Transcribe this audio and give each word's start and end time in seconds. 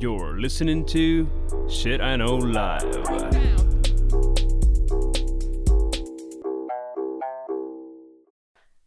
You're 0.00 0.40
listening 0.40 0.86
to 0.86 1.28
Shit 1.68 2.00
I 2.00 2.16
Know 2.16 2.40
Live. 2.40 3.04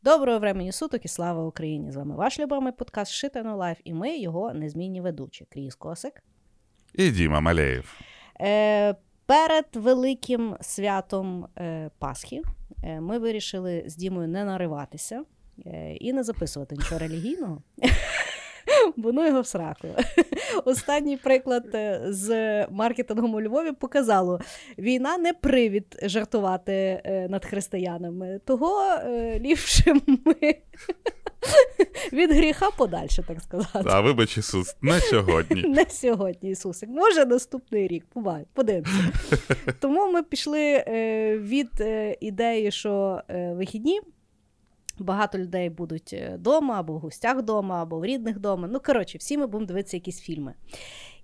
Доброго 0.04 0.39
времені 0.39 0.71
суток 0.71 1.05
і 1.05 1.07
слава 1.07 1.44
Україні! 1.44 1.91
З 1.91 1.96
вами 1.96 2.15
ваш 2.15 2.39
любимий 2.39 2.73
подкаст 2.73 3.23
Shit 3.23 3.38
I 3.38 3.44
Know 3.44 3.57
Live 3.57 3.78
і 3.84 3.94
ми 3.94 4.18
його 4.18 4.54
незмінні 4.54 5.02
ведучі. 5.02 5.46
Кріс 5.49 5.76
Косик. 5.76 6.23
І 6.94 7.12
Діма 7.12 7.39
Малеєв. 7.39 7.99
Е, 8.41 8.95
перед 9.25 9.65
великим 9.73 10.57
святом 10.61 11.47
е, 11.57 11.89
Пасхи 11.99 12.41
е, 12.83 13.01
ми 13.01 13.19
вирішили 13.19 13.83
з 13.87 13.95
Дімою 13.95 14.27
не 14.27 14.45
нариватися 14.45 15.23
е, 15.65 15.95
і 15.95 16.13
не 16.13 16.23
записувати 16.23 16.75
нічого 16.75 16.99
релігійного. 16.99 17.61
Бо 18.95 19.12
ну 19.12 19.27
його 19.27 19.41
в 19.41 19.48
сраку. 19.48 19.88
Останній 20.66 21.18
приклад 21.18 21.63
е, 21.73 22.02
з 22.08 22.68
маркетингом 22.68 23.36
у 23.36 23.41
Львові 23.41 23.72
показало: 23.72 24.40
війна 24.78 25.18
не 25.18 25.34
привід 25.34 26.00
жартувати 26.04 26.74
е, 26.74 27.27
над 27.30 27.46
християнами. 27.46 28.40
Того 28.46 28.84
е, 28.84 29.40
ліпше 29.40 29.94
ми 30.26 30.55
від 32.14 32.32
гріха 32.32 32.70
подальше, 32.77 33.24
так 33.27 33.41
сказати. 33.41 33.86
А 33.86 34.02
вибач, 34.02 34.38
Ісус, 34.38 34.76
не 34.82 35.00
сьогодні. 35.00 35.62
Не 35.68 35.86
сьогодні, 35.90 36.50
Ісусик. 36.50 36.90
Може, 36.90 37.26
наступний 37.26 37.88
рік. 37.88 38.05
Бувай, 38.16 38.46
подивимося. 38.54 39.12
Тому 39.80 40.12
ми 40.12 40.24
пішли 40.24 40.84
від 41.38 41.70
ідеї, 42.20 42.72
що 42.72 43.22
вихідні. 43.30 44.02
Багато 45.00 45.38
людей 45.38 45.70
будуть 45.70 46.14
вдома, 46.14 46.80
або 46.80 46.94
в 46.94 47.00
гостях 47.00 47.38
вдома, 47.38 47.82
або 47.82 48.00
в 48.00 48.06
рідних 48.06 48.36
вдома. 48.36 48.68
Ну, 48.72 48.80
коротше, 48.80 49.18
всі 49.18 49.38
ми 49.38 49.48
будемо 49.48 49.68
дивитися 49.68 49.98
якісь 49.98 50.20
фільми. 50.20 50.54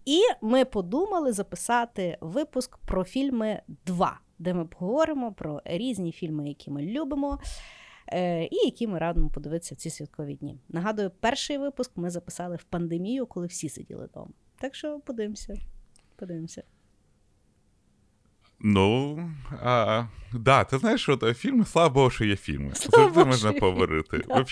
І 0.05 0.21
ми 0.41 0.65
подумали 0.65 1.31
записати 1.31 2.17
випуск 2.21 2.77
про 2.77 3.03
фільми 3.03 3.61
2, 3.85 4.19
де 4.39 4.53
ми 4.53 4.65
поговоримо 4.65 5.33
про 5.33 5.61
різні 5.65 6.11
фільми, 6.11 6.47
які 6.47 6.71
ми 6.71 6.81
любимо, 6.81 7.39
е, 8.07 8.43
і 8.43 8.55
які 8.65 8.87
ми 8.87 8.99
радимо 8.99 9.29
подивитися 9.29 9.75
в 9.75 9.77
ці 9.77 9.89
святкові 9.89 10.35
дні. 10.35 10.57
Нагадую, 10.69 11.11
перший 11.19 11.57
випуск 11.57 11.91
ми 11.97 12.09
записали 12.09 12.55
в 12.55 12.63
пандемію, 12.63 13.25
коли 13.25 13.47
всі 13.47 13.69
сиділи 13.69 14.05
вдома. 14.05 14.31
Так 14.59 14.75
що 14.75 14.99
подивимося. 14.99 15.55
Подивимося. 16.15 16.63
Ну, 18.61 19.19
а, 19.63 20.03
да, 20.33 20.63
ти 20.63 20.77
знаєш, 20.77 21.09
от 21.09 21.37
фільми, 21.37 21.65
слава 21.65 21.89
Богу, 21.89 22.09
що 22.09 22.25
є 22.25 22.35
фільми. 22.35 22.71
Завжди 22.73 23.25
можна 23.25 23.53
поговорити. 23.53 24.21
Да. 24.27 24.45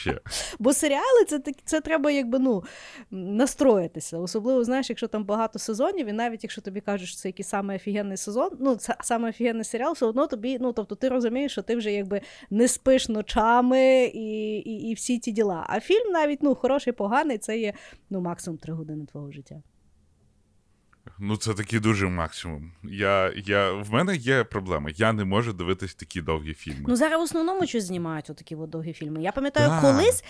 Бо 0.60 0.74
серіали 0.74 1.26
це 1.28 1.42
це 1.66 1.82
треба 1.82 2.12
якби 2.12 2.40
ну, 2.40 2.64
настроїтися. 3.12 4.18
Особливо, 4.18 4.64
знаєш, 4.64 4.90
якщо 4.90 5.08
там 5.08 5.24
багато 5.24 5.60
сезонів, 5.60 6.08
і 6.08 6.14
навіть 6.14 6.44
якщо 6.44 6.62
тобі 6.62 6.82
кажуть, 6.82 7.08
що 7.08 7.18
це 7.18 7.30
якийсь 7.30 7.48
саме 7.48 7.76
офігенний 7.76 8.18
сезон, 8.18 8.50
ну, 8.60 8.76
це 8.76 8.96
саме 9.02 9.30
офігенний 9.30 9.64
серіал, 9.64 9.94
все 9.94 10.06
одно 10.06 10.28
тобі, 10.28 10.58
ну, 10.62 10.74
тобто 10.74 10.96
ти 10.96 11.10
розумієш, 11.10 11.52
що 11.52 11.62
ти 11.62 11.76
вже 11.76 11.92
якби 11.92 12.22
не 12.50 12.68
спиш 12.68 13.10
ночами 13.10 14.12
і 14.14 14.58
і, 14.58 14.90
і 14.90 14.94
всі 14.94 15.20
ті 15.20 15.32
діла. 15.32 15.66
А 15.70 15.80
фільм 15.80 16.12
навіть 16.12 16.44
ну, 16.44 16.56
хороший, 16.56 16.94
поганий, 16.94 17.38
це 17.38 17.58
є 17.58 17.74
ну, 18.10 18.22
максимум 18.22 18.58
три 18.58 18.74
години 18.74 19.06
твого 19.06 19.32
життя. 19.32 19.62
Ну, 21.20 21.38
це 21.38 21.54
такий 21.54 21.80
дуже 21.80 22.08
максимум. 22.08 22.72
Я, 22.84 23.34
я, 23.36 23.72
В 23.72 23.94
мене 23.94 24.16
є 24.16 24.44
проблема. 24.44 24.90
Я 24.96 25.14
не 25.14 25.26
можу 25.26 25.54
дивитись 25.54 25.96
такі 25.96 26.22
довгі 26.22 26.54
фільми. 26.54 26.86
Ну, 26.88 26.96
зараз 26.96 27.20
в 27.20 27.24
основному 27.24 27.66
щось 27.68 27.84
знімають 27.84 28.30
отакі 28.30 28.56
от 28.56 28.70
довгі 28.70 28.94
фільми. 28.94 29.22
Я 29.22 29.32
пам'ятаю, 29.32 29.70
да. 29.70 29.82
колись 29.82 30.24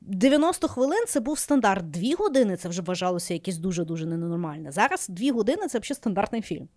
90 0.00 0.68
хвилин 0.68 1.04
це 1.08 1.20
був 1.20 1.38
стандарт. 1.38 1.90
Дві 1.90 2.14
години 2.14 2.56
це 2.56 2.68
вже 2.68 2.82
вважалося 2.82 3.34
якесь 3.34 3.58
дуже-дуже 3.58 4.06
ненормальне. 4.06 4.72
Зараз 4.72 5.06
дві 5.08 5.30
години 5.30 5.68
це 5.68 5.78
взагалі 5.78 5.96
стандартний 5.96 6.42
фільм. 6.42 6.68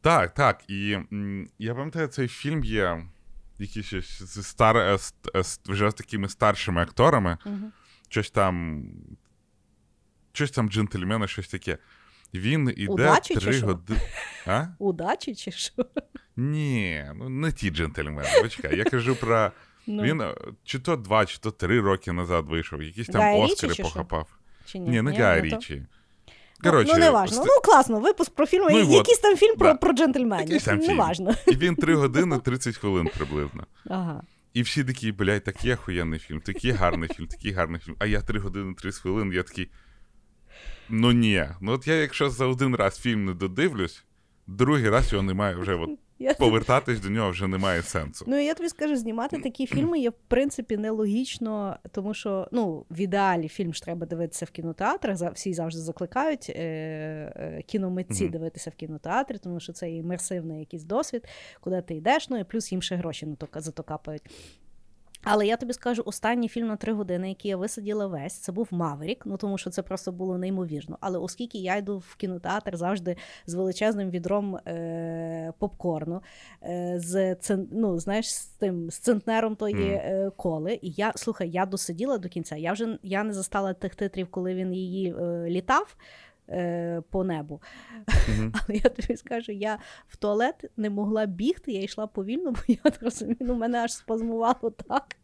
Так, 0.00 0.34
так. 0.34 0.64
І 0.68 0.98
я 1.58 1.74
пам'ятаю, 1.74 2.06
цей 2.06 2.28
фільм 2.28 2.64
є 2.64 3.06
якийсь 3.58 3.90
з 4.20 4.46
стар, 4.46 4.76
е, 4.76 4.98
е, 5.34 5.42
вже 5.66 5.90
з 5.90 5.94
такими 5.94 6.28
старшими 6.28 6.82
акторами. 6.82 7.38
Угу. 7.46 7.72
Щось 8.08 8.30
там. 8.30 8.84
Щось 10.32 10.50
там 10.50 10.70
джентльмена, 10.70 11.26
щось 11.26 11.48
таке. 11.48 11.78
Він 12.34 12.74
іде 12.76 12.92
Удачі, 12.92 13.34
три 13.34 13.60
години. 13.60 14.00
Удачі 14.78 15.34
чи 15.34 15.50
що? 15.50 15.72
Ні, 16.36 17.04
ну 17.14 17.28
не 17.28 17.52
ті 17.52 17.70
джентльмени. 17.70 18.28
Почекай, 18.42 18.78
я 18.78 18.84
кажу 18.84 19.16
про. 19.16 19.52
Ну. 19.86 20.02
Він 20.02 20.20
е, 20.20 20.34
чи 20.64 20.78
то 20.78 20.96
два, 20.96 21.26
чи 21.26 21.38
то 21.38 21.50
три 21.50 21.80
роки 21.80 22.12
назад 22.12 22.44
вийшов, 22.48 22.82
якісь 22.82 23.06
там 23.06 23.20
Гай 23.20 23.40
Оскари 23.40 23.72
Річі, 23.72 23.82
похапав. 23.82 24.26
Чи 24.66 24.78
ні? 24.78 24.90
Ні, 24.90 25.02
не 25.02 25.12
Гай 25.12 25.40
Річі. 25.40 25.82
Короче, 26.62 26.92
ну, 26.92 26.98
не 26.98 27.10
важно. 27.10 27.44
Ну, 27.46 27.60
класно, 27.64 28.00
випуск 28.00 28.34
про 28.34 28.46
фільм. 28.46 28.66
Ну, 28.70 28.78
якийсь 28.78 29.18
там 29.18 29.36
фільм 29.36 29.54
да. 29.58 29.64
про 29.64 29.78
про 29.78 29.92
джентльменів. 29.92 30.62
Там 30.62 30.78
не 30.78 30.94
важно. 30.94 31.34
І 31.46 31.56
він 31.56 31.76
3 31.76 31.94
години 31.94 32.38
30 32.38 32.76
хвилин 32.76 33.10
приблизно. 33.16 33.66
Ага. 33.88 34.22
І 34.54 34.62
всі 34.62 34.84
такі, 34.84 35.12
блядь, 35.12 35.44
такий 35.44 35.72
охуєнний 35.72 36.18
фільм, 36.18 36.40
такий 36.40 36.70
гарний 36.70 37.08
фільм, 37.08 37.26
такий 37.26 37.52
гарний 37.52 37.80
фільм. 37.80 37.96
А 37.98 38.06
я 38.06 38.20
3 38.20 38.40
години 38.40 38.74
30 38.74 39.02
хвилин, 39.02 39.32
я 39.32 39.42
такий. 39.42 39.70
Ну 40.90 41.12
ні. 41.12 41.44
Ну 41.60 41.72
от 41.72 41.86
я, 41.86 41.94
якщо 41.94 42.30
за 42.30 42.46
один 42.46 42.76
раз 42.76 42.98
фільм 42.98 43.24
не 43.24 43.34
додивлюсь, 43.34 44.04
другий 44.46 44.90
раз 44.90 45.12
його 45.12 45.24
немає 45.24 45.56
вже. 45.56 45.74
от 45.74 45.90
Повертатись 46.38 47.00
до 47.00 47.10
нього 47.10 47.30
вже 47.30 47.46
немає 47.46 47.82
сенсу. 47.82 48.24
Ну 48.28 48.38
я 48.38 48.54
тобі 48.54 48.68
скажу, 48.68 48.96
знімати 48.96 49.38
такі 49.42 49.66
фільми 49.66 49.98
є 49.98 50.10
в 50.10 50.14
принципі 50.28 50.76
нелогічно, 50.76 51.76
тому 51.92 52.14
що 52.14 52.48
ну 52.52 52.86
в 52.90 53.00
ідеалі 53.00 53.48
фільм 53.48 53.74
ж 53.74 53.82
треба 53.82 54.06
дивитися 54.06 54.44
в 54.44 54.50
кінотеатрах. 54.50 55.34
Всі 55.34 55.54
завжди 55.54 55.80
закликають 55.80 56.50
е- 56.50 56.52
е- 56.56 57.62
кіномитці 57.66 58.24
mm-hmm. 58.24 58.30
дивитися 58.30 58.70
в 58.70 58.74
кінотеатрі, 58.74 59.38
тому 59.38 59.60
що 59.60 59.72
це 59.72 59.90
імерсивний 59.90 60.60
якийсь 60.60 60.84
досвід, 60.84 61.28
куди 61.60 61.82
ти 61.82 61.94
йдеш, 61.94 62.28
ну 62.28 62.38
і 62.38 62.44
плюс 62.44 62.72
їм 62.72 62.82
ще 62.82 62.96
гроші 62.96 63.26
на 63.26 63.36
то 63.36 63.48
за 63.60 63.70
то 63.70 63.82
капають. 63.82 64.22
Але 65.24 65.46
я 65.46 65.56
тобі 65.56 65.72
скажу, 65.72 66.02
останній 66.06 66.48
фільм 66.48 66.66
на 66.66 66.76
три 66.76 66.92
години, 66.92 67.28
який 67.28 67.48
я 67.48 67.56
висаділа 67.56 68.06
весь, 68.06 68.34
це 68.34 68.52
був 68.52 68.68
Маверік, 68.70 69.22
ну 69.26 69.36
тому 69.36 69.58
що 69.58 69.70
це 69.70 69.82
просто 69.82 70.12
було 70.12 70.38
неймовірно. 70.38 70.98
Але 71.00 71.18
оскільки 71.18 71.58
я 71.58 71.76
йду 71.76 71.98
в 71.98 72.16
кінотеатр 72.16 72.76
завжди 72.76 73.16
з 73.46 73.54
величезним 73.54 74.10
відром 74.10 74.56
е- 74.56 75.52
попкорну, 75.58 76.22
е- 76.62 76.94
з 76.96 77.36
ну, 77.72 77.98
знаєш, 77.98 78.34
з 78.34 78.46
тим 78.46 78.90
з 78.90 78.98
центнером 78.98 79.56
тої 79.56 79.90
е- 79.90 80.30
коли, 80.36 80.78
і 80.82 80.90
я 80.90 81.12
слухай, 81.16 81.50
я 81.50 81.66
досиділа 81.66 82.18
до 82.18 82.28
кінця. 82.28 82.56
Я 82.56 82.72
вже 82.72 82.98
я 83.02 83.24
не 83.24 83.32
застала 83.32 83.74
тих 83.74 83.94
титрів, 83.94 84.28
коли 84.30 84.54
він 84.54 84.74
її 84.74 85.14
е- 85.14 85.44
літав 85.48 85.96
е, 86.50 87.02
по 87.10 87.24
небу. 87.24 87.62
Mm-hmm. 88.06 88.50
Але 88.68 88.78
я 88.78 88.90
тобі 88.90 89.16
скажу, 89.16 89.52
я 89.52 89.78
в 90.08 90.16
туалет 90.16 90.64
не 90.76 90.90
могла 90.90 91.26
бігти, 91.26 91.72
я 91.72 91.82
йшла 91.82 92.06
повільно, 92.06 92.50
бо 92.50 92.60
я 92.68 92.92
розумію, 93.00 93.36
ну, 93.40 93.54
мене 93.54 93.78
аж 93.78 93.92
спазмувало 93.92 94.70
так. 94.88 95.16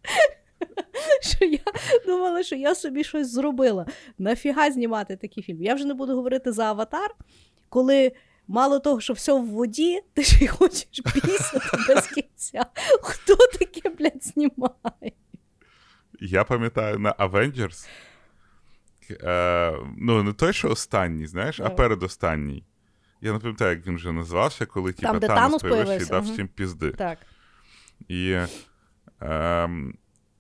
Що 1.20 1.44
я 1.44 1.58
думала, 2.06 2.42
що 2.42 2.56
я 2.56 2.74
собі 2.74 3.04
щось 3.04 3.30
зробила. 3.30 3.86
Нафіга 4.18 4.70
знімати 4.70 5.16
такий 5.16 5.42
фільм? 5.42 5.62
Я 5.62 5.74
вже 5.74 5.84
не 5.84 5.94
буду 5.94 6.14
говорити 6.14 6.52
за 6.52 6.64
аватар, 6.64 7.14
коли 7.68 8.12
мало 8.48 8.78
того, 8.78 9.00
що 9.00 9.12
все 9.12 9.32
в 9.32 9.46
воді, 9.46 10.00
ти 10.14 10.22
ж 10.22 10.44
й 10.44 10.46
хочеш 10.46 11.00
пісяти 11.14 11.76
без 11.88 12.06
кінця. 12.06 12.66
Хто 13.02 13.36
таке, 13.36 13.90
блядь, 13.90 14.24
знімає? 14.24 15.12
Я 16.20 16.44
пам'ятаю 16.44 16.98
на 16.98 17.12
Avengers 17.12 17.88
Е, 19.10 19.78
Ну, 19.98 20.22
не 20.22 20.32
той, 20.32 20.52
що 20.52 20.70
останній, 20.70 21.26
знаєш, 21.26 21.60
а 21.60 21.70
передостанній. 21.70 22.64
Я 23.20 23.32
не 23.32 23.38
пам'ятаю, 23.38 23.76
як 23.76 23.86
він 23.86 23.96
вже 23.96 24.12
називався, 24.12 24.66
коли 24.66 24.92
Там, 24.92 25.20
типа, 25.20 25.34
Танос 25.34 25.62
появився 25.62 26.06
і 26.06 26.08
дав 26.08 26.24
угу. 26.24 26.32
всім 26.32 26.48
пізди. 26.48 26.90
Так. 26.90 27.18
І 28.08 28.36
е, 29.22 29.68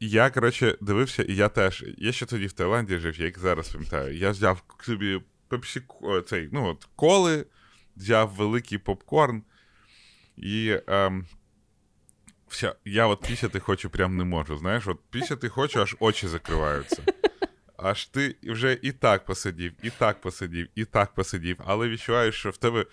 я, 0.00 0.30
коротше, 0.30 0.76
дивився, 0.80 1.22
і 1.22 1.34
я 1.34 1.48
теж. 1.48 1.84
Я 1.98 2.12
ще 2.12 2.26
тоді 2.26 2.46
в 2.46 2.52
Таїланді 2.52 2.98
жив, 2.98 3.20
як 3.20 3.38
зараз 3.38 3.68
пам'ятаю. 3.68 4.16
Я 4.16 4.30
взяв 4.30 4.62
собі 4.80 5.20
пепсі, 5.48 5.82
цей, 6.26 6.48
ну, 6.52 6.66
от, 6.66 6.88
коли, 6.96 7.46
взяв 7.96 8.30
великий 8.30 8.78
попкорн. 8.78 9.42
І 10.36 10.76
е, 10.88 11.22
все, 12.48 12.74
я 12.84 13.06
от 13.06 13.20
пісяти 13.26 13.60
хочу, 13.60 13.90
прям 13.90 14.16
не 14.16 14.24
можу. 14.24 14.56
Знаєш, 14.56 14.86
от 14.86 14.98
пісяти 15.10 15.48
хочу, 15.48 15.80
аж 15.80 15.96
очі 16.00 16.28
закриваються 16.28 17.02
аж 17.78 18.06
ти 18.06 18.36
вже 18.42 18.78
і 18.82 18.92
так 18.92 19.24
посидів, 19.24 19.72
і 19.82 19.90
так 19.90 20.20
посидів, 20.20 20.68
і 20.74 20.84
так 20.84 21.14
посидів, 21.14 21.56
але 21.64 21.88
відчуваєш, 21.88 22.34
що 22.34 22.50
в 22.50 22.56
тебе 22.56 22.86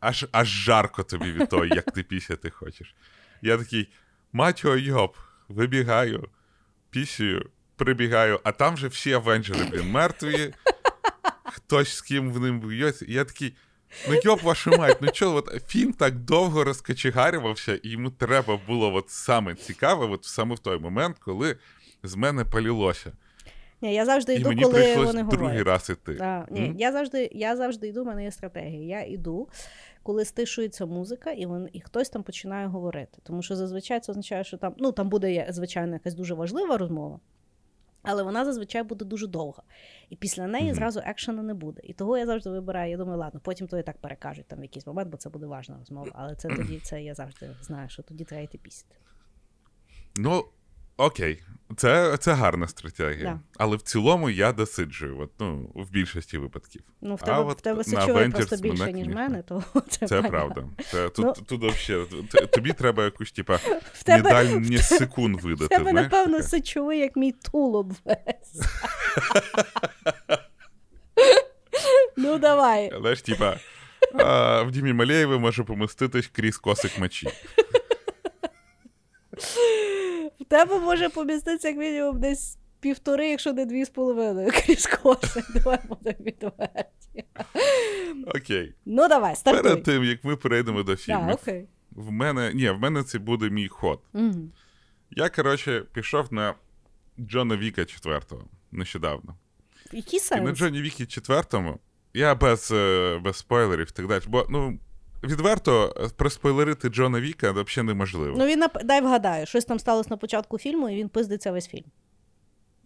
аж 0.00 0.26
аж 0.32 0.48
жарко 0.48 1.02
тобі 1.02 1.32
від 1.32 1.48
того, 1.48 1.64
як 1.64 1.84
ти 1.84 2.02
пісяти 2.02 2.50
хочеш. 2.50 2.94
Я 3.42 3.58
такий, 3.58 3.88
мать 4.32 4.64
йоп, 4.64 5.16
вибігаю, 5.48 6.28
пісію, 6.90 7.50
прибігаю, 7.76 8.40
а 8.44 8.52
там 8.52 8.76
же 8.76 8.88
всі 8.88 9.12
авенджери, 9.12 9.64
блін, 9.64 9.90
мертві, 9.90 10.54
хтось 11.44 11.96
з 11.96 12.02
ким 12.02 12.32
в 12.32 12.40
ним 12.40 12.60
б'ється. 12.60 13.04
Я 13.08 13.24
такий. 13.24 13.56
Ну, 14.08 14.20
йоп, 14.24 14.42
вашу 14.42 14.70
мать, 14.70 14.98
ну 15.00 15.10
чого, 15.10 15.36
от 15.36 15.64
фільм 15.68 15.92
так 15.92 16.14
довго 16.14 16.64
розкочегарювався, 16.64 17.74
і 17.74 17.88
йому 17.88 18.10
треба 18.10 18.60
було 18.66 18.94
от 18.94 19.10
саме 19.10 19.54
цікаве, 19.54 20.06
от 20.06 20.24
саме 20.24 20.54
в 20.54 20.58
той 20.58 20.78
момент, 20.78 21.16
коли 21.18 21.56
з 22.02 22.14
мене 22.14 22.44
палілося. 22.44 23.12
Ні, 23.82 23.94
я 23.94 24.04
завжди 24.04 24.34
І 24.34 24.36
йду, 24.40 24.48
мені 24.48 24.62
коли 24.62 24.96
вони 24.96 25.22
другий 25.22 25.38
говорять. 25.58 25.66
раз 25.66 25.90
іти. 25.90 26.14
Да, 26.14 26.46
ні, 26.50 26.60
М? 26.66 26.76
я 26.78 26.92
завжди, 26.92 27.30
я 27.32 27.56
завжди 27.56 27.88
йду, 27.88 28.02
в 28.02 28.06
мене 28.06 28.24
є 28.24 28.30
стратегія. 28.30 28.98
Я 29.00 29.06
йду, 29.06 29.48
коли 30.02 30.24
стишується 30.24 30.86
музика, 30.86 31.30
і, 31.30 31.46
вон, 31.46 31.68
і 31.72 31.80
хтось 31.80 32.08
там 32.08 32.22
починає 32.22 32.66
говорити. 32.66 33.18
Тому 33.22 33.42
що 33.42 33.56
зазвичай 33.56 34.00
це 34.00 34.12
означає, 34.12 34.44
що 34.44 34.56
там, 34.56 34.74
ну, 34.78 34.92
там 34.92 35.08
буде, 35.08 35.46
звичайно, 35.50 35.92
якась 35.92 36.14
дуже 36.14 36.34
важлива 36.34 36.76
розмова, 36.78 37.20
але 38.02 38.22
вона 38.22 38.44
зазвичай 38.44 38.82
буде 38.82 39.04
дуже 39.04 39.26
довга. 39.26 39.62
І 40.10 40.16
після 40.16 40.46
неї 40.46 40.64
Мгм. 40.66 40.74
зразу 40.74 41.00
екшена 41.04 41.42
не 41.42 41.54
буде. 41.54 41.80
І 41.84 41.92
того 41.92 42.18
я 42.18 42.26
завжди 42.26 42.50
вибираю. 42.50 42.90
Я 42.90 42.96
думаю, 42.96 43.18
ладно, 43.18 43.40
потім 43.44 43.66
то 43.68 43.78
і 43.78 43.82
так 43.82 43.98
перекажуть 43.98 44.46
там 44.46 44.58
в 44.58 44.62
якийсь 44.62 44.86
момент, 44.86 45.10
бо 45.10 45.16
це 45.16 45.30
буде 45.30 45.46
важна 45.46 45.76
розмова. 45.78 46.10
Але 46.14 46.34
це 46.34 46.48
тоді 46.48 46.80
це 46.80 47.02
я 47.02 47.14
завжди 47.14 47.50
знаю, 47.62 47.88
що 47.88 48.02
тоді 48.02 48.24
треба 48.24 48.42
йти 48.42 48.58
пісити. 48.58 48.94
Ну, 50.16 50.44
окей, 50.96 51.42
це, 51.76 52.16
це 52.16 52.32
гарна 52.32 52.68
стратегія. 52.68 53.24
Да. 53.24 53.40
Але 53.58 53.76
в 53.76 53.82
цілому 53.82 54.30
я 54.30 54.52
досиджую, 54.52 55.20
от, 55.20 55.30
ну, 55.38 55.70
в 55.74 55.90
більшості 55.90 56.38
випадків. 56.38 56.82
Ну, 57.00 57.14
в 57.14 57.22
тебе, 57.22 57.38
от 57.40 57.58
в 57.58 57.60
тебе 57.60 57.84
сечовий 57.84 58.30
просто 58.30 58.56
більше, 58.56 58.78
мене, 58.78 58.92
ніж 58.92 59.08
в 59.08 59.10
мене, 59.10 59.42
то 59.42 59.62
це, 59.88 60.06
Це 60.06 60.22
правда. 60.22 60.64
Це, 60.90 61.08
тут, 61.08 61.26
Ну. 61.50 61.58
тут 61.58 62.30
т- 62.30 62.46
тобі 62.46 62.72
треба 62.72 63.04
якусь, 63.04 63.32
типа, 63.32 63.56
В 63.92 64.02
тебе, 64.02 64.22
медаль 64.22 64.44
не 64.60 64.78
секунд 64.78 65.40
в 65.42 65.46
видати. 65.46 65.68
тебе 65.76 65.90
знаєш, 65.90 66.12
напевно, 66.12 66.42
сечовий, 66.42 66.98
як 66.98 67.16
мій 67.16 67.32
тулуб 67.32 67.92
весь. 68.04 68.62
ну, 72.16 72.38
давай. 72.38 72.90
Але 72.94 73.14
ж, 73.14 73.24
типа, 73.24 73.56
в 74.64 74.70
Дімі 74.70 74.92
Малеєві 74.92 75.38
може 75.38 75.64
поміститись 75.64 76.26
крізь 76.26 76.58
косик 76.58 76.98
мечі. 76.98 77.28
Тебе 80.48 80.78
може 80.78 81.08
поміститися 81.08 81.68
як 81.68 81.76
мінімум 81.76 82.20
десь 82.20 82.58
півтори, 82.80 83.28
якщо 83.28 83.52
не 83.52 83.66
дві 83.66 83.84
з 83.84 83.88
половиною 83.88 84.50
крізь 84.54 84.86
коси. 84.86 85.42
Давай 85.54 85.78
будемо 85.88 86.16
відверті. 86.20 87.24
Окей. 88.26 88.74
Ну, 88.86 89.08
давай, 89.08 89.36
стартуй. 89.36 89.62
Перед 89.62 89.82
тим, 89.82 90.04
як 90.04 90.24
ми 90.24 90.36
перейдемо 90.36 90.82
до 90.82 90.92
Так, 90.96 91.00
фільмів, 91.00 91.34
окей. 91.34 91.68
в 91.90 92.10
мене. 92.10 92.52
Ні, 92.54 92.70
в 92.70 92.78
мене 92.78 93.02
це 93.02 93.18
буде 93.18 93.50
мій 93.50 93.68
ход. 93.68 94.00
Мгм. 94.12 94.52
Я, 95.10 95.28
коротше, 95.28 95.84
пішов 95.92 96.32
на 96.32 96.54
Джона 97.20 97.56
Віка 97.56 97.84
4 97.84 98.20
нещодавно. 98.72 99.36
Який 99.92 100.20
І 100.36 100.40
на? 100.40 100.52
Джоні 100.52 100.82
Вікі 100.82 101.06
4 101.06 101.78
я 102.14 102.34
без, 102.34 102.70
е, 102.72 103.18
без 103.24 103.36
спойлерів 103.36 103.86
і 103.90 103.92
так 103.92 104.06
далі. 104.06 104.22
Бо, 104.28 104.46
ну, 104.50 104.78
відверто, 105.22 105.94
е, 106.00 106.08
проспойлерити 106.16 106.88
Джона 106.88 107.20
Віка 107.20 107.52
взагалі 107.52 107.86
неможливо. 107.86 108.36
Ну, 108.38 108.46
він 108.46 108.62
дай 108.84 109.00
вгадаю, 109.00 109.46
щось 109.46 109.64
там 109.64 109.78
сталося 109.78 110.10
на 110.10 110.16
початку 110.16 110.58
фільму, 110.58 110.90
і 110.90 110.96
він 110.96 111.08
пиздиться 111.08 111.52
весь 111.52 111.68
фільм. 111.68 111.84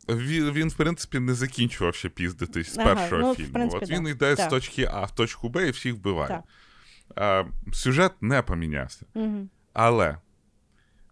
Він, 0.08 0.50
він, 0.50 0.68
в 0.68 0.74
принципі, 0.74 1.18
не 1.18 1.34
закінчував 1.34 1.94
ще 1.94 2.08
піздитись 2.08 2.74
з 2.74 2.78
Ага, 2.78 2.94
першого 2.94 3.22
ну, 3.22 3.34
фільму. 3.34 3.52
принципі, 3.52 3.84
От 3.84 3.90
він 3.90 4.08
йде 4.08 4.36
Так. 4.36 4.46
з 4.46 4.50
точки 4.50 4.88
А 4.92 5.04
в 5.04 5.14
точку 5.14 5.48
Б 5.48 5.68
і 5.68 5.70
всіх 5.70 5.94
вбиває. 5.94 6.28
Так. 6.28 6.42
А, 7.16 7.44
сюжет 7.72 8.12
не 8.20 8.42
помінявся. 8.42 9.06
Угу. 9.14 9.48
Але 9.72 10.16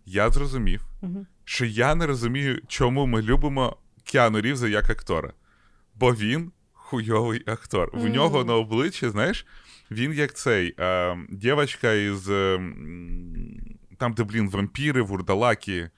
я 0.06 0.30
зрозумів, 0.30 0.86
Угу. 1.02 1.26
що 1.44 1.64
я 1.64 1.94
не 1.94 2.06
розумію, 2.06 2.62
чому 2.68 3.06
ми 3.06 3.22
любимо 3.22 3.76
Кіану 4.04 4.40
Рівза 4.40 4.68
як 4.68 4.90
актора. 4.90 5.32
Бо 5.94 6.14
він 6.14 6.52
хуйовий 6.72 7.42
актор. 7.46 7.90
В 7.92 8.08
нього 8.08 8.44
на 8.44 8.54
обличчі, 8.54 9.08
знаєш, 9.08 9.46
він 9.90 10.12
як 10.12 10.35
цей 10.35 10.75
е, 10.81 11.17
дівчинка 11.31 11.93
із. 11.93 12.29
Е, 12.31 12.61
там, 13.99 14.12
де, 14.12 14.25
блін, 14.25 14.50
вампіри, 14.50 15.02
вурдалаки. 15.02 15.90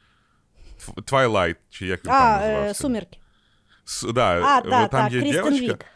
Twilight, 1.05 1.56
чи 1.71 1.87
як 1.87 2.05
він 2.05 2.13
там 2.13 2.41
називався. 2.41 2.71
е, 2.71 2.75
сумірки. 2.75 3.19
С, 3.85 4.13
да, 4.13 4.41
А, 4.43 4.59
е, 4.59 4.63
так, 4.63 4.91
там 4.91 5.05
так, 5.05 5.13
є 5.13 5.21
Крістен 5.21 5.53
дівчинка. 5.53 5.87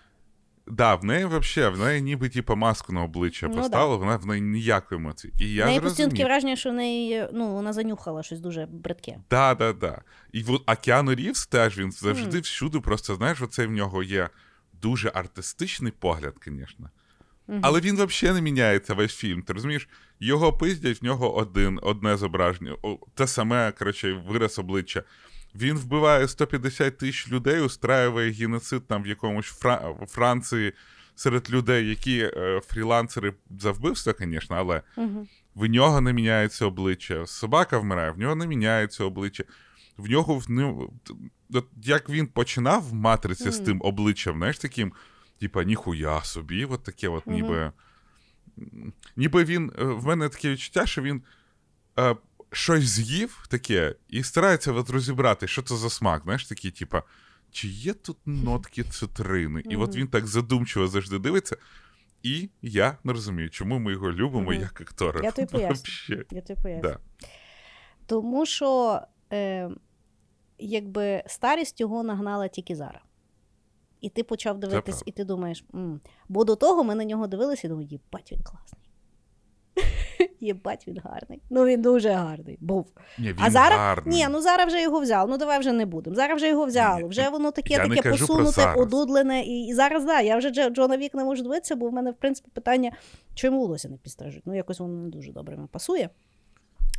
Да, 0.67 0.95
в 0.95 1.05
неї 1.05 1.25
вообще, 1.25 1.69
в 1.69 1.79
неї 1.79 2.03
ніби 2.03 2.29
типу, 2.29 2.57
маску 2.57 2.93
на 2.93 3.03
обличчя 3.03 3.49
Ну, 3.49 3.57
поставили, 3.57 3.97
вона 3.97 4.17
в 4.17 4.27
неї 4.27 4.43
ніякої 4.43 5.01
емоції. 5.01 5.33
І 5.41 5.53
я 5.53 5.65
В 5.65 5.67
неї 5.67 5.81
постійно 5.81 6.11
таке 6.11 6.25
враження, 6.25 6.57
що 6.57 6.71
в 6.71 6.73
неї, 6.73 7.29
ну, 7.33 7.55
вона 7.55 7.73
занюхала 7.73 8.23
щось 8.23 8.41
дуже 8.41 8.67
бридке. 8.67 9.19
Да, 9.31 9.55
да, 9.55 9.73
да. 9.73 10.03
І 10.33 10.43
вот, 10.43 10.63
а 10.67 10.77
Кіану 10.77 11.15
Рівз 11.15 11.47
теж 11.47 11.79
він 11.79 11.93
завжди 11.93 12.29
Мгм. 12.31 12.41
всюди, 12.41 12.81
просто 12.81 13.15
знаєш, 13.15 13.43
оце 13.43 13.67
в 13.67 13.71
нього 13.71 14.03
є 14.03 14.29
дуже 14.73 15.11
артистичний 15.15 15.93
погляд, 15.99 16.35
звісно. 16.47 16.91
Але 17.63 17.81
він 17.81 18.07
взагалі 18.07 18.35
не 18.37 18.43
міняється 18.43 18.95
весь 18.95 19.15
фільм. 19.15 19.43
Ти 19.43 19.53
розумієш? 19.53 19.89
Його 20.21 20.53
пиздять, 20.53 21.03
в 21.03 21.05
нього 21.05 21.37
один, 21.37 21.81
одне 21.83 22.17
зображення, 22.17 22.77
о, 22.83 22.99
те 23.15 23.27
саме, 23.27 23.73
коротше, 23.73 24.23
вираз 24.29 24.59
обличчя. 24.59 25.03
Він 25.55 25.77
вбиває 25.77 26.29
150 26.29 26.99
тисяч 26.99 27.33
людей, 27.33 27.61
устраює 27.61 28.31
геноцид 28.31 28.87
там 28.87 29.03
в 29.03 29.07
якомусь 29.07 29.47
Фра... 29.47 29.95
Франції 30.09 30.73
серед 31.15 31.51
людей, 31.51 31.89
які 31.89 32.19
е, 32.19 32.61
фрілансери 32.67 33.33
за 33.61 33.71
вбивство, 33.71 34.13
звісно, 34.19 34.57
але 34.57 34.83
Мгм. 34.97 35.29
в 35.55 35.67
нього 35.67 36.01
не 36.01 36.13
міняється 36.13 36.67
обличчя. 36.67 37.27
Собака 37.27 37.79
вмирає, 37.79 38.11
в 38.11 38.19
нього 38.19 38.35
не 38.35 38.47
міняється 38.47 39.05
обличчя. 39.05 39.45
В 39.97 40.11
нього 40.11 40.35
в 40.39 40.47
як 41.83 42.11
він 42.11 42.27
починав 42.27 42.89
в 42.89 42.95
матриці 42.95 43.51
з 43.51 43.59
тим 43.59 43.81
обличчям, 43.85 44.37
знаєш, 44.37 44.59
таким, 44.59 44.93
типа, 45.45 45.65
ніхуя 45.65 46.23
собі, 46.25 46.65
от 46.65 46.83
таке, 46.83 47.09
от 47.09 47.27
ніби. 47.27 47.73
м, 48.59 48.93
Ніби 49.17 49.45
він. 49.45 49.73
е, 49.79 49.85
В 49.85 50.07
мене 50.07 50.29
таке 50.29 50.51
відчуття, 50.51 50.87
що 50.87 51.03
він 51.03 51.23
е, 51.99 52.17
щось 52.53 52.85
з'їв 52.85 53.47
таке 53.51 53.95
і 54.09 54.23
старається 54.23 54.73
от 54.73 54.91
розібрати, 54.91 55.49
що 55.49 55.63
це 55.63 55.77
за 55.77 55.91
смак. 55.91 56.23
Знаєш, 56.25 56.47
такий, 56.47 56.71
типа, 56.71 57.03
чи 57.51 57.69
є 57.69 57.95
тут 57.95 58.17
нотки 58.27 58.83
цитрини? 58.85 59.63
І 59.71 59.77
от 59.77 59.97
він 59.97 60.07
так 60.09 60.27
задумчиво 60.27 60.89
завжди 60.89 61.19
дивиться. 61.19 61.57
І 62.23 62.49
я 62.63 62.99
не 63.05 63.13
розумію, 63.13 63.51
чому 63.51 63.79
ми 63.79 63.93
його 63.93 64.13
любимо 64.13 64.51
Мгм. 64.51 64.61
як 64.61 64.81
актора. 64.81 65.21
Я 65.25 65.31
тобі 65.31 65.49
поясню. 65.53 66.17
Я 66.31 66.41
тобі 66.41 66.61
поясню. 66.63 66.83
Да. 66.83 66.99
Тому 68.07 68.47
що 68.47 69.01
е, 69.33 69.71
якби 70.59 71.23
старість 71.27 71.81
його 71.81 72.03
нагнала 72.03 72.49
тільки 72.49 72.77
зараз. 72.77 73.03
І 74.05 74.09
ти 74.09 74.23
почав 74.25 74.59
дивитись, 74.59 75.03
і 75.07 75.13
ти 75.13 75.25
думаєш, 75.25 75.65
м 75.75 76.01
бо 76.29 76.45
до 76.45 76.57
того 76.57 76.85
ми 76.85 76.95
на 76.95 77.05
нього 77.05 77.27
дивилися 77.27 77.67
і 77.67 77.71
думали, 77.71 77.89
єбать, 77.91 78.33
він 78.33 78.41
класний. 78.43 78.83
Єбать, 80.41 80.89
він 80.89 80.99
гарний. 81.05 81.43
Ну 81.51 81.65
він 81.65 81.83
дуже 81.83 82.11
гарний. 82.11 82.59
Був. 82.61 82.87
Ні, 83.19 83.29
він 83.29 83.37
а 83.41 83.51
зараз 83.51 83.79
гарний. 83.79 84.17
ні, 84.17 84.29
ну 84.31 84.41
зараз 84.41 84.67
вже 84.67 84.83
його 84.83 85.01
взяли. 85.01 85.31
Ну 85.31 85.39
давай 85.39 85.59
вже 85.59 85.73
не 85.73 85.87
будемо. 85.87 86.17
Зараз 86.17 86.37
вже 86.37 86.49
його 86.49 86.67
взяли. 86.67 87.03
Ні, 87.03 87.09
Вже 87.09 87.29
воно 87.29 87.51
таке, 87.51 87.79
таке 87.79 88.11
посунуте, 88.11 88.75
одудлене. 88.77 89.43
І, 89.43 89.67
і 89.67 89.75
зараз 89.75 90.05
да, 90.05 90.21
я 90.21 90.37
вже 90.37 90.71
Джона 90.71 90.97
Вік 90.97 91.15
не 91.15 91.25
можу 91.25 91.43
дивитися, 91.43 91.77
бо 91.77 91.89
в 91.89 91.93
мене, 91.93 92.11
в 92.11 92.15
принципі, 92.15 92.51
питання, 92.55 92.93
чому 93.35 93.61
волосся 93.61 93.89
не 93.89 93.97
підстрижуть. 93.97 94.43
Ну, 94.47 94.57
якось 94.57 94.81
воно 94.81 95.03
не 95.03 95.09
дуже 95.09 95.33
добре 95.33 95.57
мені 95.57 95.69
пасує. 95.73 96.11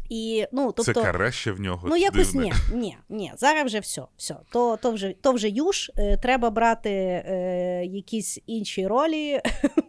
І, 0.09 0.47
ну, 0.51 0.71
тобто, 0.71 0.93
Це 0.93 0.93
каре 0.93 1.31
ще 1.31 1.51
в 1.51 1.59
нього. 1.59 1.87
Ну, 1.89 1.97
якось 1.97 2.33
дивне. 2.33 2.51
ні, 2.71 2.77
ні, 2.77 2.97
ні. 3.09 3.31
Зараз 3.37 3.65
вже 3.65 3.79
все. 3.79 4.01
все. 4.17 4.35
То, 4.51 4.77
то, 4.77 4.91
вже, 4.91 5.15
то 5.21 5.31
вже 5.31 5.49
юж. 5.49 5.91
Е, 5.97 6.17
треба 6.17 6.49
брати 6.49 6.89
е, 6.89 7.85
якісь 7.85 8.39
інші 8.45 8.87
ролі, 8.87 9.41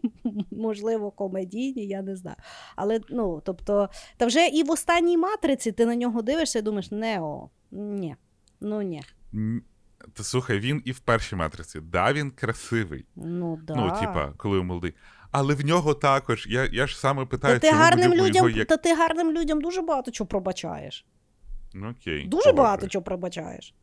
можливо, 0.51 1.11
комедійні, 1.11 1.87
я 1.87 2.03
не 2.03 2.17
знаю. 2.17 2.37
Але 2.77 3.01
ну, 3.09 3.43
тобто, 3.45 3.89
та 4.17 4.27
вже 4.27 4.47
і 4.47 4.63
в 4.63 4.71
останній 4.71 5.19
матриці 5.19 5.73
ти 5.73 5.87
на 5.87 5.97
нього 5.97 6.23
дивишся 6.23 6.59
і 6.59 6.63
думаєш, 6.63 6.91
нео, 6.91 7.51
ні. 7.71 8.17
Ну 8.61 8.83
ні. 8.83 9.03
Та 10.13 10.23
слухай, 10.23 10.59
він 10.59 10.83
і 10.85 10.93
в 10.93 10.99
першій 10.99 11.37
матриці. 11.37 11.81
Да, 11.81 12.13
він 12.13 12.31
красивий. 12.31 13.07
Ну 13.17 13.59
да. 13.63 13.75
Ну, 13.75 14.01
типа, 14.01 14.33
коли 14.37 14.63
молодий. 14.63 14.95
Але 15.39 15.55
в 15.55 15.65
нього 15.65 15.95
також. 15.95 16.47
Я, 16.51 16.69
я 16.73 16.87
ж 16.87 16.99
саме 16.99 17.25
питаю, 17.25 17.55
та 17.55 17.61
ти 17.61 17.69
чому 17.69 17.81
гарним 17.81 18.15
людям, 18.15 18.35
його 18.35 18.49
як... 18.49 18.69
та 18.69 18.77
ти 18.77 18.95
гарним 18.95 19.33
людям 19.33 19.61
дуже 19.61 19.83
багато 19.83 20.11
чого 20.11 20.29
пробачаєш. 20.29 21.07
Ну, 21.75 21.91
окей. 21.91 22.25
Дуже 22.25 22.31
погоджуюсь. 22.31 22.57
багато 22.57 22.89
чого 22.89 23.03
пробачаєш. 23.03 23.75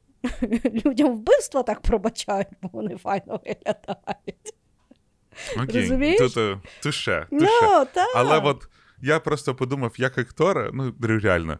Людям 0.85 1.15
вбивства 1.15 1.63
так 1.63 1.81
пробачають, 1.81 2.47
бо 2.61 2.69
вони 2.73 2.97
файно 2.97 3.39
виглядають. 3.45 4.53
Окей. 5.63 5.81
Розумієш? 5.81 6.17
Тут, 6.17 6.37
е, 6.37 6.61
туше, 6.83 7.27
туше. 7.31 7.45
Ну, 7.61 7.85
так. 7.93 8.09
Але 8.15 8.39
от 8.39 8.67
я 9.01 9.19
просто 9.19 9.55
подумав, 9.55 9.93
як 9.97 10.17
актора, 10.17 10.69
ну 10.73 10.93
реально. 11.01 11.59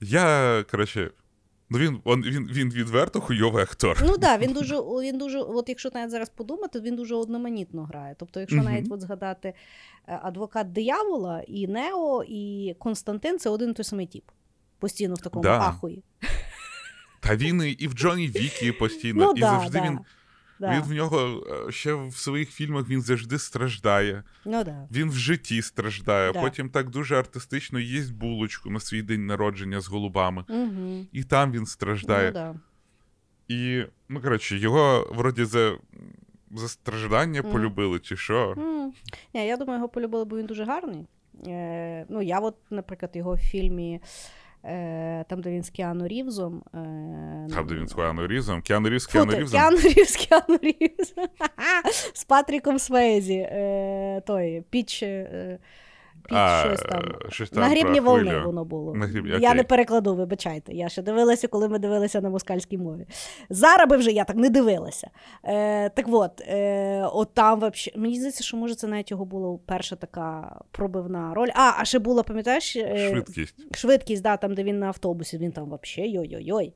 Я, 0.00 0.64
коротше, 0.70 1.10
ну 1.70 1.78
він, 1.78 2.00
он, 2.04 2.22
він, 2.22 2.48
він 2.52 2.70
відверто 2.70 3.20
хуйовий 3.20 3.62
актор. 3.62 3.98
Ну 4.02 4.08
так, 4.08 4.20
да, 4.20 4.38
він 4.38 4.52
дуже, 4.58 4.76
він 4.76 5.18
дуже, 5.18 5.38
от 5.38 5.68
якщо 5.68 5.90
навіть 5.94 6.10
зараз 6.10 6.28
подумати, 6.28 6.80
він 6.80 6.96
дуже 6.96 7.14
одноманітно 7.14 7.84
грає. 7.84 8.14
Тобто, 8.18 8.40
якщо 8.40 8.62
навіть 8.62 8.86
от 8.90 9.00
згадати 9.00 9.48
е, 10.08 10.20
адвокат 10.22 10.72
диявола, 10.72 11.42
і 11.48 11.66
Нео, 11.66 12.24
і 12.28 12.74
Константин 12.78 13.38
це 13.38 13.50
один 13.50 13.70
і 13.70 13.72
той 13.72 13.84
самий 13.84 14.06
тіп. 14.06 14.24
Постійно 14.78 15.14
в 15.14 15.20
такому 15.20 15.42
Да. 15.42 15.58
ахуї. 15.58 16.02
Та 17.20 17.36
він 17.36 17.62
і, 17.62 17.70
і 17.70 17.88
в 17.88 17.92
Джоні 17.92 18.28
Вікі 18.28 18.72
постійно, 18.72 19.24
Ну 19.24 19.32
і 19.36 19.40
да, 19.40 19.46
завжди 19.46 19.78
да, 19.78 19.84
він. 19.84 19.98
Да. 20.60 20.70
Він 20.76 20.82
в 20.82 20.92
нього 20.92 21.44
е, 21.68 21.72
ще 21.72 21.94
в 21.94 22.16
своїх 22.16 22.50
фільмах 22.50 22.88
він 22.88 23.00
завжди 23.02 23.38
страждає. 23.38 24.22
Ну 24.44 24.64
да. 24.64 24.88
Він 24.92 25.10
в 25.10 25.14
житті 25.14 25.62
страждає. 25.62 26.32
Да. 26.32 26.40
Потім 26.40 26.70
так 26.70 26.90
дуже 26.90 27.16
артистично 27.16 27.80
їсть 27.80 28.14
булочку 28.14 28.70
на 28.70 28.80
свій 28.80 29.02
день 29.02 29.26
народження 29.26 29.80
з 29.80 29.88
голубами. 29.88 30.44
Угу. 30.48 31.06
І 31.12 31.24
там 31.24 31.52
він 31.52 31.60
Ну, 31.60 31.66
страждає. 31.66 32.30
да. 32.32 32.54
І, 33.48 33.84
ну, 34.08 34.20
коротше, 34.20 34.58
його 34.58 35.10
вроді 35.14 35.44
за, 35.44 35.76
за 36.50 36.68
страждання 36.68 37.42
Мгм. 37.42 37.52
полюбили, 37.52 37.98
чи 37.98 38.16
що. 38.16 38.54
М. 38.58 38.92
Ні, 39.34 39.46
я 39.46 39.56
думаю, 39.56 39.78
його 39.78 39.88
полюбили, 39.88 40.24
бо 40.24 40.36
він 40.38 40.46
дуже 40.46 40.64
гарний. 40.64 41.06
Е, 41.46 42.06
ну, 42.08 42.22
я 42.22 42.38
от, 42.38 42.56
наприклад, 42.70 43.10
його 43.14 43.34
в 43.34 43.38
фільмі, 43.38 44.00
там, 45.28 45.40
де 45.40 45.50
він 45.50 45.62
з 45.62 45.70
Кіану 45.70 46.08
Рівзом. 46.08 46.62
Е, 46.74 46.78
Там, 47.54 47.66
де 47.66 47.74
він 47.74 47.88
з 47.88 47.94
Кіану 47.94 48.26
Рівзом. 48.26 48.62
Кіану 48.62 48.88
Рівз 48.88 49.06
Кіану 49.06 49.32
Рівзом. 49.32 49.60
Кіану 49.60 49.78
Рівз, 49.78 50.16
Кіану 50.16 50.58
Рівз. 50.62 51.14
З 52.14 52.24
Патріком 52.24 52.78
Свейзі. 52.78 53.36
Е, 53.36 54.22
той, 54.26 54.62
піч, 54.70 55.02
е, 55.02 55.58
піч 56.30 56.38
А, 56.38 56.64
щось 56.66 56.80
там. 56.80 57.02
щось 57.28 57.50
там 57.50 57.62
На 57.62 57.68
грібні 57.68 58.00
волни 58.00 58.30
хвилю. 58.30 58.46
воно 58.46 58.64
було. 58.64 58.94
На 58.94 59.06
грібні, 59.06 59.32
Я 59.40 59.54
не 59.54 59.64
перекладу, 59.64 60.14
вибачайте. 60.14 60.72
Я 60.72 60.88
ще 60.88 61.02
дивилася, 61.02 61.48
коли 61.48 61.68
ми 61.68 61.78
дивилися 61.78 62.20
на 62.20 62.30
москальській 62.30 62.78
мові. 62.78 63.06
Зараз 63.50 63.88
би 63.88 63.96
вже 63.96 64.10
я 64.10 64.24
так 64.24 64.36
не 64.36 64.50
дивилася. 64.50 65.10
Е, 65.44 65.88
так 65.88 66.06
от, 66.08 66.40
е, 66.40 67.04
от 67.12 67.34
там 67.34 67.60
вообще, 67.60 67.92
мені 67.96 68.16
здається, 68.16 68.44
що 68.44 68.56
може 68.56 68.74
це 68.74 68.86
навіть 68.86 69.10
його 69.10 69.24
була 69.24 69.58
перша 69.66 69.96
така 69.96 70.56
пробивна 70.70 71.34
роль. 71.34 71.48
А, 71.54 71.72
а 71.78 71.84
ще 71.84 71.98
була, 71.98 72.22
пам'ятаєш, 72.22 72.76
е, 72.76 73.08
Швидкість. 73.10 73.76
швидкість, 73.76 74.22
да, 74.22 74.36
там, 74.36 74.54
де 74.54 74.62
він 74.62 74.78
на 74.78 74.86
автобусі, 74.86 75.38
він 75.38 75.52
там 75.52 75.68
вообще 75.68 76.06
йой-йой-йой. 76.06 76.72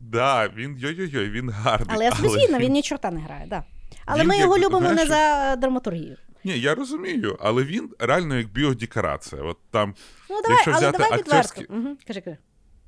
Да, 0.00 0.48
він 0.56 0.76
йой-йой-йой, 0.78 1.30
він 1.30 1.50
гарний. 1.50 1.88
Але 1.94 2.04
я 2.04 2.12
собі 2.12 2.28
згідна, 2.28 2.58
він 2.58 2.72
ні 2.72 2.82
чорта 2.82 3.10
не 3.10 3.20
грає, 3.20 3.46
да. 3.48 3.62
Але 4.06 4.20
Він 4.22 4.28
ми 4.28 4.34
як, 4.36 4.44
його 4.44 4.58
любимо 4.58 4.80
знаєш, 4.80 5.00
не 5.00 5.06
за 5.06 5.56
драматургію. 5.56 6.16
Ні, 6.44 6.58
я 6.60 6.74
розумію, 6.74 7.36
але 7.40 7.64
він 7.64 7.90
реально 7.98 8.36
як 8.36 8.48
біодекорація. 8.52 9.42
От 9.42 9.58
там, 9.70 9.94
Ну 10.30 10.36
давай, 10.42 10.50
Якщо 10.52 10.70
але 10.70 10.78
взяти 10.80 10.98
давай 10.98 11.18
відверто. 11.18 11.48
акторські- 11.60 11.66
Угу. 11.66 11.96
Кажи, 12.06 12.20
кажи. 12.20 12.36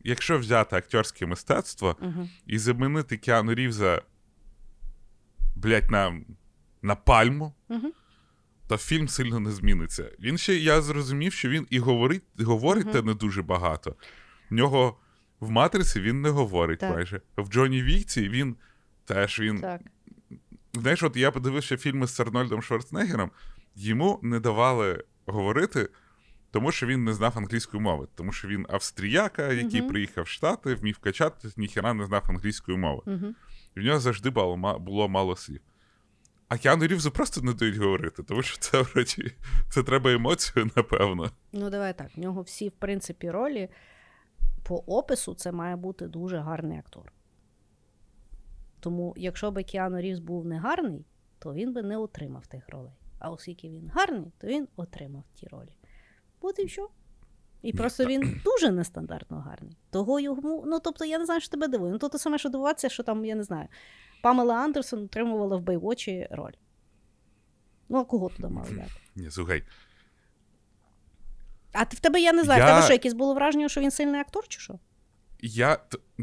якщо 0.04 0.38
взяти 0.38 0.76
акторське 0.76 1.26
мистецтво 1.26 1.96
Угу. 2.00 2.28
і 2.46 2.58
замінити 2.58 3.16
Кіану 3.16 3.54
Рівза, 3.54 4.02
блять, 5.56 5.90
на, 5.90 6.20
на 6.82 6.94
пальму, 6.94 7.54
Угу. 7.68 7.92
то 8.68 8.76
фільм 8.76 9.08
сильно 9.08 9.40
не 9.40 9.50
зміниться. 9.50 10.10
Він 10.20 10.38
ще, 10.38 10.54
я 10.56 10.80
зрозумів, 10.82 11.32
що 11.32 11.48
він 11.48 11.66
і 11.70 11.78
говорить, 11.78 12.22
говорить 12.40 12.92
те 12.92 13.02
не 13.02 13.14
дуже 13.14 13.42
багато. 13.42 13.96
В 14.50 14.54
нього 14.54 14.98
в 15.40 15.50
матриці 15.50 16.00
він 16.00 16.22
не 16.22 16.28
говорить 16.30 16.78
Так. 16.80 16.94
майже. 16.94 17.20
В 17.36 17.48
Джоні 17.48 17.82
Вікці 17.82 18.28
він 18.28 18.56
теж 19.04 19.40
він. 19.40 19.60
Так. 19.60 19.80
Знаєш, 20.74 21.02
от 21.02 21.16
я 21.16 21.30
подивився 21.30 21.76
фільми 21.76 22.06
з 22.06 22.20
Арнольдом 22.20 22.62
Шварценеггером, 22.62 23.30
йому 23.74 24.18
не 24.22 24.40
давали 24.40 25.04
говорити, 25.26 25.88
тому 26.50 26.72
що 26.72 26.86
він 26.86 27.04
не 27.04 27.14
знав 27.14 27.32
англійської 27.38 27.82
мови. 27.82 28.08
Тому 28.14 28.32
що 28.32 28.48
він 28.48 28.66
австріяка, 28.68 29.52
який 29.52 29.80
Мгм. 29.80 29.90
приїхав 29.90 30.24
в 30.24 30.28
Штати, 30.28 30.74
вмів 30.74 30.98
качати, 30.98 31.48
ніхіра 31.56 31.94
не 31.94 32.06
знав 32.06 32.24
англійської 32.28 32.78
мови. 32.78 33.02
Угу. 33.06 33.34
І 33.76 33.80
в 33.80 33.82
нього 33.82 34.00
завжди 34.00 34.30
було, 34.30 34.78
було 34.78 35.08
мало 35.08 35.36
слів. 35.36 35.60
А 36.48 36.58
Кіану 36.58 36.86
Рівзу 36.86 37.10
просто 37.10 37.40
не 37.40 37.52
дають 37.52 37.76
говорити, 37.76 38.22
тому 38.22 38.42
що 38.42 38.58
це 38.58 38.82
вроді 38.82 39.32
це 39.70 39.82
треба 39.82 40.12
емоцію, 40.12 40.70
напевно. 40.76 41.30
Ну, 41.52 41.70
давай 41.70 41.98
так. 41.98 42.16
В 42.16 42.20
нього 42.20 42.42
всі, 42.42 42.68
в 42.68 42.72
принципі, 42.72 43.30
ролі 43.30 43.68
по 44.62 44.76
опису 44.76 45.34
це 45.34 45.52
має 45.52 45.76
бути 45.76 46.06
дуже 46.06 46.38
гарний 46.38 46.78
актор. 46.78 47.12
Тому, 48.84 49.14
якщо 49.16 49.50
би 49.50 49.62
Кіану 49.62 50.00
Рівз 50.00 50.18
був 50.18 50.46
не 50.46 50.58
гарний, 50.58 51.04
то 51.38 51.54
він 51.54 51.72
би 51.72 51.82
не 51.82 51.96
отримав 51.96 52.46
тих 52.46 52.68
ролей. 52.68 52.92
А 53.18 53.30
оскільки 53.30 53.68
він 53.68 53.90
гарний, 53.94 54.32
то 54.38 54.46
він 54.46 54.68
отримав 54.76 55.24
ті 55.34 55.46
ролі. 55.46 55.76
От 56.40 56.58
і 56.58 56.68
що. 56.68 56.88
І 57.62 57.72
просто 57.72 58.04
він 58.04 58.40
дуже 58.44 58.70
нестандартно 58.70 59.40
гарний. 59.40 59.76
Того 59.90 60.20
йому, 60.20 60.64
ну 60.66 60.80
тобто, 60.80 61.04
я 61.04 61.18
не 61.18 61.24
знаю, 61.24 61.40
що 61.40 61.50
тебе 61.50 61.68
дивує. 61.68 61.92
Ну, 61.92 61.98
то 61.98 62.08
те 62.08 62.18
саме, 62.18 62.38
що 62.38 62.48
дивуватися, 62.48 62.88
що 62.88 63.02
там, 63.02 63.24
я 63.24 63.34
не 63.34 63.42
знаю, 63.42 63.68
Памела 64.22 64.54
Андерсон 64.54 65.04
отримувала 65.04 65.56
в 65.56 65.62
Бейвочі 65.62 66.28
роль. 66.30 66.54
Ну, 67.88 67.98
а 67.98 68.04
кого 68.04 68.28
туди 68.28 68.48
мали 68.48 68.70
взяти? 68.70 68.90
Ні, 69.16 69.30
слухай, 69.30 69.62
А 71.72 71.84
ти 71.84 71.96
в 71.96 72.00
тебе, 72.00 72.20
я 72.20 72.32
не 72.32 72.44
знаю, 72.44 72.62
в 72.62 72.66
тебе 72.66 72.82
що, 72.82 72.92
якесь 72.92 73.14
було 73.14 73.34
враження, 73.34 73.68
що 73.68 73.80
він 73.80 73.90
сильний 73.90 74.20
актор, 74.20 74.48
чи 74.48 74.60
що? 74.60 74.78
Я, 75.48 75.78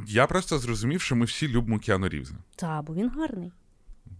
я 0.08 0.28
просто 0.28 0.60
зрозумів, 0.60 1.02
що 1.02 1.16
ми 1.16 1.26
всі 1.26 1.48
любимо 1.48 1.80
Кіану 1.80 2.10
Рівза. 2.10 2.36
Та, 2.56 2.82
бо 2.82 2.94
він 2.94 3.10
гарний. 3.10 3.52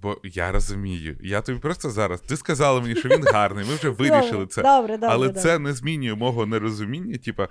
Бо 0.02 0.22
я 0.24 0.52
розумію. 0.52 1.18
Я 1.22 1.42
тобі 1.42 1.60
просто 1.60 1.90
зараз. 1.90 2.22
Ти 2.22 2.38
сказала 2.38 2.82
мені, 2.82 2.96
що 2.96 3.10
він 3.10 3.24
гарний, 3.24 3.66
ми 3.66 3.76
вже 3.76 3.90
вирішили 3.90 4.48
це. 4.48 4.62
Добре, 4.62 4.94
добре. 4.94 5.10
Але 5.12 5.28
добре. 5.28 5.42
це 5.42 5.60
не 5.60 5.74
змінює 5.74 6.16
мого 6.16 6.46
нерозуміння. 6.46 7.18
Типа, 7.18 7.48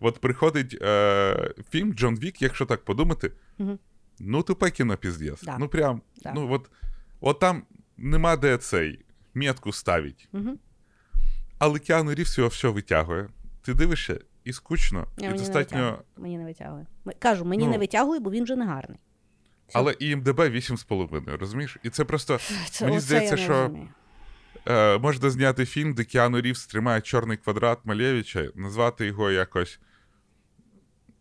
от 0.00 0.20
приходить 0.20 0.78
е, 0.82 1.54
фільм 1.70 1.94
Джон 1.94 2.14
Вік, 2.18 2.42
якщо 2.42 2.66
так 2.66 2.84
подумати, 2.84 3.32
Мгм. 3.58 3.78
ну 4.20 4.42
тупе 4.42 4.70
кіно. 4.70 4.98
Да. 5.42 5.56
Ну 5.58 5.68
прям, 5.68 6.02
Да. 6.22 6.32
ну 6.34 6.52
от, 6.52 6.70
от 7.20 7.38
там 7.38 7.62
нема 7.96 8.36
де 8.36 8.56
цей 8.56 9.04
метку 9.34 9.72
ставить. 9.72 10.28
Мгм. 10.32 10.58
Але 11.58 11.78
Кіану 11.78 12.14
Рівз 12.14 12.38
його 12.38 12.48
все 12.48 12.68
витягує. 12.68 13.28
Ти 13.62 13.74
дивишся 13.74 14.20
і 14.44 14.52
скучно, 14.52 15.06
Ні, 15.18 15.24
і 15.24 15.28
мені 15.28 15.32
не 15.32 15.38
достатньо. 15.38 15.78
витягує. 15.78 16.02
Мені 16.16 16.38
не 16.38 16.44
витягує. 16.44 16.86
Кажу, 17.18 17.44
мені 17.44 17.64
Ну. 17.64 17.70
не 17.70 17.78
витягує, 17.78 18.20
бо 18.20 18.30
він 18.30 18.44
вже 18.44 18.56
не 18.56 18.66
гарний. 18.66 18.98
Все. 19.68 19.78
Але 19.78 19.92
ІМДБ 19.92 20.40
8,5, 20.40 21.36
розумієш? 21.36 21.76
І 21.82 21.90
це 21.90 22.04
просто 22.04 22.38
Це, 22.70 22.84
мені 22.84 23.00
здається, 23.00 23.36
що- 23.36 23.70
е, 24.68 24.98
можна 24.98 25.30
зняти 25.30 25.66
фільм, 25.66 25.94
де 25.94 26.04
Кіану 26.04 26.40
Рівз 26.40 26.66
тримає 26.66 27.00
чорний 27.00 27.36
квадрат 27.36 27.78
Малєвича, 27.84 28.48
назвати 28.54 29.06
його 29.06 29.30
якось. 29.30 29.80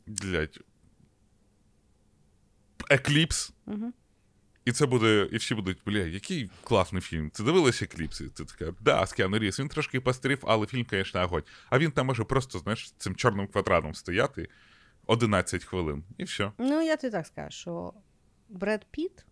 Блять. 0.07 0.59
Екліпс. 2.89 3.53
Мгм. 3.65 3.93
І 4.65 4.71
це 4.71 4.85
буде, 4.85 5.29
і 5.31 5.37
всі 5.37 5.55
будуть, 5.55 5.77
бля, 5.85 5.97
який 5.97 6.49
класний 6.63 7.01
фільм. 7.01 7.29
Ти 7.29 7.43
дивилися 7.43 7.85
кліпси? 7.87 8.29
Ти 8.29 8.45
така, 8.45 8.73
да, 8.81 9.05
з 9.05 9.13
Кіану 9.13 9.39
Ріс, 9.39 9.59
Він 9.59 9.67
трошки 9.67 10.01
пострів, 10.01 10.39
але 10.47 10.67
фільм, 10.67 10.85
звісно, 10.91 11.23
огонь. 11.23 11.43
А 11.69 11.79
він 11.79 11.91
там 11.91 12.07
може 12.07 12.23
просто, 12.23 12.59
знаєш, 12.59 12.91
цим 12.97 13.15
чорним 13.15 13.47
квадратом 13.47 13.95
стояти 13.95 14.49
11 15.05 15.63
хвилин. 15.63 16.03
І 16.17 16.23
все. 16.23 16.51
Ну, 16.57 16.81
я 16.81 16.97
тобі 16.97 17.11
так 17.11 17.27
скажу, 17.27 17.51
що 17.51 17.93
Бред 18.49 18.85
Піт 18.91 19.25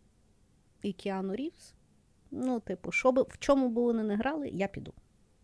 і 0.81 0.93
Кіану 0.93 1.35
Рівс, 1.35 1.73
ну, 2.31 2.59
типу, 2.59 2.91
що 2.91 3.11
би, 3.11 3.21
в 3.21 3.37
чому 3.39 3.69
б 3.69 3.73
вони 3.73 4.03
не 4.03 4.15
грали, 4.15 4.49
я 4.49 4.67
піду. 4.67 4.93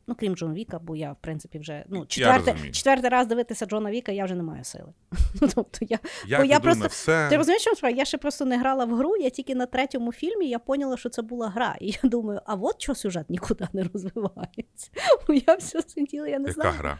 Ну, 0.08 0.16
крім 0.20 0.36
Джона 0.36 0.54
Віка, 0.54 0.80
бо 0.80 0.96
я, 0.96 1.12
в 1.12 1.18
принципі, 1.22 1.60
вже 1.60 1.86
ну, 1.90 2.06
четвертий, 2.06 2.54
розумію. 2.54 2.74
четвертий 2.74 3.10
раз 3.10 3.28
дивитися 3.28 3.66
Джона 3.66 3.92
Віка, 3.92 4.12
я 4.12 4.26
вже 4.26 4.36
не 4.36 4.44
маю 4.44 4.64
сили. 4.64 4.94
Ну, 5.42 5.48
тобто 5.56 5.78
я, 5.82 6.00
Я 6.28 6.38
Бо 6.38 6.44
я 6.44 6.60
просто- 6.60 6.82
на 6.82 6.88
все. 6.88 7.30
Ти 7.30 7.38
розумієш, 7.38 7.62
що? 7.78 7.90
Я 7.90 8.06
ще 8.06 8.18
просто 8.18 8.46
не 8.46 8.58
грала 8.58 8.86
в 8.86 8.96
гру, 8.96 9.16
я 9.18 9.30
тільки 9.30 9.56
на 9.56 9.66
третьому 9.66 10.12
фільмі 10.12 10.50
я 10.50 10.60
поняла, 10.60 10.98
що 10.98 11.10
це 11.10 11.22
була 11.22 11.50
гра. 11.50 11.76
І 11.82 11.88
я 12.04 12.10
думаю, 12.10 12.42
а 12.46 12.56
от 12.56 12.78
чого 12.78 12.96
сюжет 12.96 13.30
нікуди 13.30 13.68
не 13.74 13.84
розвивається. 13.84 14.92
Бо 15.28 15.34
я 15.34 15.56
все 15.56 15.82
сиділа, 15.82 16.28
я 16.28 16.40
не 16.40 16.50
Яка 16.50 16.62
знаю. 16.62 16.76
гра? 16.78 17.00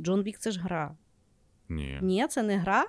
Джон 0.00 0.22
Вік 0.22 0.38
це 0.38 0.50
ж 0.50 0.60
гра. 0.60 0.94
Ні. 1.68 1.98
Ні, 2.02 2.26
це 2.30 2.42
не 2.42 2.58
гра. 2.58 2.86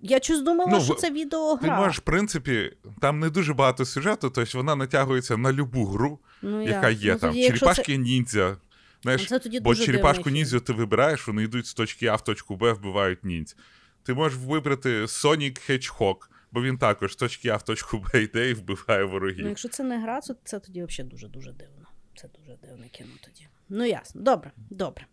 Я 0.00 0.20
щось 0.20 0.42
думала, 0.42 0.70
Ну, 0.72 0.80
що 0.80 0.94
це 0.94 1.06
Ти 1.08 1.12
відеогра. 1.14 1.76
можеш, 1.80 1.98
в 1.98 2.02
принципі, 2.02 2.76
там 3.00 3.20
не 3.20 3.30
дуже 3.30 3.54
багато 3.54 3.84
сюжету, 3.84 4.30
тобто 4.30 4.58
вона 4.58 4.76
натягується 4.76 5.36
на 5.36 5.52
любу 5.52 5.84
гру, 5.84 6.18
ну, 6.42 6.62
яка 6.62 6.90
є 6.90 7.12
ну, 7.12 7.18
там. 7.18 7.30
тоді, 7.30 7.46
Черепашки 7.46 7.96
ніндзя. 7.96 8.56
Знаєш, 9.02 9.26
Це 9.26 9.38
тоді 9.38 9.60
бо 9.60 9.70
дуже 9.70 9.84
черепашку 9.86 10.30
ніндзю 10.30 10.60
ти 10.60 10.72
вибираєш, 10.72 11.26
вони 11.26 11.42
йдуть 11.42 11.66
з 11.66 11.74
точки 11.74 12.06
А 12.06 12.14
в 12.14 12.24
точку 12.24 12.56
Б, 12.56 12.72
вбивають 12.72 13.24
ніндзь. 13.24 13.56
Ти 14.02 14.14
можеш 14.14 14.38
вибрати 14.38 15.04
Sonic 15.04 15.70
Hedgehog, 15.70 16.16
бо 16.52 16.62
він 16.62 16.78
також 16.78 17.12
з 17.12 17.16
точки 17.16 17.48
А 17.48 17.56
в 17.56 17.62
точку 17.62 17.98
Б 17.98 18.22
йде 18.22 18.50
і 18.50 18.54
вбиває 18.54 19.00
фільм. 19.00 19.06
Ну, 19.06 19.12
ворогів. 19.12 19.46
якщо 19.46 19.68
це 19.68 19.84
не 19.84 20.02
гра, 20.02 20.20
то 20.20 20.36
це 20.44 20.60
тоді 20.60 20.84
взагалі 20.84 21.10
дуже-дуже 21.10 21.52
дивно. 21.52 21.86
Це 22.16 22.28
дуже 22.38 22.56
дивне 22.62 22.88
кіно 22.88 23.10
тоді. 23.24 23.48
Ну, 23.68 23.84
ясно. 23.84 24.20
Добре, 24.22 24.52
добре. 24.70 25.06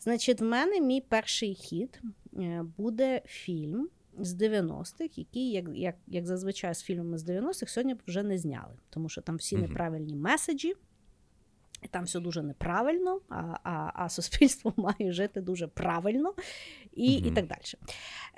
Значить, 0.00 0.40
в 0.40 0.44
мене 0.44 0.80
мій 0.80 1.00
перший 1.00 1.54
хід 1.54 2.00
е, 2.38 2.64
буде 2.76 3.22
фільм 3.26 3.88
з 4.18 4.34
90-х, 4.34 5.18
який, 5.18 5.50
як, 5.50 5.64
як, 5.74 5.96
як 6.06 6.26
зазвичай 6.26 6.74
з 6.74 6.82
фільмами 6.82 7.18
з 7.18 7.28
90-х, 7.28 7.72
сьогодні 7.72 7.96
вже 8.06 8.22
не 8.22 8.38
зняли, 8.38 8.74
тому 8.90 9.08
що 9.08 9.20
там 9.20 9.36
всі 9.36 9.56
неправильні 9.56 10.16
меседжі. 10.16 10.74
І 11.82 11.88
там 11.88 12.04
все 12.04 12.20
дуже 12.20 12.42
неправильно, 12.42 13.20
а, 13.28 13.56
а, 13.62 13.90
а 13.94 14.08
суспільство 14.08 14.72
має 14.76 15.12
жити 15.12 15.40
дуже 15.40 15.66
правильно 15.66 16.34
і, 16.92 17.14
і 17.14 17.30
так 17.30 17.46
далі. 17.46 17.60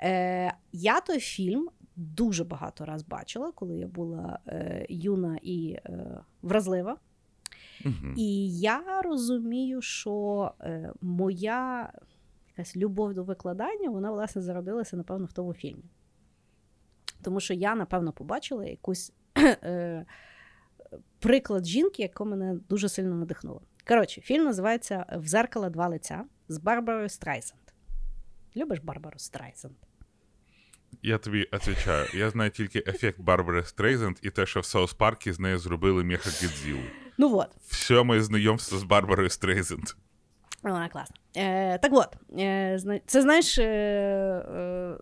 Е, 0.01 0.53
я 0.71 1.01
той 1.01 1.19
фільм 1.19 1.69
дуже 1.95 2.43
багато 2.43 2.85
раз 2.85 3.03
бачила, 3.03 3.51
коли 3.51 3.77
я 3.77 3.87
була 3.87 4.39
е, 4.47 4.85
юна 4.89 5.39
і 5.41 5.77
е, 5.85 6.23
вразлива. 6.41 6.97
І 8.17 8.59
я 8.59 9.01
розумію, 9.01 9.81
що 9.81 10.51
е, 10.61 10.93
моя 11.01 11.93
якась 12.57 12.75
любов 12.75 13.13
до 13.13 13.23
викладання, 13.23 13.89
вона, 13.89 14.11
власне, 14.11 14.41
зародилася, 14.41 14.97
напевно, 14.97 15.25
в 15.25 15.33
тому 15.33 15.53
фільмі. 15.53 15.83
Тому 17.21 17.39
що 17.39 17.53
я, 17.53 17.75
напевно, 17.75 18.11
побачила 18.11 18.65
якусь 18.65 19.13
е, 19.37 20.05
приклад 21.19 21.65
жінки, 21.65 22.01
яка 22.01 22.23
мене 22.23 22.59
дуже 22.69 22.89
сильно 22.89 23.15
надихнула. 23.15 23.61
Коротше, 23.87 24.21
фільм 24.21 24.43
називається 24.43 25.05
У 25.15 25.27
зеркала 25.27 25.69
два 25.69 25.87
лица 25.87 26.25
з 26.47 26.57
Барбарою 26.57 27.09
Страйсанд. 27.09 27.61
Любиш 28.55 28.79
Барбару 28.79 29.19
Страйсанд? 29.19 29.75
Я 31.01 31.17
тобі 31.17 31.49
відповідаю, 31.53 32.07
я 32.13 32.29
знаю 32.29 32.51
тільки 32.51 32.83
ефект 32.87 33.19
Барбари 33.19 33.63
Стрейзенд 33.63 34.17
і 34.21 34.29
те, 34.29 34.45
що 34.45 34.59
в 34.59 34.65
Саус 34.65 34.93
Паркі 34.93 35.31
з 35.31 35.39
нею 35.39 35.59
зробили 35.59 36.03
Меха 36.03 36.29
Годзілу. 36.29 36.83
Ну 37.17 37.37
от. 37.37 37.49
Все 37.67 38.03
моє 38.03 38.21
знайомство 38.21 38.77
з 38.77 38.83
Барбарою 38.83 39.29
Стрейзенд. 39.29 39.83
Вона 40.63 40.89
класна. 40.89 41.15
Е, 41.37 41.77
Так 41.77 41.91
от, 41.93 42.17
е, 42.39 43.01
це 43.05 43.21
знаєш, 43.21 43.57
е, 43.57 43.63
е, 43.63 44.95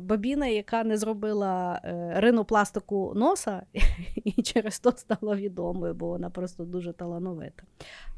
бабина, 0.00 0.46
яка 0.46 0.84
не 0.84 0.96
зробила 0.96 1.80
е, 1.84 2.12
ринопластику 2.16 3.12
носа, 3.16 3.62
і 4.14 4.42
через 4.42 4.80
то 4.80 4.92
стала 4.96 5.36
відомою, 5.36 5.94
бо 5.94 6.08
вона 6.08 6.30
просто 6.30 6.64
дуже 6.64 6.92
талановита. 6.92 7.62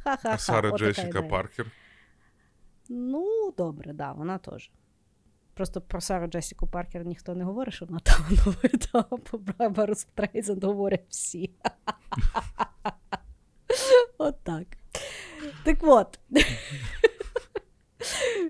Ха-ха-ха. 0.05 0.31
А 0.35 0.39
Сара 0.39 0.79
Джесіка. 0.79 1.23
Паркер. 1.23 1.67
Ну, 2.89 3.53
добре, 3.57 3.93
да, 3.93 4.13
вона 4.13 4.39
теж. 4.39 4.71
Просто 5.55 5.81
про 5.81 6.01
Сару 6.01 6.27
Джесіку 6.27 6.67
Паркер 6.67 7.05
ніхто 7.05 7.35
не 7.35 7.45
говорить, 7.45 7.75
що 7.75 7.87
вона 7.87 8.01
талановита, 8.01 9.05
а 9.11 9.17
про 9.17 9.39
Барбару 9.39 9.95
Стрейзенд 9.95 10.65
говорять 10.65 11.05
всі. 11.09 11.51
От 14.19 14.37
так. 14.43 14.67
Так 15.67 15.79
от. 15.83 16.19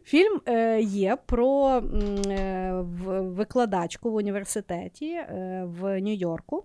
Фільм 0.04 0.40
е, 0.46 0.80
є 0.80 1.16
про 1.26 1.82
е, 2.26 2.73
викладачку 3.20 4.11
в 4.11 4.14
університеті 4.14 5.12
е, 5.12 5.62
в 5.66 6.00
Нью-Йорку. 6.00 6.64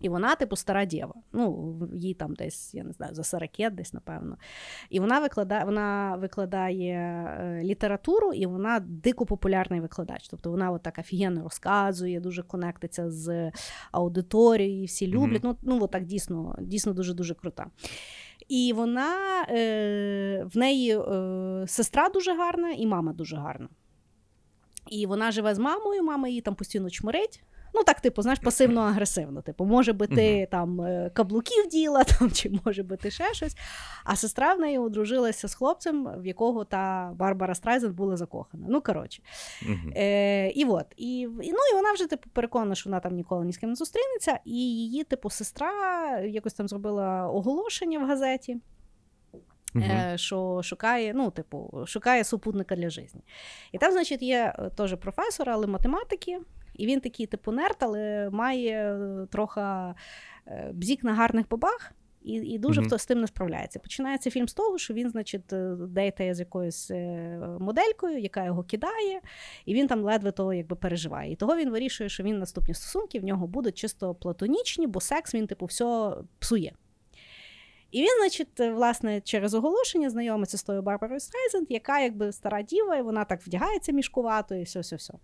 І 0.00 0.08
вона, 0.08 0.34
типу, 0.34 0.56
стара 0.56 0.86
дєва. 0.86 1.14
Ну, 1.32 1.74
їй 1.94 2.14
там 2.14 2.34
десь, 2.34 2.74
я 2.74 2.84
не 2.84 2.92
знаю, 2.92 3.14
за 3.14 3.24
40 3.24 3.50
десь, 3.72 3.92
напевно. 3.92 4.36
І 4.90 5.00
вона 5.00 5.20
викладає, 5.20 5.64
вона 5.64 6.16
викладає 6.16 6.94
е, 6.94 7.62
літературу, 7.64 8.32
і 8.32 8.46
вона 8.46 8.80
дико 8.80 9.26
популярний 9.26 9.80
викладач. 9.80 10.28
Тобто 10.28 10.50
вона 10.50 10.70
от 10.70 10.82
так 10.82 10.98
офігенно 10.98 11.42
розказує, 11.42 12.20
дуже 12.20 12.42
конектиться 12.42 13.10
з 13.10 13.52
аудиторією, 13.92 14.86
всі 14.86 15.06
люблять. 15.06 15.44
Ну, 15.44 15.56
ну 15.62 15.84
от 15.84 15.90
так 15.90 16.04
дійсно, 16.04 16.56
дійсно 16.60 16.92
дуже-дуже 16.92 17.34
крута. 17.34 17.66
І 18.48 18.72
вона 18.72 19.42
е, 19.48 20.44
в 20.52 20.56
неї 20.56 20.98
е, 20.98 21.64
сестра 21.68 22.08
дуже 22.08 22.34
гарна, 22.34 22.70
і 22.70 22.86
мама 22.86 23.12
дуже 23.12 23.36
гарна. 23.36 23.68
І 24.90 25.06
вона 25.06 25.30
живе 25.30 25.54
з 25.54 25.58
мамою, 25.58 26.02
мама 26.02 26.28
її 26.28 26.40
там 26.40 26.54
постійно 26.54 26.90
чмирить. 26.90 27.42
Ну, 27.74 27.84
так, 27.84 28.00
типу, 28.00 28.22
знаєш, 28.22 28.40
пасивно-агресивно. 28.40 29.42
Типу, 29.42 29.64
може 29.64 29.92
би 29.92 30.06
ти 30.06 30.36
Мгм. 30.36 30.46
там 30.50 30.80
е, 30.80 31.10
каблуків 31.14 31.68
діла, 31.68 32.04
там, 32.18 32.30
чи 32.30 32.52
може 32.64 32.82
би 32.82 32.96
ти 32.96 33.10
ще 33.10 33.34
щось. 33.34 33.56
А 34.04 34.16
сестра 34.16 34.54
в 34.54 34.60
неї 34.60 34.78
одружилася 34.78 35.48
з 35.48 35.54
хлопцем, 35.54 36.08
в 36.18 36.26
якого 36.26 36.64
та 36.64 37.12
Барбара 37.14 37.54
Страйзен 37.54 37.92
була 37.92 38.16
закохана. 38.16 38.66
Ну, 38.68 38.80
коротше. 38.80 39.22
Мгм. 39.62 39.92
Е, 39.96 40.48
і 40.50 40.64
от, 40.64 40.86
і, 40.96 41.26
ну, 41.26 41.58
і 41.72 41.74
вона 41.74 41.92
вже 41.92 42.06
типу, 42.06 42.30
переконана, 42.32 42.74
що 42.74 42.90
вона 42.90 43.00
там 43.00 43.14
ніколи 43.14 43.44
ні 43.44 43.52
з 43.52 43.56
ким 43.56 43.68
не 43.68 43.74
зустрінеться. 43.76 44.38
І 44.44 44.58
її, 44.58 45.04
типу, 45.04 45.30
сестра 45.30 45.70
якось 46.18 46.54
там 46.54 46.68
зробила 46.68 47.28
оголошення 47.28 47.98
в 47.98 48.06
газеті. 48.06 48.60
Е, 49.76 50.12
що 50.16 50.60
шукає, 50.64 51.12
ну, 51.14 51.30
типу, 51.30 51.84
шукає 51.86 52.24
супутника 52.24 52.76
для 52.76 52.90
життя. 52.90 53.18
І 53.72 53.78
там, 53.78 53.92
значить, 53.92 54.22
є 54.22 54.54
е, 54.58 54.70
теж 54.76 54.96
професор, 54.96 55.50
але 55.50 55.66
математики, 55.66 56.40
і 56.74 56.86
він 56.86 57.00
такий, 57.00 57.26
типу, 57.26 57.52
нерд, 57.52 57.76
але 57.78 58.30
має 58.30 58.94
е, 58.94 59.26
трохи 59.30 59.60
е, 59.60 59.94
бзік 60.72 61.04
на 61.04 61.14
гарних 61.14 61.48
бабах. 61.48 61.92
І, 62.24 62.32
і 62.32 62.58
дуже 62.58 62.80
Мгм. 62.80 62.88
хто 62.88 62.98
з 62.98 63.06
тим 63.06 63.20
не 63.20 63.26
справляється. 63.26 63.78
Починається 63.78 64.30
фільм 64.30 64.48
з 64.48 64.54
того, 64.54 64.78
що 64.78 64.94
він, 64.94 65.10
значить, 65.10 65.52
е, 65.52 65.76
дейтає 65.78 66.34
з 66.34 66.40
якоюсь 66.40 66.90
моделькою, 67.58 68.18
яка 68.18 68.44
його 68.44 68.62
кидає, 68.62 69.20
і 69.66 69.74
він 69.74 69.86
там 69.86 70.04
ледве 70.04 70.32
того 70.32 70.54
якби 70.54 70.76
переживає. 70.76 71.32
І 71.32 71.36
того 71.36 71.56
він 71.56 71.70
вирішує, 71.70 72.08
що 72.08 72.22
він 72.22 72.38
наступні 72.38 72.74
стосунки 72.74 73.20
в 73.20 73.24
нього 73.24 73.46
будуть 73.46 73.78
чисто 73.78 74.14
платонічні, 74.14 74.86
бо 74.86 75.00
секс 75.00 75.34
він, 75.34 75.46
типу, 75.46 75.66
все 75.66 76.12
псує. 76.38 76.72
І 77.90 78.00
він, 78.00 78.18
значить, 78.20 78.60
власне, 78.60 79.20
через 79.20 79.54
оголошення 79.54 80.10
знайомиться 80.10 80.58
з 80.58 80.62
тою 80.62 80.82
Барбарою 80.82 81.20
Стрейзенд, 81.20 81.66
яка 81.70 82.00
якби 82.00 82.32
стара 82.32 82.62
діва, 82.62 82.96
і 82.96 83.02
вона 83.02 83.24
так 83.24 83.42
вдягається 83.42 83.92
мішкувато, 83.92 84.54
і 84.54 84.62
все-все-все. 84.62 85.14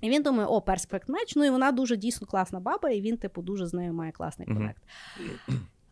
І 0.00 0.10
він 0.10 0.22
думає, 0.22 0.48
о, 0.48 0.60
perfect 0.60 1.08
match. 1.08 1.36
Ну 1.36 1.44
і 1.44 1.50
вона 1.50 1.72
дуже 1.72 1.96
дійсно 1.96 2.26
класна 2.26 2.60
баба, 2.60 2.90
і 2.90 3.00
він, 3.00 3.16
типу, 3.16 3.42
дуже 3.42 3.66
з 3.66 3.74
нею 3.74 3.92
має 3.92 4.12
класний 4.12 4.48
connect. 4.48 4.82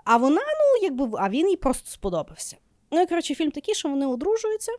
А 0.04 0.16
вона, 0.16 0.40
ну, 0.40 0.82
якби, 0.82 1.18
а 1.18 1.28
він 1.28 1.48
їй 1.48 1.56
просто 1.56 1.90
сподобався. 1.90 2.56
Ну 2.90 3.00
і 3.00 3.06
коротше, 3.06 3.34
фільм 3.34 3.50
такий, 3.50 3.74
що 3.74 3.88
вони 3.88 4.06
одружуються. 4.06 4.72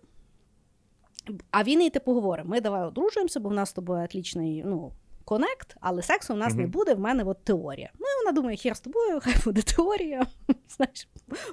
А 1.52 1.64
він 1.64 1.82
їй 1.82 1.90
типу 1.90 2.14
говорить: 2.14 2.46
ми 2.46 2.62
давай 2.62 2.84
одружуємося, 2.84 3.40
бо 3.40 3.50
в 3.50 3.54
нас 3.54 3.70
з 3.70 3.74
тобою 3.74 4.04
отлічний 4.04 4.64
ну, 4.66 4.92
конект, 5.26 5.76
але 5.82 6.02
сексу 6.02 6.34
в 6.34 6.38
нас 6.38 6.54
не 6.54 6.68
буде, 6.68 6.94
в 6.94 7.00
мене 7.00 7.24
от 7.24 7.44
теорія. 7.44 7.92
Ну 8.00 8.06
і 8.06 8.26
вона 8.26 8.36
думає, 8.36 8.58
хер 8.58 8.78
з 8.78 8.80
тобою, 8.80 9.20
хай 9.24 9.36
буде 9.46 9.62
теорія. 9.62 10.28
Знаєш, 10.70 11.08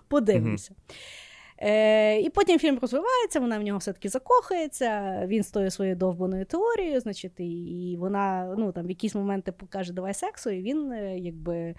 подивимося. 0.09 0.75
Е, 1.59 2.21
і 2.21 2.31
потім 2.31 2.59
фільм 2.59 2.79
розвивається, 2.79 3.40
вона 3.40 3.59
в 3.59 3.62
нього 3.62 3.79
все-таки 3.79 4.09
закохається, 4.09 5.21
він 5.27 5.42
тою 5.53 5.71
своєю 5.71 5.97
довбаною 5.97 6.45
теорією, 6.45 7.01
значить, 7.01 7.40
і, 7.40 7.97
вона 7.99 8.55
ну, 8.59 8.73
там, 8.73 8.87
в 8.87 8.88
якісь 8.88 9.14
моменти 9.14 9.53
покаже 9.53 9.92
давай 9.92 10.14
сексу, 10.14 10.51
і 10.51 10.62
він 10.62 10.92
е, 10.92 11.19
якби 11.19 11.75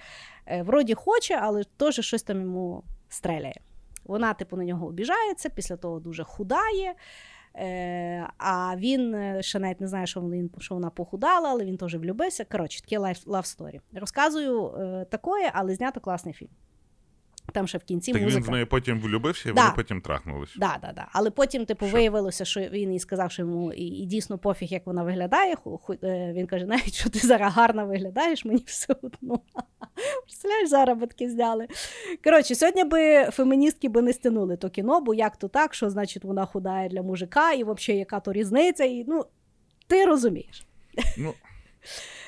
е, 0.46 0.64
вроді 0.64 0.94
хоче, 0.94 1.40
але 1.42 1.64
теж 1.78 2.00
щось 2.00 2.24
там 2.24 2.42
йому 2.42 2.84
стреляє. 3.10 3.62
Вона, 4.06 4.34
типу, 4.34 4.58
на 4.58 4.64
нього 4.64 4.88
обіжається, 4.88 5.50
після 5.50 5.78
того 5.78 6.00
дуже 6.00 6.24
худає. 6.24 6.96
Е, 7.56 8.28
а 8.38 8.76
він 8.78 9.14
е, 9.14 9.44
ще 9.44 9.60
навіть 9.60 9.82
не 9.82 9.88
знає, 9.88 10.08
що, 10.08 10.22
він, 10.22 10.52
що 10.60 10.76
вона 10.76 10.90
похудала, 10.90 11.50
але 11.50 11.66
він 11.66 11.78
теж 11.78 11.96
влюбився. 11.96 12.46
Коротше, 12.46 12.82
таке 12.82 13.00
story. 13.00 13.80
Розказую 13.94 14.68
е, 14.68 15.06
такое, 15.10 15.52
але 15.54 15.76
знято 15.76 16.00
класний 16.00 16.34
фільм. 16.34 16.50
Там 17.54 17.68
ще 17.68 17.78
в 17.78 17.84
кінці 17.84 18.14
Так 18.14 18.22
музика. 18.22 18.40
він 18.42 18.48
в 18.48 18.52
неї 18.52 18.66
потім 18.66 19.00
влюбився, 19.02 19.50
і 19.50 19.54
Да. 19.54 19.62
вони 19.62 19.74
потім 19.76 20.02
трахнулись. 20.02 20.54
Да, 20.58 20.78
да, 20.82 20.92
да. 20.96 21.08
Але 21.12 21.30
потім, 21.32 21.66
типу, 21.66 21.86
Що? 21.88 21.96
виявилося, 21.96 22.46
що 22.46 22.60
він 22.62 22.94
їй 22.94 23.00
сказав, 23.00 23.32
що 23.32 23.42
йому 23.42 23.74
і, 23.74 23.84
і 23.86 24.06
дійсно 24.06 24.38
пофіг, 24.38 24.68
як 24.72 24.86
вона 24.88 25.04
виглядає. 25.04 25.56
Ху- 25.56 25.78
ху- 25.78 25.94
е, 26.04 26.34
Він 26.34 26.48
каже, 26.48 26.66
навіть 26.66 26.94
що 26.94 27.10
ти 27.10 27.20
зараз 27.20 27.54
гарно 27.54 27.86
виглядаєш, 27.86 28.46
мені 28.46 28.64
все 28.66 28.96
одно. 29.02 29.40
Представляєш, 30.24 30.70
заробітки 30.70 31.30
зняли. 31.30 31.68
Коротше, 32.24 32.56
сьогодні 32.56 32.84
би 32.84 33.30
феміністки 33.32 33.90
би 33.90 34.02
не 34.02 34.14
стянули 34.14 34.58
то 34.58 34.70
кіно, 34.70 35.02
бо 35.02 35.14
як 35.14 35.38
то 35.38 35.48
так, 35.48 35.74
що 35.74 35.90
значить 35.90 36.24
вона 36.24 36.46
худає 36.46 36.90
для 36.90 37.02
мужика, 37.02 37.52
і 37.54 37.64
взагалі 37.64 38.00
яка 38.00 38.20
то 38.20 38.34
різниця, 38.34 38.84
і 38.84 39.04
ну, 39.08 39.26
ти 39.88 40.06
розумієш. 40.06 40.66
Ну, 41.18 41.34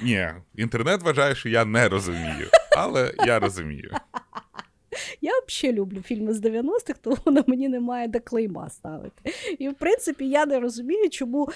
ні, 0.01 0.27
інтернет 0.55 1.03
вважає, 1.03 1.35
що 1.35 1.49
я 1.49 1.65
не 1.65 1.89
розумію, 1.89 2.47
але 2.77 3.13
я 3.25 3.39
розумію. 3.39 3.91
Я 5.21 5.31
взагалі 5.47 5.77
люблю 5.77 6.01
фільми 6.01 6.33
з 6.33 6.41
90-х, 6.41 6.99
тому 7.01 7.17
на 7.25 7.43
мені 7.47 7.69
немає 7.69 8.07
де 8.07 8.19
клейма 8.19 8.69
ставити. 8.69 9.33
І 9.59 9.69
в 9.69 9.73
принципі 9.73 10.29
я 10.29 10.45
не 10.45 10.59
розумію, 10.59 11.09
чому 11.09 11.49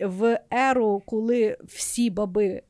в 0.00 0.40
еру, 0.50 1.02
коли 1.06 1.56
всі 1.64 2.10
баби 2.10 2.62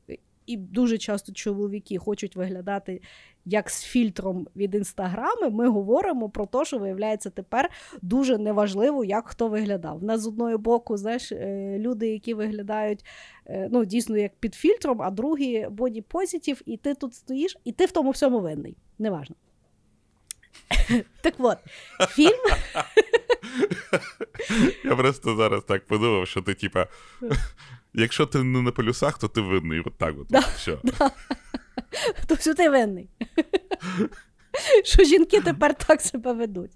і 0.45 0.57
дуже 0.57 0.97
часто 0.97 1.33
чоловіки 1.33 1.97
хочуть 1.97 2.35
виглядати 2.35 3.01
як 3.49 3.69
з 3.69 3.83
фільтром 3.83 4.47
від 4.55 4.75
інстаграми, 4.75 5.49
ми 5.49 5.69
говоримо 5.69 6.29
про 6.29 6.45
те, 6.45 6.65
що 6.65 6.77
виявляється 6.77 7.29
тепер 7.29 7.69
дуже 8.01 8.37
неважливо, 8.37 9.03
як 9.03 9.27
хто 9.27 9.47
виглядав. 9.47 10.03
У 10.03 10.05
нас 10.05 10.21
з 10.21 10.27
одного 10.27 10.57
боку, 10.57 10.97
знаєш, 10.97 11.31
е, 11.31 11.75
люди, 11.79 12.07
які 12.07 12.33
виглядають 12.33 13.05
е, 13.45 13.69
ну, 13.71 13.85
дійсно 13.85 14.17
як 14.17 14.31
під 14.39 14.55
фільтром, 14.55 15.01
а 15.01 15.11
другі 15.11 15.67
боді 15.71 16.01
позитив, 16.01 16.61
і 16.65 16.77
ти 16.77 16.93
тут 16.93 17.13
стоїш, 17.13 17.57
і 17.63 17.71
ти 17.71 17.85
в 17.85 17.91
тому 17.91 18.11
всьому 18.11 18.39
винний. 18.39 18.77
Неважно. 18.99 19.35
Так 21.21 21.33
от, 21.37 21.57
фільм. 22.09 22.43
Я 24.83 24.95
просто 24.95 25.35
зараз 25.35 25.63
так 25.63 25.87
подумав, 25.87 26.27
що 26.27 26.41
ти, 26.41 26.53
типа, 26.53 26.87
якщо 27.93 28.25
ти 28.25 28.43
не 28.43 28.61
на 28.61 28.71
полюсах, 28.71 29.17
то 29.17 29.27
ти 29.27 29.41
винний. 29.41 29.79
От 29.85 29.97
так 29.97 30.15
от. 30.19 30.43
Все. 30.55 30.77
То 32.27 32.35
все 32.35 32.53
ти 32.53 32.69
винний. 32.69 33.09
Що 34.83 35.03
жінки 35.03 35.41
тепер 35.41 35.75
так 35.75 36.01
себе 36.01 36.33
ведуть. 36.33 36.71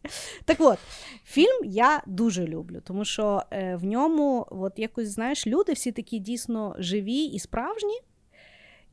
Так 0.46 0.58
от, 0.60 0.78
фільм 1.26 1.66
я 1.66 2.04
дуже 2.08 2.48
люблю, 2.48 2.82
тому 2.86 3.06
що 3.06 3.44
е, 3.52 3.76
в 3.76 3.84
ньому, 3.84 4.48
от 4.50 4.74
якось, 4.80 5.10
знаєш, 5.10 5.48
люди 5.48 5.74
всі 5.74 5.92
такі 5.92 6.20
дійсно 6.20 6.76
живі 6.80 7.24
і 7.24 7.40
справжні, 7.40 8.00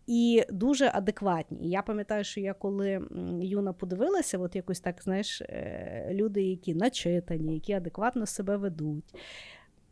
і 0.09 0.45
дуже 0.51 0.91
адекватні. 0.95 1.67
І 1.67 1.71
я 1.71 1.83
пам'ятаю, 1.83 2.25
що 2.25 2.41
я 2.41 2.55
коли 2.55 3.01
юна 3.41 3.73
подивилася, 3.73 4.39
от 4.39 4.57
якось 4.57 4.81
так, 4.81 5.03
знаєш, 5.03 5.41
е, 5.43 6.09
люди, 6.13 6.43
які 6.43 6.75
начитані, 6.75 7.55
які 7.55 7.73
адекватно 7.73 8.27
себе 8.27 8.57
ведуть. 8.57 9.15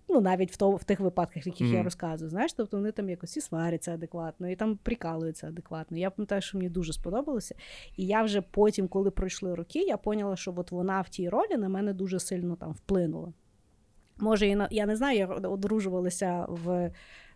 Ну, 0.09 0.21
навіть 0.21 0.53
в, 0.53 0.57
то, 0.57 0.71
в 0.71 0.85
тих 0.85 1.01
випадках, 1.01 1.47
в 1.47 1.49
яких 1.49 1.67
я 1.73 1.83
розказую, 1.83 2.31
знаєш, 2.31 2.53
тобто 2.53 2.77
вони 2.77 2.93
там 2.93 3.11
якось 3.11 3.37
і 3.37 3.41
сваряться 3.41 3.95
адекватно, 3.95 4.49
і 4.49 4.57
там 4.57 4.77
прикалуються 4.83 5.49
адекватно. 5.49 5.99
Я 5.99 6.11
пам'ятаю, 6.11 6.43
що 6.43 6.59
мені 6.59 6.71
дуже 6.71 6.93
сподобалося. 6.93 7.55
І 7.97 8.07
я 8.07 8.23
вже 8.23 8.41
потім, 8.41 8.89
коли 8.89 9.11
пройшли 9.11 9.55
роки, 9.55 9.79
я 9.79 9.97
поняла, 9.97 10.37
що 10.37 10.55
от 10.57 10.71
вона 10.73 11.01
в 11.01 11.09
тій 11.09 11.29
ролі 11.29 11.57
на 11.57 11.69
мене 11.69 11.93
дуже 11.93 12.21
сильно 12.21 12.57
там 12.57 12.73
вплинула. 12.73 13.33
Може, 14.19 14.47
і 14.47 14.57
на- 14.57 14.69
я 14.71 14.87
не 14.87 14.97
знаю, 14.97 15.19
я 15.19 15.27
одружувалася 15.27 16.47
в 16.49 16.91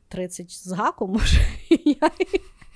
30 0.08 0.50
з 0.50 0.72
гаком, 0.72 1.10
може. 1.12 1.40
Я... 1.84 2.10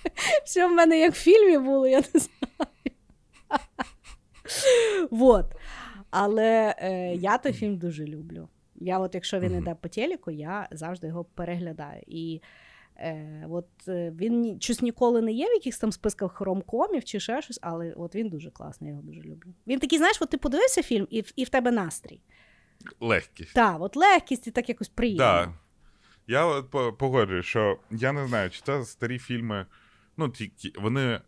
Все 0.44 0.66
в 0.66 0.72
мене 0.72 0.98
як 0.98 1.12
в 1.12 1.16
фільмі 1.16 1.58
було, 1.58 1.86
я 1.86 1.98
не 2.14 2.20
знаю. 2.20 2.68
Вот. 5.10 5.46
Але 6.10 6.74
е, 6.78 7.14
я 7.14 7.38
той 7.38 7.52
фільм 7.52 7.76
дуже 7.76 8.04
люблю. 8.04 8.48
Я, 8.74 8.98
от, 8.98 9.14
якщо 9.14 9.40
він 9.40 9.54
іде 9.54 9.74
по 9.74 9.88
телеку, 9.88 10.30
я 10.30 10.68
завжди 10.70 11.06
його 11.06 11.24
переглядаю. 11.24 12.02
І 12.06 12.40
е, 12.96 13.46
от 13.50 13.68
е, 13.88 14.12
він 14.16 14.60
щось 14.60 14.82
ніколи 14.82 15.22
не 15.22 15.32
є 15.32 15.46
в 15.46 15.52
якихось 15.54 15.78
там 15.78 15.92
списках 15.92 16.40
ромкомів 16.40 17.04
чи 17.04 17.20
ще 17.20 17.42
щось, 17.42 17.58
але 17.62 17.92
от 17.92 18.14
він 18.14 18.28
дуже 18.28 18.50
класний, 18.50 18.88
я 18.90 18.96
його 18.96 19.02
дуже 19.02 19.20
люблю. 19.20 19.54
Він 19.66 19.78
такий, 19.78 19.98
знаєш, 19.98 20.22
от 20.22 20.30
ти 20.30 20.38
подивився 20.38 20.82
фільм, 20.82 21.06
і, 21.10 21.24
і 21.36 21.44
в 21.44 21.48
тебе 21.48 21.70
настрій. 21.70 22.20
Легкість. 23.00 23.54
Так, 23.54 23.76
от 23.80 23.96
легкість 23.96 24.46
і 24.46 24.50
так 24.50 24.68
якось 24.68 24.88
приємно. 24.88 25.24
Так. 25.24 25.50
Я 26.26 26.46
от 26.46 26.70
по- 26.70 26.92
погоджуюсь, 26.92 27.46
що 27.46 27.78
я 27.90 28.12
не 28.12 28.26
знаю, 28.26 28.50
чи 28.50 28.60
це 28.64 28.84
старі 28.84 29.18
фільми, 29.18 29.66
ну, 30.16 30.29
ті, 30.29 30.72
вони. 30.79 31.20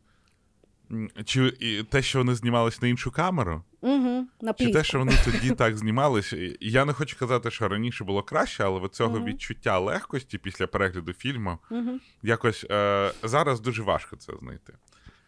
Чи 1.24 1.46
і 1.60 1.82
те, 1.82 2.02
що 2.02 2.18
вони 2.18 2.34
знімались 2.34 2.82
на 2.82 2.88
іншу 2.88 3.10
камеру, 3.10 3.62
Угу, 3.80 4.26
на 4.40 4.52
чи 4.52 4.72
те, 4.72 4.84
що 4.84 4.98
вони 4.98 5.12
тоді 5.24 5.50
так 5.50 5.76
знімались. 5.78 6.34
Я 6.60 6.84
не 6.84 6.92
хочу 6.92 7.18
казати, 7.18 7.50
що 7.50 7.68
раніше 7.68 8.04
було 8.04 8.22
краще, 8.22 8.64
але 8.64 8.88
цього 8.88 9.16
Мгм. 9.16 9.24
відчуття 9.24 9.78
легкості 9.78 10.38
після 10.38 10.66
перегляду 10.66 11.12
фільму 11.12 11.58
Угу. 11.70 11.90
якось 12.22 12.66
е, 12.70 13.12
зараз 13.22 13.60
дуже 13.60 13.82
важко 13.82 14.16
це 14.16 14.32
знайти. 14.42 14.72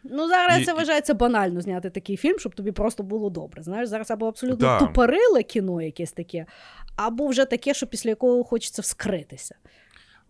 Ну, 0.03 0.27
зараз 0.27 0.61
І- 0.61 0.65
це 0.65 0.73
вважається 0.73 1.13
банально 1.13 1.61
зняти 1.61 1.89
такий 1.89 2.17
фільм, 2.17 2.39
щоб 2.39 2.55
тобі 2.55 2.71
просто 2.71 3.03
було 3.03 3.29
добре. 3.29 3.63
Знаєш, 3.63 3.89
зараз 3.89 4.11
або 4.11 4.27
абсолютно 4.27 4.67
Да. 4.67 4.79
тупориле 4.79 5.43
кіно 5.43 5.81
якесь 5.81 6.11
таке, 6.11 6.45
або 6.95 7.27
вже 7.27 7.45
таке, 7.45 7.73
що 7.73 7.87
після 7.87 8.09
якого 8.09 8.43
хочеться 8.43 8.81
вскритися. 8.81 9.55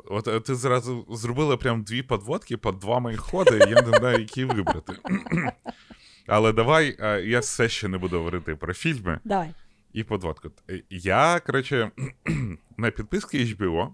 От 0.05 0.27
е, 0.27 0.39
ти 0.39 0.55
зразу 0.55 1.05
зробила 1.09 1.57
прям 1.57 1.83
дві 1.83 2.03
подводки 2.03 2.57
по 2.57 2.71
два 2.71 2.99
моїх 2.99 3.19
ходи, 3.19 3.55
і 3.67 3.69
я 3.69 3.81
не 3.81 3.97
знаю, 3.97 4.19
які 4.19 4.45
вибрати. 4.45 4.93
Але 6.27 6.53
давай 6.53 6.95
е, 6.99 7.21
я 7.21 7.39
все 7.39 7.69
ще 7.69 7.87
не 7.87 7.97
буду 7.97 8.17
говорити 8.17 8.55
про 8.55 8.73
фільми 8.73 9.19
Давай. 9.23 9.53
і 9.93 10.03
подводку. 10.03 10.51
Е, 10.69 10.83
Я, 10.89 11.39
коротше, 11.45 11.91
на 12.77 12.91
підписки 12.91 13.45
HBO 13.45 13.87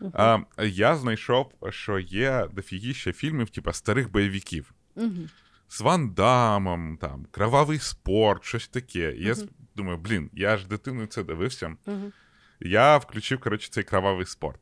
Угу. 0.00 0.10
а, 0.14 0.38
я 0.64 0.96
знайшов, 0.96 1.52
що 1.70 1.98
є 1.98 2.48
дофігіще 2.52 3.12
фільмів, 3.12 3.50
типа 3.50 3.72
старих 3.72 4.10
бойовиків. 4.12 4.72
Угу. 4.94 5.10
З 5.68 5.80
Ван 5.80 6.10
Дамом, 6.10 6.96
там, 7.00 7.26
Кровавий 7.30 7.78
спорт, 7.78 8.44
щось 8.44 8.68
таке. 8.68 9.12
І 9.16 9.22
Я 9.24 9.32
Мгм. 9.32 9.42
с- 9.42 9.48
думаю, 9.76 9.98
блін, 9.98 10.30
я 10.32 10.56
ж 10.56 10.66
дитиною 10.68 11.06
це 11.06 11.22
дивився. 11.22 11.76
Я 12.60 12.96
включив, 12.96 13.40
коротше, 13.40 13.68
цей 13.70 13.84
кровавий 13.84 14.26
спорт. 14.26 14.60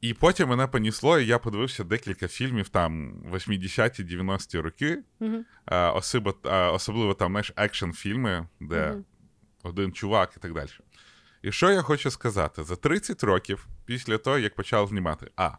І 0.00 0.14
потім 0.14 0.48
мене 0.48 0.66
понісло, 0.66 1.18
і 1.18 1.26
я 1.26 1.38
подивився 1.38 1.84
декілька 1.84 2.28
фільмів 2.28 2.68
там 2.68 3.14
80-ті, 3.32 4.04
90-ті 4.04 4.60
роки. 4.60 4.98
Угу. 5.20 5.44
А, 5.64 5.92
особливо, 5.92 6.38
а, 6.42 6.72
особливо 6.72 7.14
там, 7.14 7.32
знаєш, 7.32 7.52
екшн-фільми, 7.56 8.46
де 8.60 8.90
Мгм. 8.90 9.04
один 9.62 9.92
чувак 9.92 10.32
і 10.36 10.40
так 10.40 10.54
далі. 10.54 10.68
І 11.42 11.52
що 11.52 11.70
я 11.70 11.82
хочу 11.82 12.10
сказати? 12.10 12.64
За 12.64 12.76
30 12.76 13.24
років 13.24 13.66
після 13.84 14.18
того, 14.18 14.38
як 14.38 14.54
почав 14.54 14.88
знімати, 14.88 15.30
а 15.36 15.50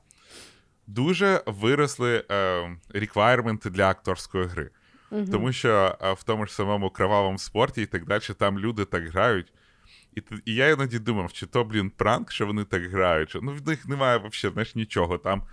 дуже 0.88 1.44
виросли 1.46 2.24
е, 2.32 2.78
реквайрменти 2.90 3.70
для 3.70 3.90
акторської 3.90 4.46
гри. 4.46 4.70
Угу. 5.12 5.26
Тому 5.32 5.52
що 5.52 5.98
е, 6.02 6.14
в 6.14 6.24
тому 6.24 6.46
ж 6.46 6.54
самому 6.54 6.90
кровавому 6.90 7.38
спорті 7.38 7.82
і 7.82 7.86
так 7.86 8.06
далі, 8.06 8.22
там 8.38 8.60
люди 8.60 8.86
так 8.86 9.08
грають. 9.08 9.54
І, 10.18 10.24
і 10.46 10.56
я 10.56 10.70
іноді 10.70 11.00
думав, 11.00 11.34
чи 11.34 11.46
то, 11.46 11.64
блін, 11.64 11.90
пранк, 11.90 12.32
що 12.32 12.46
вони 12.46 12.64
так 12.64 12.92
грають. 12.92 13.30
Що, 13.30 13.40
ну, 13.42 13.54
в 13.54 13.68
них 13.68 13.88
немає 13.88 14.18
взагалі 14.18 14.54
знаєш, 14.54 14.76
нічого. 14.76 15.18
Там, 15.18 15.44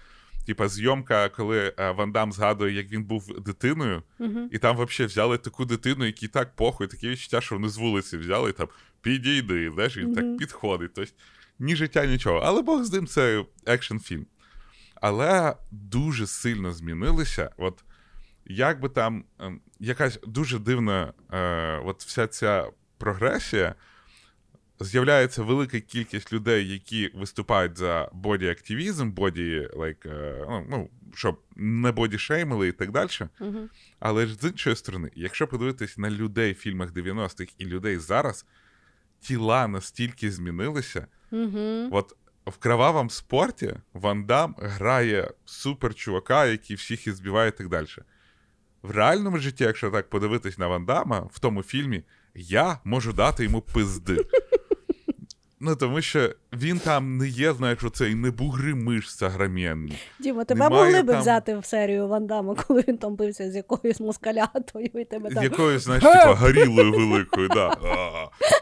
типа, 0.47 0.69
зйомка, 0.69 1.29
коли 1.29 1.75
е, 1.79 1.91
Ван 1.91 2.13
Дам 2.13 2.33
згадує, 2.33 2.73
як 2.75 2.91
він 2.91 3.05
був 3.05 3.41
дитиною, 3.41 4.03
Угу. 4.19 4.49
і 4.53 4.59
там 4.59 4.77
взагалі 4.77 5.09
взяли 5.09 5.39
таку 5.39 5.65
дитину, 5.65 6.05
якій 6.05 6.29
так 6.29 6.57
похуй, 6.57 6.87
таке 6.87 7.09
відчуття, 7.09 7.41
що 7.41 7.55
вони 7.55 7.69
з 7.69 7.77
вулиці 7.77 8.17
взяли 8.17 8.51
і 8.51 8.53
там 8.53 8.69
підійди, 9.03 9.71
знаєш, 9.71 9.97
він 9.97 10.07
Мгм. 10.07 10.15
так 10.15 10.37
підходить. 10.39 10.91
Тобто, 10.95 11.13
ні 11.59 11.77
життя, 11.77 12.07
нічого. 12.07 12.39
Але 12.39 12.63
Бог 12.63 12.85
з 12.85 12.93
ним 12.93 13.07
це 13.07 13.45
екшн 13.67 13.97
фільм. 13.99 14.27
Але 14.95 15.57
дуже 15.71 16.27
сильно 16.27 16.73
змінилися. 16.73 17.51
От 17.57 17.85
як 18.47 18.81
би 18.81 18.89
там 18.89 19.25
ем, 19.41 19.61
якась 19.81 20.19
дуже 20.27 20.59
дивна, 20.59 21.13
е, 21.33 21.79
от 21.85 22.03
вся 22.05 22.27
ця 22.27 22.71
прогресія. 22.99 23.75
З'являється 24.81 25.43
велика 25.43 25.81
кількість 25.81 26.33
людей, 26.33 26.69
які 26.69 27.11
виступають 27.15 27.79
за 27.79 28.11
боді-активізм, 28.13 29.11
боді, 29.11 29.69
like, 29.77 30.09
е, 30.09 30.47
ну, 30.49 30.67
ну, 30.71 30.91
щоб 31.15 31.41
не 31.57 31.93
боді-шеймили 31.93 32.67
і 32.67 32.73
так 32.73 32.91
далі. 32.91 33.11
Угу. 33.41 33.69
Але 34.01 34.27
ж 34.27 34.35
з 34.35 34.45
іншої 34.45 34.77
сторони, 34.77 35.11
якщо 35.15 35.47
подивитись 35.47 35.99
на 35.99 36.11
людей 36.11 36.53
в 36.53 36.57
фільмах 36.57 36.93
90-х 36.93 37.55
і 37.59 37.67
людей 37.67 37.99
зараз, 37.99 38.47
тіла 39.21 39.69
настільки 39.69 40.31
змінилися. 40.31 41.07
Угу. 41.31 41.89
От 41.91 42.17
в 42.47 42.57
кровавому 42.57 43.11
спорті 43.11 43.75
Ван 43.93 44.25
Дам 44.25 44.55
грає 44.59 45.31
супер 45.45 45.95
чувака, 45.95 46.47
який 46.47 46.77
всіх 46.77 47.07
із 47.07 47.17
збиває 47.17 47.49
і 47.49 47.53
так 47.53 47.69
далі. 47.69 47.87
В 48.83 48.91
реальному 48.91 49.39
житті, 49.39 49.65
якщо 49.65 49.91
так 49.91 50.11
подивитись 50.11 50.59
на 50.59 50.67
Ван 50.67 50.85
Дамма, 50.85 51.21
в 51.33 51.39
тому 51.39 51.63
фільмі, 51.63 52.03
я 52.35 52.79
можу 52.85 53.13
дати 53.13 53.45
йому 53.45 53.61
пизди. 53.61 54.27
Ну, 55.67 55.77
тому 55.77 56.01
що 56.01 56.31
він 56.53 56.79
там 56.79 57.17
не 57.17 57.29
є, 57.29 57.53
знаєш, 57.53 57.85
оцей 57.85 58.15
не 58.15 58.31
бугри 58.31 58.75
мишця 58.75 59.29
грам'єнний. 59.29 59.99
Діма, 60.21 60.45
тебе 60.45 60.61
Немає 60.61 60.85
могли 60.85 61.03
би 61.03 61.13
там- 61.13 61.21
взяти 61.23 61.59
в 61.59 61.65
серію 61.65 62.09
Ван 62.09 62.27
Дамма, 62.27 62.55
коли 62.55 62.85
він 62.89 62.99
там 62.99 63.17
бився 63.17 63.51
з 63.51 63.57
якоюсь 63.57 64.01
москалятою, 64.01 64.91
і 64.95 65.05
тебе 65.05 65.31
З 65.31 65.35
там. 65.35 65.43
якоюсь, 65.45 65.83
знаєш, 65.83 66.03
типу, 66.05 66.35
горілою 66.35 66.93
великою, 66.93 67.49
да. 67.49 67.77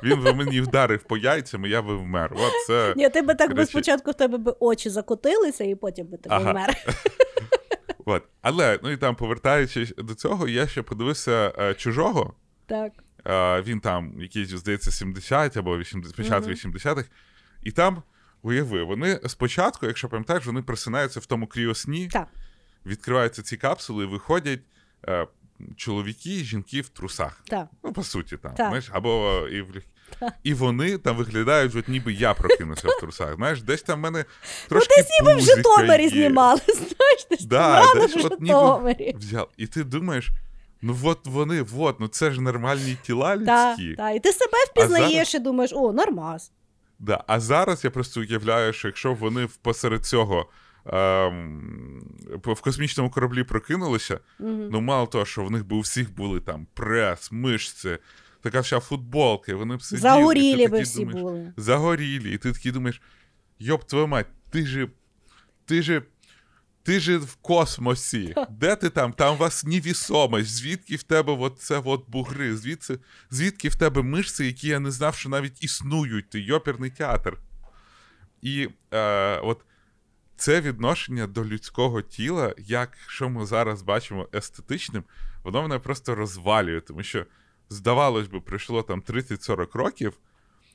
Він 0.03 0.23
би 0.23 0.33
мені 0.35 0.61
вдарив 0.61 1.03
по 1.03 1.17
яйцям, 1.17 1.67
і 1.67 1.71
я 1.71 1.83
би 1.83 1.97
вмер. 1.97 2.33
От 2.37 2.53
це. 2.67 2.95
Ні, 2.97 3.09
ти 3.09 3.23
би 3.23 3.35
так 3.35 3.55
би 3.55 3.67
спочатку 3.67 4.11
в 4.11 4.15
тебе 4.15 4.39
би 4.39 4.55
очі 4.61 4.91
закотилися, 4.91 5.65
і 5.65 5.75
потім 5.75 6.07
би 6.07 6.17
тебе 6.17 6.35
Ага. 6.37 6.53
вмер. 6.53 6.77
От. 8.05 8.23
Але, 8.43 8.79
ну 8.83 8.91
і 8.91 8.97
там, 8.97 9.17
повертаючись 9.17 9.95
до 9.99 10.15
цього, 10.15 10.49
я 10.49 10.67
ще 10.67 10.83
подивився 10.83 11.53
е, 11.59 11.75
чужого. 11.75 12.35
Так. 12.67 12.93
Е, 13.27 13.63
він 13.63 13.81
там, 13.81 14.21
якийсь, 14.23 14.49
здається, 14.49 14.91
70 14.91 15.57
або 15.57 15.79
80, 15.79 16.17
початок 16.17 16.45
Мгм. 16.45 16.53
80-х. 16.55 17.09
І 17.63 17.71
там, 17.71 18.03
уяви, 18.43 18.83
вони 18.83 19.21
спочатку, 19.27 19.87
якщо 19.87 20.09
пам'ятаєш, 20.09 20.47
вони 20.47 20.63
просинаються 20.63 21.21
в 21.21 21.27
тому 21.27 21.47
кріосні, 21.47 22.09
Так. 22.09 22.29
відкриваються 22.87 23.43
ці 23.43 23.57
капсули, 23.57 24.05
і 24.05 24.07
виходять 24.07 24.61
е, 25.09 25.27
чоловіки 25.77 26.41
і 26.41 26.45
жінки 26.45 26.81
в 26.81 26.89
трусах. 26.89 27.41
Так. 27.47 27.67
Ну, 27.85 27.93
по 27.93 28.03
суті, 28.03 28.37
там. 28.37 28.55
Так. 28.55 28.67
Знаєш, 28.69 28.89
або 28.93 29.41
і 29.53 29.63
в 29.63 29.67
І 30.43 30.55
вони 30.55 30.99
там 30.99 31.17
виглядають, 31.17 31.75
от 31.77 31.89
ніби 31.89 32.13
я 32.13 32.35
прокинувся 32.35 32.89
в 32.89 33.01
трусах. 33.01 33.35
Знаєш, 33.37 33.63
десь 33.63 33.83
там 33.83 33.99
в 33.99 34.03
мене 34.03 34.25
трошки. 34.69 34.95
Ну, 34.99 35.03
десь 35.03 35.21
ніби 35.21 35.37
в 35.37 35.41
Житомирі 35.41 36.03
є. 36.03 36.09
знімали, 36.09 36.61
знаєш, 36.67 37.27
десь 37.31 37.45
Да, 37.45 37.95
десь 37.95 38.15
в 38.17 38.27
от 38.27 38.41
ніби 38.41 38.55
Житомирі. 38.55 39.15
взяв. 39.19 39.49
І 39.57 39.67
ти 39.67 39.85
думаєш, 39.85 40.31
ну 40.83 40.97
от 41.03 41.27
вони, 41.27 41.65
от, 41.79 42.01
ну 42.01 42.09
це 42.09 42.31
ж 42.33 42.41
нормальні 42.41 42.97
тіла 43.03 43.37
людські. 43.37 43.95
так. 43.95 44.17
І 44.17 44.21
ти 44.21 44.33
себе 44.33 44.53
впізнаєш 44.71 45.35
і 45.35 45.39
думаєш, 45.39 45.71
о, 45.75 45.93
нормас. 45.93 46.53
Да. 46.99 47.25
А 47.27 47.41
зараз 47.41 47.85
я 47.85 47.91
просто 47.91 48.21
уявляю, 48.21 48.73
що 48.73 48.89
якщо 48.89 49.15
вони 49.15 49.49
посеред 49.63 50.05
цього 50.07 50.51
ем, 50.87 52.03
в 52.45 52.61
космічному 52.61 53.11
кораблі 53.11 53.45
прокинулися, 53.45 54.21
Мгм. 54.39 54.69
ну 54.73 54.81
мало 54.81 55.07
того, 55.07 55.25
що 55.25 55.45
в 55.45 55.51
них 55.51 55.67
би 55.67 55.77
у 55.77 55.81
всіх 55.81 56.15
були 56.15 56.41
там 56.41 56.67
прес, 56.75 57.33
мишці, 57.33 57.99
така 58.43 58.61
вся 58.61 58.81
футболка, 58.81 59.53
і 59.53 59.55
вони 59.55 59.77
б 59.77 59.83
сиділи. 59.83 60.01
Загорілі 60.01 60.69
би 60.69 60.81
всі 60.83 60.99
думаєш, 60.99 61.23
були. 61.23 61.53
Загорілі, 61.57 62.35
і 62.35 62.39
ти 62.39 62.53
такий 62.53 62.73
думаєш, 62.73 63.03
йоп, 63.59 63.85
твою 63.85 64.07
мать, 64.07 64.27
ти 64.51 64.67
же. 64.67 64.89
Ти 65.65 65.83
же. 65.83 66.03
Ти 66.83 67.01
же 67.01 67.19
в 67.19 67.35
космосі. 67.35 68.35
Де 68.51 68.77
ти 68.77 68.91
там? 68.91 69.13
Там 69.13 69.35
у 69.35 69.39
вас 69.39 69.65
невісомость. 69.65 70.51
Звідки 70.51 70.97
в 70.97 71.03
тебе 71.03 71.33
от 71.33 71.59
це 71.59 71.83
от 71.85 72.05
бугри? 72.09 72.57
Звідси, 72.57 72.99
звідки 73.31 73.69
в 73.69 73.75
тебе 73.75 74.03
мишці, 74.03 74.45
які 74.45 74.69
я 74.69 74.81
не 74.81 74.91
знав, 74.91 75.15
що 75.15 75.29
навіть 75.29 75.65
існують? 75.65 76.31
Ти 76.31 76.41
йоперний 76.41 76.91
театр. 76.91 77.39
І 78.43 78.69
е, 78.91 79.39
от 79.39 79.65
це 80.37 80.61
відношення 80.61 81.27
до 81.27 81.45
людського 81.45 82.03
тіла, 82.03 82.55
як 82.59 82.99
що 83.07 83.29
ми 83.29 83.47
зараз 83.47 83.83
бачимо 83.83 84.29
естетичним, 84.35 85.05
воно 85.45 85.63
мене 85.63 85.79
просто 85.79 86.15
розвалює, 86.15 86.81
тому 86.81 87.03
що, 87.03 87.27
здавалось 87.71 88.29
би, 88.29 88.41
пройшло 88.41 88.83
там 88.83 89.03
30-40 89.03 89.79
років. 89.79 90.13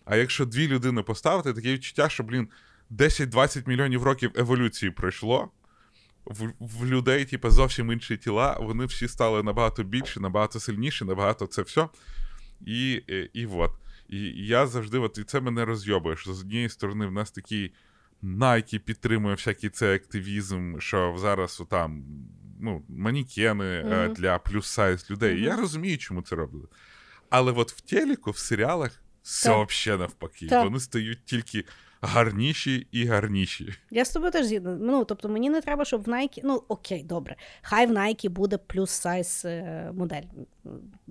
А 0.06 0.16
якщо 0.16 0.46
дві 0.46 0.68
людини 0.68 1.04
поставити, 1.04 1.54
таке 1.54 1.74
відчуття, 1.74 2.10
що, 2.10 2.24
блін, 2.24 2.50
10-20 2.92 3.68
мільйонів 3.68 4.04
років 4.04 4.32
еволюції 4.36 4.92
пройшло. 4.92 5.52
В, 6.30 6.54
в 6.60 6.86
людей, 6.86 7.26
типу, 7.26 7.50
зовсім 7.50 7.92
інші 7.92 8.18
тіла, 8.18 8.58
вони 8.60 8.86
всі 8.86 9.08
стали 9.08 9.44
набагато 9.44 9.84
більші, 9.84 10.20
набагато 10.20 10.60
сильніші, 10.60 11.06
набагато 11.06 11.48
це 11.48 11.62
все. 11.62 11.88
І, 12.66 12.92
і, 12.94 13.30
і 13.34 13.46
от. 13.46 13.72
І 14.10 14.46
я 14.48 14.68
завжди, 14.68 14.98
от, 14.98 15.18
і 15.18 15.24
це 15.24 15.42
мене 15.42 15.66
розйобує, 15.66 16.18
що 16.18 16.34
з 16.34 16.42
однієї 16.42 16.70
сторони 16.70 17.06
в 17.06 17.12
нас 17.12 17.32
такий 17.32 17.74
Nike 18.24 18.80
підтримує 18.80 19.36
всякий 19.36 19.70
цей 19.70 19.96
активізм, 19.96 20.80
що 20.80 21.16
зараз 21.20 21.64
там 21.70 22.04
ну, 22.60 22.84
манікени 22.90 23.64
mm-hmm. 23.64 24.14
для 24.14 24.40
плюс-сайз 24.40 25.12
людей. 25.12 25.36
Mm-hmm. 25.36 25.46
Я 25.46 25.56
розумію, 25.56 25.98
чому 25.98 26.22
це 26.22 26.36
роблять. 26.36 26.70
Але 27.30 27.52
от 27.52 27.72
в 27.72 27.82
телеку, 27.82 28.32
в 28.32 28.38
серіалах 28.38 29.02
все 29.22 29.66
взагалі 29.66 30.00
навпаки. 30.00 30.48
Так. 30.48 30.66
Вони 30.66 30.80
стають 30.80 31.26
тільки 31.26 31.64
гарніші 32.02 32.88
і 32.92 33.06
гарніші. 33.06 33.74
Я 33.92 34.06
з 34.06 34.10
тобою 34.10 34.32
теж 34.32 34.46
згідна. 34.46 34.78
Ну, 34.82 35.06
тобто 35.06 35.30
мені 35.30 35.50
не 35.50 35.62
треба, 35.62 35.86
щоб 35.86 36.04
в 36.04 36.08
Nike, 36.08 36.42
ну 36.44 36.64
окей, 36.68 37.04
добре. 37.04 37.36
Хай 37.62 37.88
в 37.88 37.92
Nike 37.92 38.30
буде 38.30 38.58
плюс 38.58 38.92
сайз 38.92 39.42
е, 39.46 39.92
модель. 39.96 40.24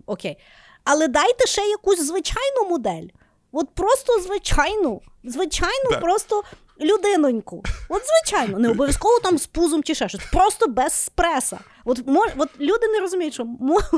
Окей. 0.07 0.39
Але 0.85 1.09
дайте 1.09 1.47
ще 1.47 1.63
якусь 1.63 2.01
звичайну 2.01 2.69
модель. 2.71 3.09
От 3.53 3.75
просто 3.75 4.21
звичайну, 4.21 5.03
звичайну, 5.25 5.91
да. 5.91 5.99
просто 5.99 6.43
людиноньку. 6.81 7.63
От, 7.89 8.03
звичайно, 8.07 8.59
не 8.59 8.69
обов'язково 8.69 9.19
там 9.21 9.39
з 9.39 9.47
пузом 9.47 9.83
чи 9.83 9.95
ще 9.95 10.09
щось, 10.09 10.21
просто 10.33 10.67
без 10.69 10.93
спреса. 10.93 11.59
От, 11.85 12.07
мож, 12.07 12.29
от 12.37 12.49
люди 12.61 12.87
не 12.89 13.01
розуміють, 13.01 13.35
що 13.35 13.47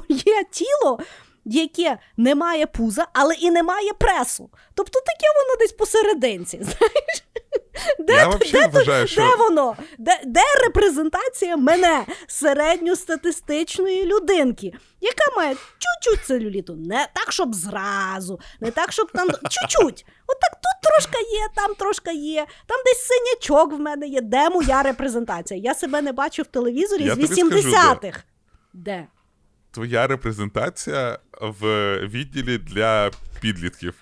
є 0.08 0.44
тіло, 0.50 1.00
яке 1.54 1.98
не 2.16 2.34
має 2.34 2.66
пуза, 2.66 3.06
але 3.12 3.34
і 3.34 3.50
не 3.50 3.62
має 3.62 3.92
пресу. 3.92 4.50
Тобто 4.74 5.00
таке 5.00 5.26
воно 5.36 5.58
десь 5.60 5.72
посерединці. 5.72 6.56
знаєш? 6.62 7.24
Де, 7.98 8.12
Я 8.12 8.28
де, 8.52 8.66
вважаю, 8.66 9.06
що... 9.06 9.20
де 9.20 9.36
воно? 9.36 9.76
Де 9.98 10.20
де 10.24 10.40
репрезентація 10.64 11.56
мене, 11.56 12.04
середньостатистичної 12.26 14.04
людинки, 14.04 14.72
яка 15.00 15.36
має 15.36 15.54
чуть-чуть 15.54 16.26
целюліту? 16.26 16.74
Не 16.74 17.08
так, 17.14 17.32
щоб 17.32 17.54
зразу, 17.54 18.40
не 18.60 18.70
так, 18.70 18.92
щоб 18.92 19.12
там 19.12 19.28
чуть-чуть. 19.28 20.06
От 20.26 20.40
так 20.40 20.52
тут 20.52 20.90
трошки 20.90 21.18
є, 21.18 21.48
там 21.54 21.74
трошки 21.74 22.14
є, 22.14 22.46
там 22.66 22.78
десь 22.86 23.06
синячок 23.06 23.72
в 23.72 23.78
мене 23.78 24.06
є. 24.06 24.20
Де 24.20 24.50
моя 24.50 24.82
репрезентація? 24.82 25.60
Я 25.60 25.74
себе 25.74 26.02
не 26.02 26.12
бачу 26.12 26.42
в 26.42 26.46
телевізорі 26.46 27.04
Я 27.04 27.14
з 27.14 27.18
80-х. 27.18 28.24
Де? 28.72 29.06
Твоя 29.78 30.06
репрезентація 30.06 31.18
в 31.40 31.96
відділі 31.98 32.58
для 32.58 33.10
підлітків. 33.40 33.94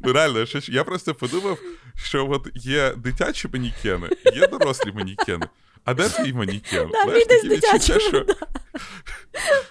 Ну, 0.00 0.12
реально, 0.12 0.46
я 0.62 0.84
просто 0.84 1.14
подумав, 1.14 1.58
що 1.96 2.30
от 2.30 2.48
є 2.54 2.94
дитячі 2.96 3.48
манікени, 3.52 4.08
є 4.34 4.46
дорослі 4.46 4.92
манікени. 4.92 5.48
А 5.84 5.94
де 5.94 6.08
твій 6.08 6.32
манікен? 6.32 6.88
Да, 6.92 7.04
Знаєш, 7.04 7.26
такі 7.26 7.48
відчуття, 7.48 7.98
що, 8.00 8.26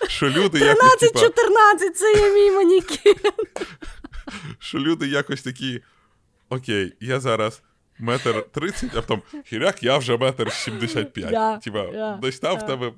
що 0.08 0.30
люди 0.30 0.60
13-14 0.60 1.90
це 1.96 2.14
є 2.14 2.34
мій 2.34 2.52
манікен. 2.52 3.16
Що 4.60 4.80
люди 4.80 5.08
якось 5.08 5.42
такі. 5.42 5.82
Окей, 6.50 6.94
я 7.00 7.20
зараз 7.20 7.62
метр 8.00 8.46
тридцять, 8.52 8.96
а 8.96 9.02
потім 9.02 9.24
хіряк, 9.46 9.84
я 9.84 9.98
вже 9.98 10.18
метр 10.18 10.52
сімдесят 10.52 11.14
п'ять. 11.14 11.62
Типа, 11.62 12.18
десь 12.22 12.40
там 12.40 12.58
в 12.58 12.66
тебе. 12.66 12.92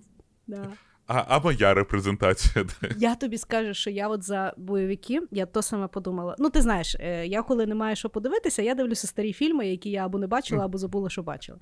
А 1.08 1.26
а 1.28 1.40
моя 1.40 1.74
репрезентація. 1.74 2.66
Я 2.98 3.16
тобі 3.16 3.38
скажу, 3.38 3.74
що 3.74 3.90
я 3.90 4.08
от 4.08 4.24
за 4.24 4.54
бойовики, 4.58 5.22
я 5.32 5.46
то 5.46 5.62
саме 5.62 5.88
подумала. 5.88 6.36
Ну, 6.40 6.50
ти 6.50 6.62
знаєш, 6.62 6.96
е, 7.00 7.28
я 7.28 7.42
коли 7.42 7.66
не 7.66 7.76
маю 7.76 7.96
що 7.96 8.10
подивитися, 8.10 8.62
я 8.62 8.76
дивлюся 8.76 9.08
старі 9.08 9.34
фільми, 9.34 9.68
які 9.68 9.90
я 9.90 10.06
або 10.06 10.18
не 10.18 10.28
бачила, 10.28 10.66
або 10.66 10.78
забула, 10.78 11.10
що 11.10 11.24
бачила. 11.24 11.58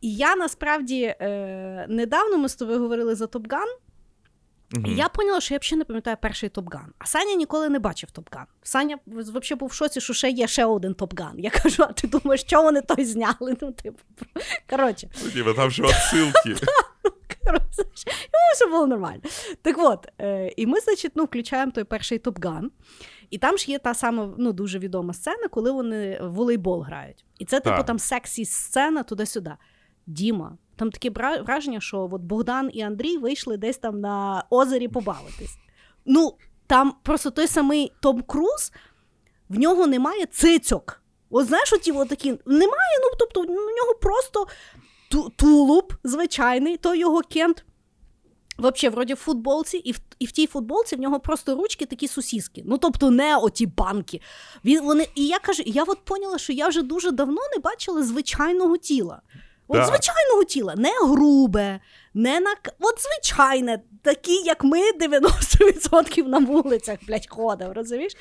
І 0.00 0.14
я 0.14 0.36
насправді 0.36 1.02
е, 1.20 1.86
недавно 1.88 2.38
ми 2.38 2.48
з 2.48 2.56
тобою 2.56 2.80
говорили 2.80 3.14
за 3.14 3.26
Топган. 3.26 3.68
Угу. 4.76 4.86
І 4.86 4.94
я 4.94 5.08
поняла, 5.08 5.40
що 5.40 5.54
я 5.54 5.60
взагалі 5.62 5.78
не 5.78 5.84
пам'ятаю 5.84 6.16
перший 6.22 6.48
Топган. 6.48 6.92
А 6.98 7.06
Саня 7.06 7.34
ніколи 7.34 7.68
не 7.68 7.78
бачив 7.78 8.10
Топган. 8.10 8.46
Саня 8.62 8.98
взагалі 9.06 9.58
був 9.58 9.68
в 9.68 9.72
шоці, 9.72 10.00
що 10.00 10.12
ще 10.12 10.30
є 10.30 10.46
ще 10.46 10.64
один 10.64 10.94
Топган. 10.94 11.34
Я 11.38 11.50
кажу, 11.50 11.82
а 11.82 11.92
ти 11.92 12.08
думаєш, 12.08 12.40
що 12.40 12.62
вони 12.62 12.80
той 12.80 13.04
зняли? 13.04 13.56
Ну, 13.60 13.72
типу, 13.72 13.98
коротше. 14.70 15.08
Ну, 15.36 15.54
там 15.54 15.70
же 15.70 15.82
отсилки. 15.82 16.56
Йому 17.46 18.52
все 18.54 18.66
було 18.66 18.86
нормально. 18.86 19.20
Так 19.62 19.76
от, 19.78 20.08
е, 20.20 20.52
і 20.56 20.66
ми, 20.66 20.80
значить, 20.80 21.12
ну, 21.14 21.24
включаємо 21.24 21.72
той 21.72 21.84
перший 21.84 22.18
Топган. 22.18 22.70
І 23.30 23.38
там 23.38 23.58
ж 23.58 23.70
є 23.70 23.78
та 23.78 23.94
сама 23.94 24.34
ну, 24.38 24.52
дуже 24.52 24.78
відома 24.78 25.14
сцена, 25.14 25.48
коли 25.50 25.70
вони 25.70 26.18
в 26.22 26.32
волейбол 26.32 26.82
грають. 26.82 27.24
І 27.38 27.44
це, 27.44 27.60
типу, 27.60 27.82
там 27.82 27.98
сексі 27.98 28.44
сцена 28.44 29.02
туди-сюди. 29.02 29.52
Діма. 30.06 30.56
Там 30.80 30.90
таке 30.90 31.10
враження, 31.42 31.80
що 31.80 32.08
от 32.12 32.22
Богдан 32.22 32.70
і 32.72 32.82
Андрій 32.82 33.16
вийшли 33.16 33.56
десь 33.56 33.76
там 33.78 34.00
на 34.00 34.44
озері 34.50 34.88
побавитись. 34.88 35.56
Ну, 36.06 36.34
там 36.66 36.94
просто 37.02 37.30
той 37.30 37.46
самий 37.46 37.92
Том 38.02 38.22
Круз, 38.22 38.72
в 39.48 39.58
нього 39.58 39.86
немає 39.86 40.26
цицьок. 40.26 41.02
От 41.30 41.46
знаєш, 41.46 41.72
оті 41.72 41.92
такі, 41.92 42.28
немає, 42.46 42.98
ну 43.02 43.16
тобто, 43.18 43.40
в 43.40 43.46
нього 43.46 43.94
просто 44.02 44.46
тулуб 45.36 45.92
звичайний, 46.04 46.76
то 46.76 46.94
його 46.94 47.20
кент. 47.22 47.64
Взагалі, 48.58 48.94
вроді 48.94 49.14
в 49.14 49.16
футболці, 49.16 49.76
і 49.76 49.92
в 49.92 50.00
і 50.18 50.26
в 50.26 50.32
тій 50.32 50.46
футболці 50.46 50.96
в 50.96 51.00
нього 51.00 51.20
просто 51.20 51.54
ручки 51.54 51.86
такі 51.86 52.08
сусіски. 52.08 52.62
Ну, 52.66 52.78
тобто, 52.78 53.10
не 53.10 53.36
оті 53.36 53.66
банки. 53.66 54.20
Він, 54.64 54.84
вони, 54.84 55.08
І 55.14 55.26
я 55.26 55.38
кажу, 55.38 55.62
я 55.66 55.84
от 55.84 56.04
поняла, 56.04 56.38
що 56.38 56.52
я 56.52 56.68
вже 56.68 56.82
дуже 56.82 57.10
давно 57.10 57.40
не 57.56 57.60
бачила 57.60 58.02
звичайного 58.02 58.76
тіла. 58.76 59.22
От 59.78 59.86
звичайного 59.86 60.44
тіла, 60.44 60.74
не 60.76 60.92
грубе, 61.02 61.80
не 62.14 62.40
на 62.40 62.50
от 62.80 62.94
звичайне, 62.98 63.80
такі, 64.02 64.32
як 64.32 64.64
ми, 64.64 64.78
90% 65.00 66.28
на 66.28 66.38
вулицях 66.38 66.98
блядь, 67.06 67.26
ходив, 67.28 67.72
розумієш? 67.72 68.12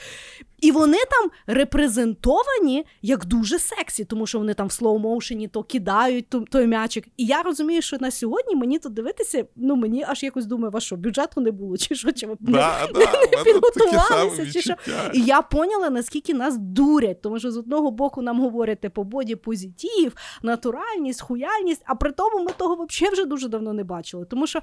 І 0.62 0.72
вони 0.72 0.98
там 0.98 1.32
репрезентовані 1.48 2.86
як 3.02 3.26
дуже 3.26 3.60
сексі, 3.60 4.06
тому 4.06 4.28
що 4.28 4.40
вони 4.40 4.54
там 4.54 4.68
в 4.68 4.72
слоу-моушені 4.72 5.50
то 5.50 5.64
кидають 5.64 6.30
той, 6.30 6.46
той 6.46 6.68
м'ячик. 6.68 7.08
І 7.18 7.26
я 7.26 7.42
розумію, 7.42 7.82
що 7.82 7.98
на 8.00 8.12
сьогодні 8.12 8.56
мені 8.56 8.80
тут 8.80 8.94
дивитися, 8.94 9.46
ну 9.56 9.76
мені 9.76 10.06
аж 10.08 10.24
якось 10.24 10.46
думаю, 10.46 10.72
а 10.76 10.80
що, 10.80 10.96
бюджету 10.96 11.42
не 11.42 11.52
було, 11.52 11.78
чи 11.78 11.96
що, 11.96 12.12
чи 12.12 12.28
ми 12.28 12.36
да, 12.40 12.88
не, 12.88 12.94
да, 12.94 13.12
не, 13.12 13.38
не 13.38 13.44
підготувалися, 13.44 14.52
чи 14.52 14.62
що. 14.62 14.76
І 15.14 15.22
я 15.22 15.42
поняла, 15.42 15.90
наскільки 15.90 16.34
нас 16.34 16.58
дурять, 16.58 17.22
тому 17.22 17.40
що 17.40 17.52
з 17.52 17.58
одного 17.58 17.92
боку 17.92 18.22
нам 18.22 18.42
говорять 18.42 18.80
по 18.80 18.82
типу, 18.82 19.04
боді 19.04 19.36
позитив, 19.36 20.14
натуральність, 20.42 21.22
хуяльність, 21.22 21.82
а 21.86 21.96
при 21.96 22.12
тому 22.12 22.44
ми 22.44 22.52
того 22.58 22.86
взагалі 22.86 23.14
вже 23.14 23.26
дуже 23.26 23.48
давно 23.48 23.74
не 23.74 23.79
бачили. 23.84 24.26
Тому 24.26 24.48
що 24.48 24.62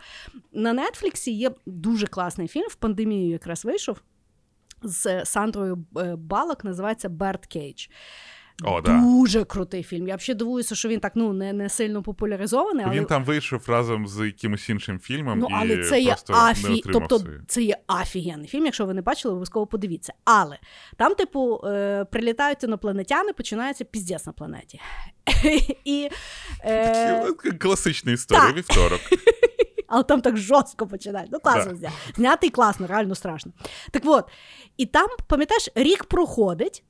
на 0.53 0.73
Нетфліксі 0.73 1.33
є 1.33 1.51
дуже 1.67 2.07
класний 2.07 2.49
фільм, 2.49 2.69
в 2.71 2.75
пандемію 2.75 3.31
якраз 3.31 3.65
вийшов 3.65 4.03
з 4.83 5.25
Сандрою 5.25 5.85
е, 5.97 6.17
Баллок, 6.17 6.65
називається 6.65 7.09
Bird 7.09 7.47
Cage. 7.47 7.87
О, 8.65 8.81
Дуже 8.81 9.39
да. 9.39 9.45
крутий 9.45 9.83
фільм. 9.83 10.09
Я 10.09 10.17
взагалі 10.17 10.39
дивуюся, 10.39 10.75
що 10.75 10.89
він 10.89 11.01
так 11.01 11.13
ну 11.15 11.33
не 11.33 11.53
не 11.53 11.69
сильно 11.69 12.03
популяризований. 12.03 12.85
Але... 12.89 12.97
Він 12.97 13.05
там 13.05 13.25
вийшов 13.25 13.65
разом 13.67 14.07
з 14.07 14.27
якимось 14.27 14.69
іншим 14.69 14.99
фільмом. 14.99 15.39
Ну, 15.39 15.49
але 15.51 15.75
і 15.75 15.85
це 15.85 16.01
є 16.01 16.17
афі... 16.29 16.83
тобто 16.93 17.21
це 17.47 17.63
є 17.63 17.77
офігенний 17.89 18.49
фільм. 18.49 18.65
Якщо 18.65 18.87
ви 18.87 18.95
не 18.95 19.03
бачили, 19.03 19.33
обов'язково 19.33 19.67
подивіться. 19.67 20.13
Але 20.25 20.59
там, 20.97 21.15
типу, 21.15 21.61
е, 21.65 22.05
прилітають 22.05 22.65
інопланетяни, 22.65 23.33
починається 23.33 23.85
піздець 23.85 24.27
на 24.27 24.33
планеті. 24.33 24.81
І, 25.85 26.09
е... 26.65 27.33
Класична 27.59 28.13
історія, 28.13 28.53
вівторок. 28.53 29.01
Але 29.89 30.03
там 30.03 30.21
так 30.21 30.37
жорстко 30.37 30.87
починають. 30.87 31.29
Ну, 31.33 31.39
класно 31.39 31.73
да. 31.73 31.91
Знятий 32.17 32.51
класно, 32.51 32.87
реально 32.87 33.15
страшно. 33.15 33.53
Так 33.91 34.03
от, 34.07 34.25
і 34.77 34.87
там, 34.87 35.09
пам'ятаєш, 35.29 35.69
рік 35.75 36.05
проходить. 36.05 36.85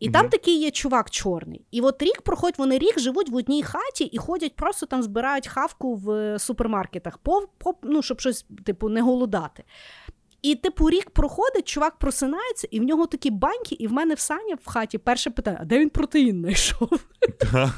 І 0.00 0.08
mm-hmm. 0.08 0.12
там 0.12 0.28
такий 0.28 0.58
є 0.58 0.70
чувак 0.70 1.10
чорний. 1.10 1.64
І 1.70 1.80
от 1.80 2.02
рік 2.02 2.22
проходить, 2.22 2.58
вони 2.58 2.78
рік 2.78 2.98
живуть 2.98 3.30
в 3.30 3.36
одній 3.36 3.62
хаті 3.62 4.04
і 4.04 4.18
ходять, 4.18 4.56
просто 4.56 4.86
там 4.86 5.02
збирають 5.02 5.46
хавку 5.46 5.94
в 5.94 6.38
супермаркетах, 6.38 7.18
по, 7.18 7.48
по, 7.58 7.74
ну, 7.82 8.02
щоб 8.02 8.20
щось, 8.20 8.46
типу, 8.64 8.88
не 8.88 9.02
голодати. 9.02 9.64
І, 10.42 10.54
типу, 10.54 10.90
рік 10.90 11.10
проходить, 11.10 11.68
чувак 11.68 11.96
просинається, 11.96 12.68
і 12.70 12.80
в 12.80 12.82
нього 12.82 13.06
такі 13.06 13.30
баньки, 13.30 13.74
і 13.74 13.86
в 13.86 13.92
мене 13.92 14.14
в 14.14 14.18
Сані 14.18 14.54
в 14.54 14.68
хаті 14.68 14.98
перше 14.98 15.30
питання: 15.30 15.58
а 15.60 15.64
де 15.64 15.78
він 15.78 15.90
протеїн 15.90 16.40
знайшов? 16.40 16.90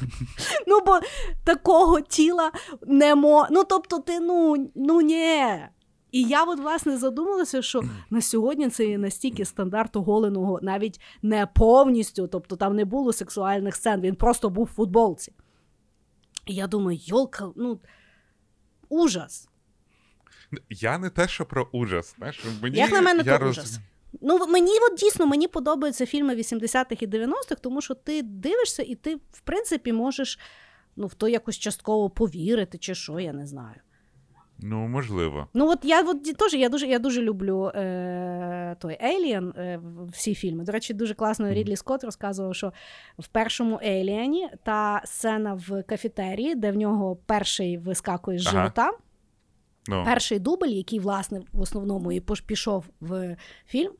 Ну, 0.67 0.79
бо 0.85 0.99
такого 1.43 2.01
тіла 2.01 2.51
не 2.87 3.15
мо. 3.15 3.47
Ну, 3.51 3.63
тобто, 3.63 3.99
ти 3.99 4.19
ну, 4.19 4.71
ну 4.75 5.01
ні. 5.01 5.59
І 6.13 6.23
я 6.23 6.43
от, 6.43 6.59
власне 6.59 6.97
задумалася, 6.97 7.61
що 7.61 7.81
на 8.09 8.21
сьогодні 8.21 8.69
це 8.69 8.85
є 8.85 8.97
настільки 8.97 9.45
стандарт 9.45 9.95
оголеного, 9.95 10.59
навіть 10.61 11.01
не 11.21 11.45
повністю, 11.45 12.27
тобто 12.27 12.55
там 12.55 12.75
не 12.75 12.85
було 12.85 13.13
сексуальних 13.13 13.75
сцен, 13.75 14.01
він 14.01 14.15
просто 14.15 14.49
був 14.49 14.65
в 14.65 14.75
футболці. 14.75 15.33
І 16.45 16.55
я 16.55 16.67
думаю, 16.67 16.99
йолка, 17.01 17.49
ну 17.55 17.79
ужас. 18.89 19.49
Я 20.69 20.97
не 20.97 21.09
те, 21.09 21.27
що 21.27 21.45
про 21.45 21.69
ужас. 21.71 22.15
Знаєш, 22.17 22.45
мені, 22.61 22.77
Як 22.77 22.91
на 22.91 23.01
мене, 23.01 23.23
я 23.25 23.37
то 23.37 23.43
роз... 23.43 23.57
ужас. 23.57 23.79
Ну, 24.21 24.47
мені 24.47 24.71
от 24.91 24.99
дійсно 24.99 25.27
мені 25.27 25.47
подобаються 25.47 26.05
фільми 26.05 26.35
80-х 26.35 27.01
і 27.01 27.07
90-х, 27.07 27.55
тому 27.61 27.81
що 27.81 27.93
ти 27.93 28.21
дивишся, 28.21 28.83
і 28.83 28.95
ти, 28.95 29.15
в 29.15 29.41
принципі, 29.43 29.93
можеш 29.93 30.39
ну, 30.95 31.07
в 31.07 31.13
то 31.13 31.27
якось 31.27 31.57
частково 31.57 32.09
повірити, 32.09 32.77
чи 32.77 32.95
що, 32.95 33.19
я 33.19 33.33
не 33.33 33.47
знаю. 33.47 33.75
Ну, 34.65 34.87
можливо. 34.87 35.47
Ну, 35.53 35.69
от 35.69 35.79
я 35.85 36.01
от 36.01 36.23
теж 36.37 36.53
я 36.53 36.69
дуже 36.69 36.87
я 36.87 36.99
дуже 36.99 37.21
люблю 37.21 37.71
е, 37.75 38.75
той 38.79 38.97
Alien, 39.03 39.59
е, 39.59 39.79
всі 40.11 40.35
фільми. 40.35 40.63
До 40.63 40.71
речі, 40.71 40.93
дуже 40.93 41.13
класно 41.13 41.53
Рідлі 41.53 41.75
Скотт 41.75 42.03
розказував, 42.03 42.55
що 42.55 42.73
в 43.19 43.27
першому 43.27 43.75
Alien 43.75 44.47
та 44.63 45.01
сцена 45.05 45.53
в 45.53 45.83
кафетерії, 45.83 46.55
де 46.55 46.71
в 46.71 46.75
нього 46.75 47.15
перший 47.15 47.77
вискакує 47.77 48.39
з 48.39 48.47
Ага. 48.47 48.57
живота. 48.57 48.91
Ну, 49.87 50.03
Перший 50.05 50.39
дубль, 50.39 50.67
який, 50.67 50.99
власне, 50.99 51.41
в 51.53 51.61
основному 51.61 52.11
і 52.11 52.19
пішов 52.19 52.85
в 53.01 53.37
фільм, 53.67 53.91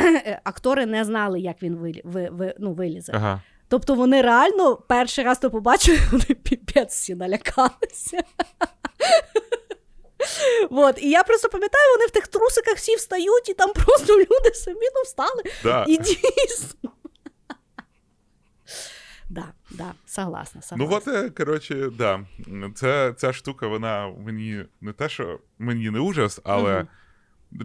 е, 0.00 0.40
актори 0.44 0.86
не 0.86 1.04
знали, 1.04 1.40
як 1.40 1.62
він 1.62 1.76
вилі, 1.76 2.02
ви, 2.04 2.28
ви, 2.32 2.54
ну, 2.58 2.72
вилізе. 2.72 3.12
ага. 3.14 3.42
Тобто 3.68 3.94
вони 3.94 4.22
реально 4.22 4.76
перший 4.76 5.24
раз 5.24 5.38
то 5.38 5.50
побачили, 5.50 5.98
вони 6.12 6.24
піпець 6.24 6.92
всі 6.94 7.14
налякалися. 7.14 8.18
От. 10.70 10.98
І 10.98 11.10
я 11.10 11.24
просто 11.24 11.48
пам'ятаю, 11.48 11.92
вони 11.96 12.06
в 12.06 12.10
тих 12.10 12.26
трусиках 12.26 12.76
всі 12.76 12.96
встають, 12.96 13.48
і 13.48 13.54
там 13.54 13.72
просто 13.72 14.18
люди 14.18 14.54
самі 14.54 14.86
ну, 14.94 15.02
встали. 15.04 15.42
Да. 15.62 15.84
І 15.88 15.96
дійсно. 15.96 16.90
Да, 19.30 19.44
да, 19.70 19.94
согласна, 20.06 20.60
Ну, 20.76 20.88
от, 20.90 21.08
е, 21.08 21.30
коротше, 21.30 21.90
да. 21.98 22.20
Це, 22.74 23.14
ця 23.16 23.32
штука, 23.32 23.66
вона 23.66 24.08
мені 24.08 24.64
не 24.80 24.92
те, 24.92 25.08
що 25.08 25.38
мені 25.58 25.90
не 25.90 25.98
ужас, 25.98 26.40
але 26.44 26.74
Мгм. 26.76 26.88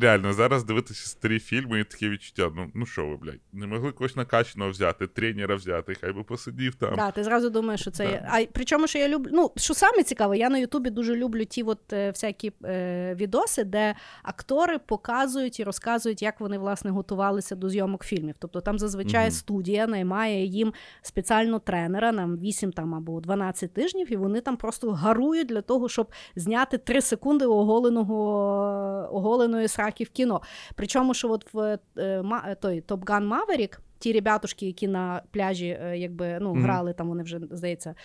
Реально 0.02 0.34
зараз 0.34 0.64
дивитися 0.64 1.10
старі 1.10 1.40
фільми 1.40 1.80
і 1.80 1.84
таке 1.84 2.10
відчуття. 2.10 2.52
Ну, 2.56 2.72
ну 2.76 2.86
що 2.86 3.08
ви, 3.08 3.18
блядь, 3.18 3.40
не 3.54 3.68
могли 3.68 3.92
когось 3.92 4.16
накачаного 4.16 4.72
взяти, 4.72 5.08
тренера 5.08 5.56
взяти, 5.56 5.96
хай 6.02 6.14
би 6.14 6.24
посидів 6.24 6.76
там. 6.76 6.96
Да, 6.96 7.12
ти 7.12 7.24
зразу 7.24 7.50
думаєш, 7.50 7.82
що 7.82 7.92
це 7.92 8.04
Да. 8.06 8.12
є. 8.12 8.26
А 8.30 8.46
причому, 8.54 8.88
що 8.88 9.00
я 9.00 9.08
люблю. 9.10 9.30
Ну, 9.34 9.52
що 9.56 9.74
саме 9.74 10.04
цікаве, 10.04 10.38
я 10.38 10.50
на 10.50 10.58
Ютубі 10.58 10.90
дуже 10.90 11.16
люблю 11.16 11.46
ті 11.46 11.64
от, 11.64 11.94
е, 11.94 12.10
всякі 12.10 12.52
е, 12.66 13.16
відоси, 13.20 13.64
де 13.64 13.96
актори 14.24 14.78
показують 14.80 15.60
і 15.60 15.64
розказують, 15.64 16.22
як 16.22 16.40
вони 16.40 16.58
власне 16.58 16.92
готувалися 16.92 17.56
до 17.56 17.70
зйомок 17.70 18.04
фільмів. 18.04 18.36
Тобто 18.40 18.62
там 18.62 18.80
зазвичай 18.80 19.24
Мгм. 19.26 19.32
студія 19.32 19.88
наймає 19.88 20.46
їм 20.46 20.74
спеціально 21.02 21.60
тренера, 21.60 22.12
нам 22.12 22.38
8 22.38 22.72
там 22.72 22.96
або 22.96 23.22
12 23.22 23.74
тижнів, 23.74 24.12
і 24.14 24.16
вони 24.16 24.42
там 24.42 24.58
просто 24.58 24.92
гарують 24.92 25.48
для 25.48 25.62
того, 25.62 25.90
щоб 25.90 26.12
зняти 26.36 26.78
3 26.78 27.02
секунди 27.02 27.46
оголеного 27.46 29.10
оголеної 29.12 29.68
сраки 29.82 30.06
кіно. 30.06 30.42
Причому, 30.76 31.14
що 31.14 31.32
от 31.32 31.54
в 31.54 31.80
е, 31.98 32.56
той 32.62 32.82
Top 32.82 33.00
Gun 33.00 33.30
Maverick, 33.30 33.78
ті 34.00 34.14
ребятушки, 34.14 34.66
які 34.66 34.88
на 34.88 35.22
пляжі 35.32 35.80
е, 35.82 35.98
якби, 35.98 36.38
ну, 36.42 36.54
грали, 36.54 36.94
там 36.94 37.08
вони 37.08 37.24
вже, 37.24 37.40
здається, 37.52 37.96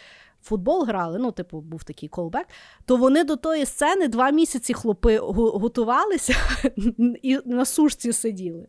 футбол 0.43 0.85
грали, 0.85 1.19
ну, 1.19 1.33
типу, 1.33 1.61
був 1.61 1.85
такий 1.85 2.09
колбек, 2.09 2.47
то 2.85 2.97
вони 2.97 3.25
до 3.25 3.37
тої 3.37 3.67
сцени 3.67 4.09
два 4.09 4.31
місяці 4.31 4.75
хлопи 4.75 5.19
готувалися 5.19 6.35
і 7.23 7.39
на 7.45 7.65
сушці 7.65 8.13
сиділи. 8.13 8.67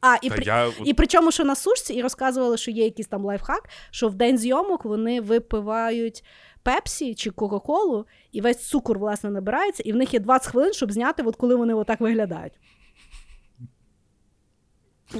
А, 0.00 0.16
і, 0.22 0.28
Та 0.28 0.34
при... 0.34 0.44
я, 0.44 0.72
і 0.84 0.94
причому, 0.94 1.30
що 1.30 1.44
на 1.44 1.54
сушці, 1.54 1.94
і 1.94 2.02
розказували, 2.02 2.56
що 2.56 2.70
є 2.70 2.84
якийсь 2.84 3.08
там 3.08 3.24
лайфхак, 3.24 3.68
що 3.90 4.08
в 4.08 4.14
день 4.14 4.38
зйомок 4.38 4.84
вони 4.84 5.20
випивають 5.20 6.24
пепсі 6.66 7.14
чи 7.14 7.30
Кока-Колу, 7.30 8.06
і 8.32 8.40
весь 8.40 8.68
цукор, 8.68 8.98
власне, 8.98 9.30
набирається, 9.30 9.82
і 9.86 9.92
в 9.92 9.96
них 9.96 10.14
є 10.14 10.20
20 10.20 10.50
хвилин, 10.50 10.72
щоб 10.72 10.92
зняти, 10.92 11.22
от 11.22 11.36
коли 11.36 11.54
вони 11.54 11.74
отак 11.74 12.00
виглядають. 12.00 12.52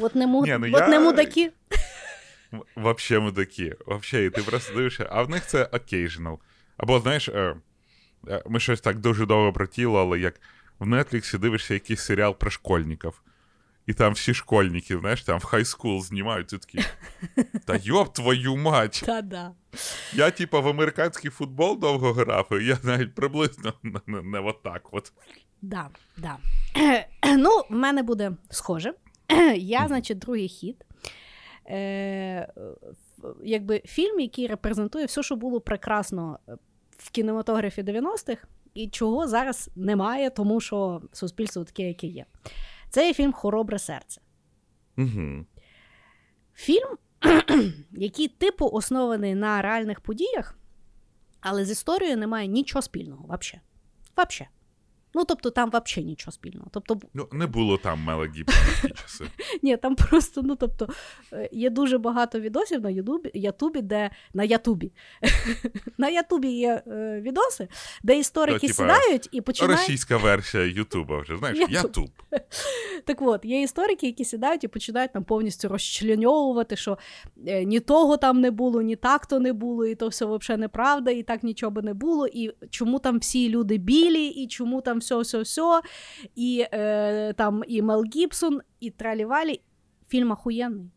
От 0.01 0.15
не, 0.15 0.27
му... 0.27 0.47
Ні, 0.47 0.57
ну 0.61 0.67
от 0.73 0.81
я- 0.81 0.89
не 0.89 1.01
мудаки. 1.01 1.53
Вообще 2.77 3.19
мудаки. 3.19 3.77
Вообще, 3.87 4.25
і 4.25 4.31
ти 4.31 4.43
просто 4.43 4.75
дивишся, 4.75 5.09
а 5.11 5.23
в 5.23 5.31
них 5.31 5.47
це 5.47 5.65
occasional. 5.65 6.39
Або, 6.77 7.01
знаєш, 7.01 7.29
е, 7.29 7.57
е, 8.29 8.43
ми 8.47 8.61
щось 8.61 8.81
так 8.81 8.99
дуже 8.99 9.27
довго 9.27 9.53
про 9.53 9.67
тіло, 9.67 10.01
але 10.01 10.19
як 10.19 10.41
в 10.79 10.87
Netflix 10.89 11.39
дивишся 11.39 11.75
якийсь 11.75 12.01
серіал 12.01 12.35
про 12.35 12.51
школьників. 12.51 13.23
І 13.87 13.95
там 13.95 14.13
всі 14.13 14.35
школьники, 14.35 14.99
знаєш, 14.99 15.23
там 15.23 15.39
в 15.39 15.45
хай-скул 15.45 16.03
знімають, 16.03 16.53
і 16.53 16.59
такі. 16.59 16.79
Та 17.67 17.77
йоп 17.83 18.15
твою 18.15 18.57
мать! 18.57 19.03
Та-да. 19.07 19.53
Я, 20.13 20.31
типа, 20.31 20.61
в 20.61 20.69
американський 20.69 21.31
футбол 21.31 21.79
довго 21.79 22.13
грав, 22.13 22.49
і 22.61 22.65
я 22.65 22.79
навіть 22.83 23.15
приблизно 23.15 23.73
не, 23.83 24.01
не, 24.07 24.23
не 24.23 24.39
отак 24.39 24.89
от. 24.93 25.13
Да, 25.63 25.89
да. 26.17 26.37
Ну, 27.39 27.51
в 27.71 27.75
мене 27.75 28.03
буде 28.03 28.33
схоже. 28.51 28.95
Я, 29.57 29.89
значить, 29.89 30.19
другий 30.19 30.49
хід. 30.49 30.85
Е, 31.69 32.53
якби 33.45 33.83
фільм, 33.85 34.21
який 34.21 34.47
репрезентує 34.47 35.07
все, 35.07 35.23
що 35.23 35.37
було 35.37 35.61
прекрасно 35.61 36.39
в 36.99 37.11
кінематографі 37.11 37.83
90-х, 37.83 38.47
і 38.75 38.89
чого 38.89 39.29
зараз 39.29 39.71
немає, 39.77 40.31
тому 40.31 40.61
що 40.61 41.03
суспільство 41.13 41.65
таке, 41.65 41.83
яке 41.83 42.07
є. 42.07 42.25
Це 42.91 43.07
є 43.07 43.15
фільм 43.15 43.33
Хоробре 43.33 43.79
серце. 43.79 44.21
Угу. 44.99 45.47
Фільм, 46.55 46.99
який 47.93 48.29
типу 48.29 48.69
оснований 48.73 49.35
на 49.35 49.63
реальних 49.63 50.01
подіях, 50.01 50.59
але 51.41 51.65
з 51.65 51.71
історією 51.71 52.17
немає 52.17 52.49
нічого 52.49 52.83
спільного. 52.83 53.27
Вообще. 53.27 53.61
Вообще. 54.17 54.49
Ну, 55.17 55.25
тобто, 55.25 55.51
там 55.51 55.71
взагалі 55.71 56.11
нічого 56.11 56.33
спільного. 56.33 56.67
Тобто, 56.71 57.01
Ну, 57.15 57.29
не 57.33 57.47
було 57.47 57.79
там 57.79 58.01
Мела 58.01 58.27
Гібсона 58.27 58.67
в 58.67 58.83
ті 58.83 58.89
часи. 58.89 59.25
ні, 59.63 59.77
там 59.77 59.97
просто, 59.97 60.43
ну 60.43 60.57
тобто, 60.57 60.89
е, 61.33 61.49
є 61.53 61.71
дуже 61.71 61.99
багато 61.99 62.41
відосів 62.41 62.81
на 62.81 62.91
Ютубі, 62.91 63.31
Ютубі 63.35 63.83
де 63.83 64.11
на 64.35 64.45
Ятубі. 64.45 64.93
на 65.99 66.09
Ятубі 66.09 66.49
є 66.49 66.83
е, 66.87 67.21
відоси, 67.21 67.69
де 68.03 68.19
історики 68.19 68.67
Ну, 68.67 68.75
сідають 68.75 69.29
і 69.33 69.41
починають. 69.41 69.81
Російська 69.81 70.17
версія 70.17 70.65
Ютуба 70.65 71.21
вже, 71.21 71.37
знаєш, 71.37 71.59
Ютуб. 71.59 71.73
Ютуб. 71.73 72.11
Так 73.05 73.23
от, 73.23 73.45
є 73.45 73.63
історики, 73.63 74.07
які 74.07 74.25
сідають 74.25 74.65
і 74.65 74.69
починають 74.69 75.13
там 75.13 75.25
повністю 75.25 75.69
розчленьовувати, 75.69 76.77
що 76.77 76.99
е, 77.47 77.65
ні 77.65 77.81
того 77.81 78.17
там 78.17 78.41
не 78.41 78.51
було, 78.51 78.83
ні 78.83 78.97
так 78.97 79.27
то 79.27 79.41
не 79.41 79.53
було, 79.53 79.87
і 79.87 79.95
то 79.95 80.09
все 80.09 80.25
взагалі 80.27 80.61
неправда, 80.61 81.11
і 81.11 81.23
так 81.23 81.43
нічого 81.43 81.71
би 81.71 81.83
не 81.83 81.95
було, 81.95 82.27
і 82.27 82.53
чому 82.71 82.99
там 82.99 83.19
всі 83.19 83.49
люди 83.49 83.79
білі, 83.79 84.27
і 84.27 84.47
чому 84.47 84.81
там 84.81 85.03
все, 85.07 85.19
все, 85.19 85.41
все, 85.41 85.81
і 86.35 86.67
е, 86.73 87.33
там 87.33 87.63
і 87.69 87.83
Мел 87.83 88.05
Гібсон, 88.17 88.61
і 88.81 88.91
Тралівалі. 88.91 89.61
Фільм 90.09 90.31
охуєнний. 90.31 90.91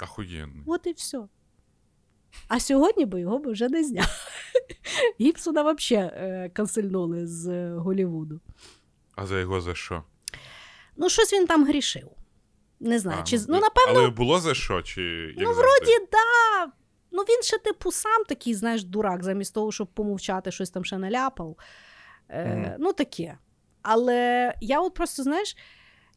Ахуєнний. 0.00 0.62
От 0.66 0.86
і 0.86 0.92
все. 0.92 1.22
А 2.48 2.60
сьогодні 2.60 3.06
би 3.06 3.20
його 3.20 3.38
б 3.38 3.46
вже 3.50 3.68
не 3.68 3.84
зняли. 3.84 4.08
Гібсона 5.20 5.62
взагалі 5.72 6.10
е, 6.14 6.50
канцельнули 6.54 7.26
з 7.26 7.46
е, 7.48 7.74
Голлівуду. 7.78 8.40
А 9.16 9.26
за 9.26 9.40
його 9.40 9.60
за 9.60 9.74
що? 9.74 10.02
Ну, 10.96 11.08
щось 11.10 11.32
він 11.32 11.46
там 11.46 11.64
грішив. 11.66 12.08
Не 12.80 12.98
знаю. 12.98 13.18
А, 13.20 13.24
чи... 13.24 13.38
ну, 13.38 13.44
Ну, 13.48 13.60
напевно, 13.60 14.00
Але 14.00 14.10
було 14.10 14.40
за 14.40 14.54
що? 14.54 14.82
Чи 14.82 15.02
як 15.02 15.38
Ну, 15.38 15.54
завжди? 15.54 15.62
вроді, 15.62 16.06
да. 16.12 16.72
Ну, 17.10 17.22
він 17.22 17.42
ще, 17.42 17.58
типу, 17.58 17.92
сам 17.92 18.24
такий, 18.24 18.54
знаєш, 18.54 18.84
дурак, 18.84 19.22
замість 19.24 19.54
того, 19.54 19.72
щоб 19.72 19.86
помовчати, 19.86 20.50
щось 20.50 20.70
там 20.70 20.84
ще 20.84 20.98
наляпав. 20.98 21.56
Е, 22.28 22.76
Ну, 22.78 22.92
таке. 22.92 23.38
Але 23.82 24.54
я 24.60 24.80
от 24.80 24.94
просто, 24.94 25.22
знаєш, 25.22 25.56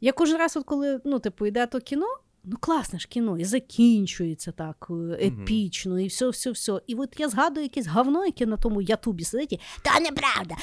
я 0.02 0.12
кожен 0.12 0.38
раз, 0.38 0.58
от 0.58 0.66
коли, 0.66 1.02
ну, 1.06 1.20
типу, 1.20 1.46
йде 1.46 1.66
то 1.68 1.80
кіно, 1.80 2.06
ну, 2.44 2.58
класне 2.60 3.00
ж 3.00 3.08
кіно, 3.08 3.38
і 3.38 3.44
закінчується 3.46 4.52
так 4.52 4.88
е, 4.90 4.94
епічно, 5.28 6.00
і 6.00 6.08
все, 6.08 6.30
все, 6.30 6.52
все. 6.52 6.82
І 6.88 6.96
от 6.96 7.20
я 7.20 7.30
згадую 7.30 7.64
якесь 7.64 7.88
говно, 7.88 8.26
яке 8.26 8.46
на 8.46 8.58
тому 8.58 8.82
Ютубі 8.82 9.24
сидить, 9.24 9.54
і 9.54 9.60
та 9.82 10.00
неправда, 10.00 10.56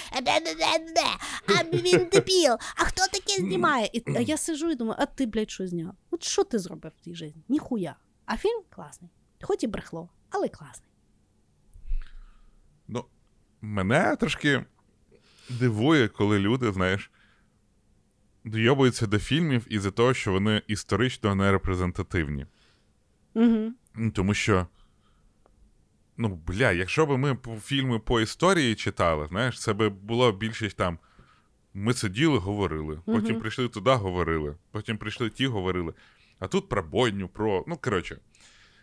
а 1.48 1.64
він 1.64 2.08
дебіл, 2.12 2.52
а 2.76 2.84
хто 2.84 3.02
таке 3.12 3.40
знімає? 3.40 3.90
І, 3.92 4.02
а 4.16 4.20
я 4.20 4.36
сижу 4.36 4.70
і 4.70 4.74
думаю, 4.74 4.96
а 5.00 5.06
ти, 5.06 5.26
блядь, 5.26 5.50
що 5.50 5.66
зняв? 5.66 5.94
От 6.10 6.22
що 6.22 6.44
ти 6.44 6.58
зробив 6.58 6.92
в 6.96 7.00
тій 7.00 7.14
житті? 7.14 7.44
Ніхуя. 7.48 7.96
А 8.26 8.36
фільм 8.36 8.62
класний. 8.70 9.10
Хоч 9.42 9.62
і 9.62 9.66
брехло, 9.66 10.08
але 10.30 10.48
класний. 10.48 10.88
Ну, 12.88 13.04
мене 13.60 14.16
трошки 14.16 14.64
дивує, 15.50 16.08
коли 16.08 16.38
люди, 16.38 16.72
знаєш, 16.72 17.10
дойобуються 18.44 19.06
до 19.06 19.18
фільмів 19.18 19.66
із-за 19.68 19.90
того, 19.90 20.14
що 20.14 20.32
вони 20.32 20.62
історично 20.66 21.34
не 21.34 21.52
репрезентативні. 21.52 22.46
Угу. 23.34 23.72
Ну, 23.94 24.10
Тому 24.10 24.34
що. 24.34 24.66
Ну, 26.16 26.28
бля, 26.46 26.72
якщо 26.72 27.06
б 27.06 27.18
ми 27.18 27.38
фільми 27.64 27.98
по 27.98 28.20
історії 28.20 28.74
читали, 28.74 29.26
знаєш, 29.26 29.60
це 29.60 29.72
би 29.72 29.88
було 29.88 30.32
більшість 30.32 30.76
там. 30.76 30.98
Ми 31.76 31.94
сиділи, 31.94 32.38
говорили, 32.38 33.00
потім 33.06 33.30
Мгм. 33.30 33.40
прийшли 33.40 33.68
туди, 33.68 33.90
говорили, 33.90 34.56
потім 34.70 34.98
прийшли 34.98 35.30
ті, 35.30 35.46
говорили. 35.46 35.94
А 36.38 36.46
тут 36.46 36.68
про 36.68 36.82
бойню, 36.82 37.28
про. 37.28 37.64
Ну, 37.66 37.76
коротше. 37.76 38.18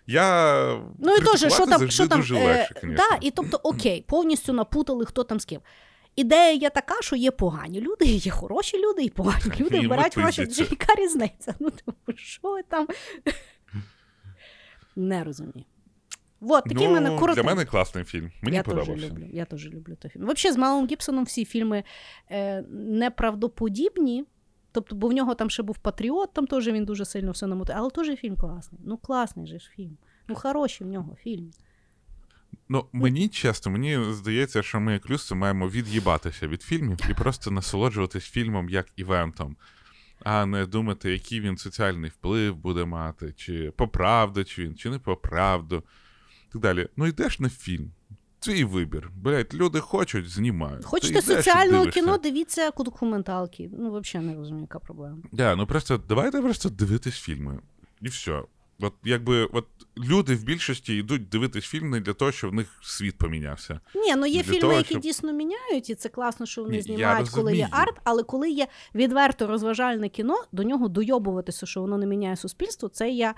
Я. 0.08 0.84
Ну 1.00 1.16
і 1.16 1.22
теж, 1.22 1.54
що 1.54 1.66
там, 1.66 1.90
що 1.90 2.08
там 2.08 2.20
дуже 2.20 2.36
е, 2.36 2.46
легше, 2.46 2.74
звісно. 2.82 2.96
да, 2.98 3.18
і 3.22 3.32
тобто, 3.32 3.58
окей, 3.64 4.06
повністю 4.08 4.54
напутали, 4.54 5.06
хто 5.06 5.24
там 5.24 5.40
з 5.40 5.46
ким. 5.46 5.62
Ідея 6.16 6.52
є 6.52 6.70
така, 6.70 7.02
що 7.02 7.16
є 7.16 7.32
погані 7.32 7.82
люди, 7.82 8.06
є 8.06 8.32
хороші 8.32 8.78
люди, 8.78 9.04
і 9.04 9.10
погані 9.10 9.52
люди 9.60 9.80
вбирають 9.80 10.18
гроші. 10.18 10.42
Яка 10.58 10.96
різниця? 10.98 11.56
Ну, 11.60 11.70
типу, 11.70 12.14
що 12.16 12.60
там? 12.70 12.88
Не 14.96 15.24
розумію. 15.24 15.66
Вот, 16.40 16.64
такий 16.64 16.88
в 16.88 16.92
мене 16.92 17.18
ну, 17.22 17.34
для 17.34 17.44
мене 17.44 17.66
класний 17.66 18.04
фільм. 18.04 18.32
Мені 18.42 18.58
я 18.58 18.64
подобався. 18.64 18.94
Теж 18.94 19.12
люблю, 19.12 19.26
я 19.34 19.46
теж 19.46 19.66
люблю 19.70 19.96
той 19.96 20.12
фільм. 20.12 20.24
Взагалі, 20.24 20.56
з 20.56 20.58
Малом 20.58 20.88
Гібсоном 20.88 21.24
всі 21.24 21.46
фільми 21.46 21.84
е, 22.32 22.62
неправдоподібні. 22.72 24.26
Тобто, 24.72 24.96
бо 24.96 25.08
в 25.08 25.14
нього 25.14 25.36
там 25.36 25.50
ще 25.50 25.64
був 25.64 25.78
Патріот, 25.78 26.34
там 26.34 26.48
теж 26.48 26.68
він 26.68 26.86
дуже 26.86 27.06
сильно 27.06 27.32
все 27.32 27.48
намотив. 27.48 27.76
Але 27.80 27.90
теж 27.90 28.16
фільм 28.16 28.36
класний. 28.36 28.82
Ну, 28.86 28.98
класний 28.98 29.48
же 29.48 29.60
ж 29.60 29.72
фільм. 29.76 29.98
Ну, 30.28 30.36
хороший 30.36 30.88
в 30.88 30.90
нього 30.90 31.16
фільм. 31.24 31.52
Ну, 32.70 32.86
мені 32.94 33.30
чесно, 33.30 33.72
мені 33.72 34.14
здається, 34.14 34.64
що 34.64 34.80
ми 34.80 34.94
як 34.94 35.10
людство 35.10 35.38
маємо 35.38 35.70
від'їбатися 35.70 36.48
від 36.48 36.62
фільмів 36.62 37.00
і 37.10 37.14
просто 37.14 37.52
насолоджуватись 37.52 38.24
фільмом 38.24 38.70
як 38.70 38.88
івентом, 38.96 39.56
а 40.24 40.46
не 40.46 40.66
думати, 40.66 41.12
який 41.12 41.42
він 41.42 41.58
соціальний 41.58 42.10
вплив 42.10 42.56
буде 42.56 42.86
мати, 42.86 43.34
чи 43.38 43.72
поправдить 43.72 44.60
він, 44.60 44.76
чи 44.76 44.90
не 44.90 45.00
поправду. 45.00 45.84
Так 46.52 46.62
далі. 46.62 46.88
Ну 46.98 47.08
йдеш 47.08 47.40
на 47.40 47.50
фільм. 47.50 47.92
Твій 48.40 48.64
вибір. 48.64 49.10
Блять, 49.16 49.54
люди 49.54 49.80
хочуть, 49.80 50.30
знімають. 50.30 50.86
Хочете 50.86 51.12
йдеш 51.12 51.26
соціального 51.26 51.86
кіно, 51.86 52.18
дивіться 52.18 52.72
документалки. 52.78 53.70
Ну, 53.80 54.00
взагалі 54.00 54.28
не 54.28 54.36
розумію, 54.36 54.62
яка 54.62 54.80
проблема. 54.80 55.18
Да, 55.32 55.56
ну 55.56 55.68
просто 55.68 55.98
давайте 55.98 56.42
просто 56.42 56.70
дивитись 56.70 57.20
фільми. 57.20 57.60
І 58.02 58.08
все. 58.08 58.42
От 58.82 58.94
якби 59.04 59.46
от 59.46 59.66
люди 59.98 60.36
в 60.36 60.44
більшості 60.44 60.96
йдуть 60.96 61.30
дивитись 61.30 61.66
фільм 61.66 61.90
не 61.90 62.00
для 62.00 62.14
того, 62.14 62.32
що 62.32 62.50
в 62.50 62.54
них 62.54 62.80
світ 62.82 63.18
помінявся. 63.18 63.80
Ні, 63.96 64.16
ну 64.16 64.26
є 64.26 64.44
Для 64.44 64.44
фільми, 64.44 64.60
того, 64.62 64.74
які 64.74 64.86
щоб- 64.88 65.02
дійсно 65.02 65.34
міняють, 65.34 65.90
і 65.90 65.96
це 65.96 66.10
класно, 66.10 66.46
що 66.46 66.64
вони 66.64 66.76
Ні, 66.76 66.82
знімають, 66.82 67.30
коли 67.30 67.56
є 67.56 67.68
арт, 67.72 67.96
але 68.04 68.24
коли 68.24 68.50
є 68.50 68.68
відверто 68.96 69.48
розважальне 69.48 70.10
кіно, 70.10 70.36
до 70.52 70.64
нього 70.64 70.88
дойобуватися, 70.88 71.66
що 71.66 71.82
воно 71.82 71.98
не 71.98 72.06
міняє 72.06 72.36
суспільство, 72.36 72.90
це 72.90 73.10
я. 73.10 73.36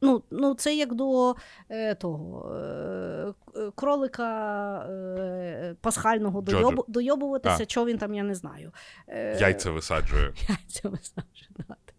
Ну, 0.00 0.22
ну, 0.30 0.54
це 0.54 0.76
як 0.76 0.94
до 0.94 1.34
е, 1.70 1.94
того 1.94 2.54
е, 2.54 3.32
кролика 3.74 4.78
е, 4.90 5.76
пасхального 5.80 6.40
дойобу, 6.40 6.84
дойобуватися, 6.88 7.66
чого 7.66 7.86
він 7.86 7.98
там, 7.98 8.14
я 8.14 8.22
не 8.22 8.34
знаю. 8.34 8.72
Е, 9.08 9.38
Яйця 9.40 9.70
висаджує. 9.70 10.22
Яйця 10.48 10.88
висаджувати. 10.88 11.93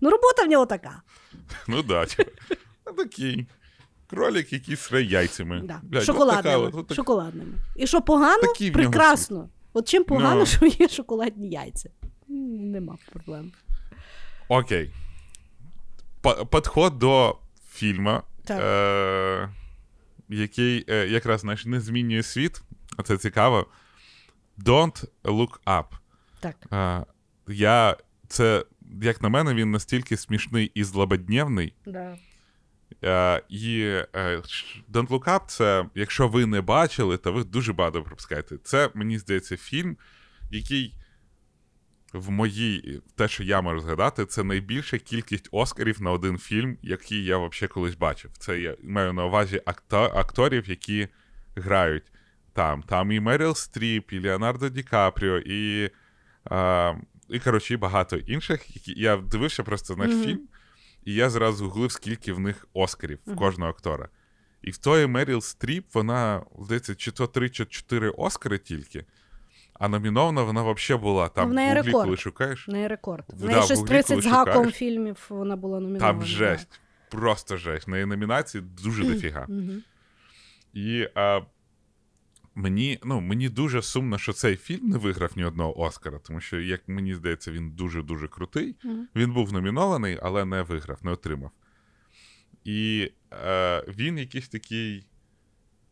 Ну, 0.00 0.10
робота 0.10 0.44
в 0.44 0.46
нього 0.48 0.66
така. 0.66 1.02
Ну 1.68 1.82
да, 1.82 2.06
типу. 2.06 2.30
Ну 2.86 2.92
такий. 2.92 3.46
Кролик, 4.10 4.52
який 4.52 4.76
сре 4.76 5.02
яйцями. 5.02 5.60
Да. 5.64 5.80
Блядь, 5.82 6.02
шоколадними. 6.04 6.66
така 6.70 6.82
так- 6.82 6.94
шоколадними. 6.96 7.52
І 7.76 7.86
що 7.86 8.02
погано, 8.02 8.42
нього 8.42 8.70
прекрасно. 8.70 9.48
От 9.72 9.88
чим 9.88 10.04
погано, 10.04 10.40
Ну. 10.40 10.46
що 10.46 10.66
є 10.66 10.88
шоколадні 10.88 11.48
яйця. 11.50 11.90
Нема 12.28 12.96
проблем. 13.12 13.52
Окей. 14.48 14.90
По- 16.20 16.46
Підход 16.46 16.98
до 16.98 17.38
фільму, 17.70 18.20
е- 18.50 19.48
який 20.28 20.84
е- 20.88 21.06
якраз 21.08 21.40
знаєш, 21.40 21.64
не 21.66 21.80
змінює 21.80 22.22
світ. 22.22 22.62
а 22.96 23.02
Це 23.02 23.16
цікаво. 23.18 23.66
Don't 24.58 25.04
look 25.24 25.58
up. 25.66 25.84
Так. 26.40 26.56
Е- 26.72 27.04
я, 27.48 27.96
це, 28.28 28.64
як 29.02 29.22
на 29.22 29.28
мене, 29.28 29.54
він 29.54 29.70
настільки 29.70 30.16
смішний 30.16 30.70
і 30.74 30.84
злободнєвний. 30.84 31.74
Да. 31.86 32.16
Е, 33.04 33.42
і 33.48 33.78
ш- 34.46 34.82
Don't 34.92 35.08
Look 35.08 35.24
Up 35.24 35.40
це, 35.46 35.86
якщо 35.94 36.28
ви 36.28 36.46
не 36.46 36.60
бачили, 36.60 37.16
то 37.16 37.32
ви 37.32 37.44
дуже 37.44 37.72
багато 37.72 38.02
пропускаєте. 38.02 38.56
Це, 38.58 38.90
мені 38.94 39.18
здається, 39.18 39.56
фільм, 39.56 39.96
який 40.50 40.94
в 42.12 42.30
моїй, 42.30 43.02
те, 43.16 43.28
що 43.28 43.42
я 43.42 43.60
можу 43.60 43.80
згадати, 43.80 44.26
це 44.26 44.44
найбільша 44.44 44.98
кількість 44.98 45.48
Оскарів 45.52 46.02
на 46.02 46.10
один 46.10 46.38
фільм, 46.38 46.78
який 46.82 47.24
я 47.24 47.38
взагалі 47.38 47.68
колись 47.68 47.94
бачив. 47.94 48.30
Це 48.38 48.60
я 48.60 48.76
маю 48.82 49.12
на 49.12 49.24
увазі 49.24 49.62
акто- 49.66 50.18
акторів, 50.18 50.68
які 50.68 51.08
грають 51.56 52.04
там. 52.52 52.82
Там 52.82 53.12
і 53.12 53.20
Меріл 53.20 53.54
Стріп, 53.54 54.12
і 54.12 54.20
Леонардо 54.20 54.68
Ді 54.68 54.82
Капріо, 54.82 55.38
і, 55.38 55.90
е, 56.50 56.96
і 57.28 57.38
коротше, 57.38 57.74
і 57.74 57.76
багато 57.76 58.16
інших. 58.16 58.76
Які... 58.76 59.00
Я 59.00 59.16
дивився 59.16 59.62
просто 59.62 59.94
знаєш, 59.94 60.14
Мгм. 60.14 60.24
фільм, 60.24 60.40
і 61.04 61.14
я 61.14 61.30
зразу 61.30 61.64
гуглив, 61.64 61.92
скільки 61.92 62.32
в 62.32 62.40
них 62.40 62.68
Оскарів 62.72 63.18
в 63.26 63.30
Мгм. 63.30 63.38
кожного 63.38 63.70
актора. 63.70 64.08
І 64.62 64.70
в 64.70 64.78
тої 64.78 65.06
Меріл 65.06 65.40
Стріп, 65.40 65.84
вона, 65.94 66.42
здається, 66.58 66.94
чи 66.94 67.10
то 67.10 67.26
3, 67.26 67.50
чи 67.50 67.64
4 67.64 68.10
Оскари 68.10 68.58
тільки. 68.58 69.04
А 69.74 69.88
номінована 69.88 70.42
вона 70.42 70.62
взагалі 70.72 71.02
була 71.02 71.28
там 71.28 71.50
в 71.50 71.52
неї 71.54 71.70
в 71.70 71.74
рекорд. 71.74 72.04
коли 72.04 72.16
шукаєш. 72.16 72.68
В 72.68 72.70
неї 72.70 72.88
рекорд. 72.88 73.24
В 73.28 73.44
неї 73.44 73.60
в 73.60 73.64
щось 73.64 73.82
30 73.82 74.22
з 74.22 74.26
гаком 74.26 74.54
шукаєш. 74.54 74.74
фільмів 74.74 75.26
вона 75.28 75.56
була 75.56 75.80
номінована. 75.80 76.12
Там 76.12 76.24
жесть. 76.26 76.80
Просто 77.10 77.56
жесть. 77.56 77.86
В 77.86 77.90
неї 77.90 78.04
номінації 78.06 78.64
дуже 78.82 79.04
дофіга. 79.12 79.46
І 80.74 81.08
а, 81.14 81.40
мені, 82.56 82.98
ну, 83.04 83.20
мені 83.20 83.48
дуже 83.48 83.82
сумно, 83.82 84.18
що 84.18 84.32
цей 84.32 84.56
фільм 84.56 84.88
не 84.88 84.98
виграв 84.98 85.32
ні 85.36 85.44
одного 85.44 85.80
Оскара, 85.80 86.18
тому 86.18 86.40
що, 86.40 86.60
як 86.60 86.88
мені 86.88 87.14
здається, 87.14 87.52
він 87.52 87.70
дуже-дуже 87.70 88.28
крутий. 88.28 88.76
Мгм. 88.84 89.08
Він 89.16 89.32
був 89.32 89.52
номінований, 89.52 90.18
але 90.22 90.44
не 90.44 90.62
виграв, 90.62 90.98
не 91.02 91.10
отримав. 91.10 91.50
І 92.64 93.10
е, 93.32 93.84
він 93.88 94.18
якийсь 94.18 94.48
такий, 94.48 95.06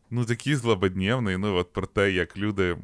ну, 0.09 0.25
такий 0.25 0.55
злободнєвний, 0.55 1.37
ну, 1.37 1.55
от 1.55 1.73
про 1.73 1.87
те, 1.87 2.11
як 2.11 2.37
люди. 2.37 2.77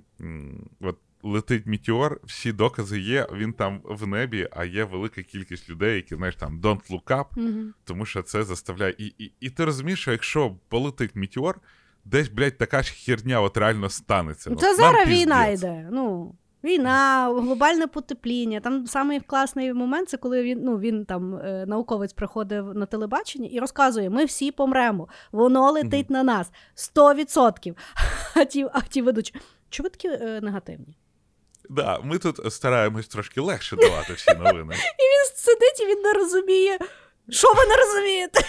от 0.79 0.97
летить 1.23 1.65
метеор, 1.65 2.19
всі 2.23 2.51
докази 2.51 2.99
є, 2.99 3.27
він 3.33 3.53
там 3.53 3.81
в 3.83 4.07
небі, 4.07 4.47
а 4.51 4.65
є 4.65 4.83
велика 4.83 5.23
кількість 5.23 5.69
людей, 5.69 5.95
які, 5.95 6.15
знаєш, 6.15 6.35
там 6.35 6.61
don't 6.61 6.89
look 6.89 7.03
up, 7.03 7.25
Угу. 7.37 7.73
тому 7.83 8.05
що 8.05 8.21
це 8.21 8.43
заставляє. 8.43 8.95
І, 8.97 9.05
і, 9.17 9.31
і 9.39 9.49
ти 9.49 9.65
розумієш, 9.65 10.01
що 10.01 10.11
якщо 10.11 10.55
полетить 10.69 11.15
метеор, 11.15 11.61
десь, 12.05 12.29
блядь, 12.29 12.57
така 12.57 12.83
ж 12.83 12.93
херня 12.93 13.41
от 13.41 13.57
реально 13.57 13.89
станеться. 13.89 14.49
От 14.49 14.59
Це 14.59 14.67
нам 14.67 14.75
зараз 14.77 15.07
війна 15.07 15.47
йде. 15.47 15.89
Ну, 15.91 16.35
війна, 16.63 17.25
глобальне 17.25 17.87
потепління. 17.87 18.59
Там 18.59 18.87
самий 18.87 19.19
класний 19.19 19.73
момент 19.73 20.09
це 20.09 20.17
коли 20.17 20.43
він, 20.43 20.59
ну, 20.63 20.79
він 20.79 21.05
там 21.05 21.35
е, 21.35 21.65
науковець 21.67 22.13
приходив 22.13 22.75
на 22.75 22.85
телебачення 22.85 23.49
і 23.51 23.59
розказує: 23.59 24.09
ми 24.09 24.25
всі 24.25 24.51
помремо, 24.51 25.07
воно 25.31 25.71
летить 25.71 26.09
на 26.09 26.23
нас 26.23 26.51
100%. 26.95 27.75
А 28.35 28.45
ті, 28.45 28.67
а 28.73 28.81
ті 28.81 29.01
ведуть, 29.01 29.35
ви 29.79 29.89
такі 29.89 30.07
е, 30.07 30.39
негативні? 30.41 30.97
Да, 31.69 31.99
ми 32.03 32.17
тут 32.17 32.53
стараємось 32.53 33.07
трошки 33.07 33.41
легше 33.41 33.75
давати 33.75 34.13
всі 34.13 34.33
новини. 34.33 34.75
І 34.99 35.03
він 35.03 35.35
сидить 35.35 35.79
і 35.81 35.85
він 35.85 36.01
не 36.01 36.13
розуміє. 36.13 36.79
Що 37.29 37.47
ви 37.53 37.65
не 37.65 37.75
розумієте? 37.75 38.41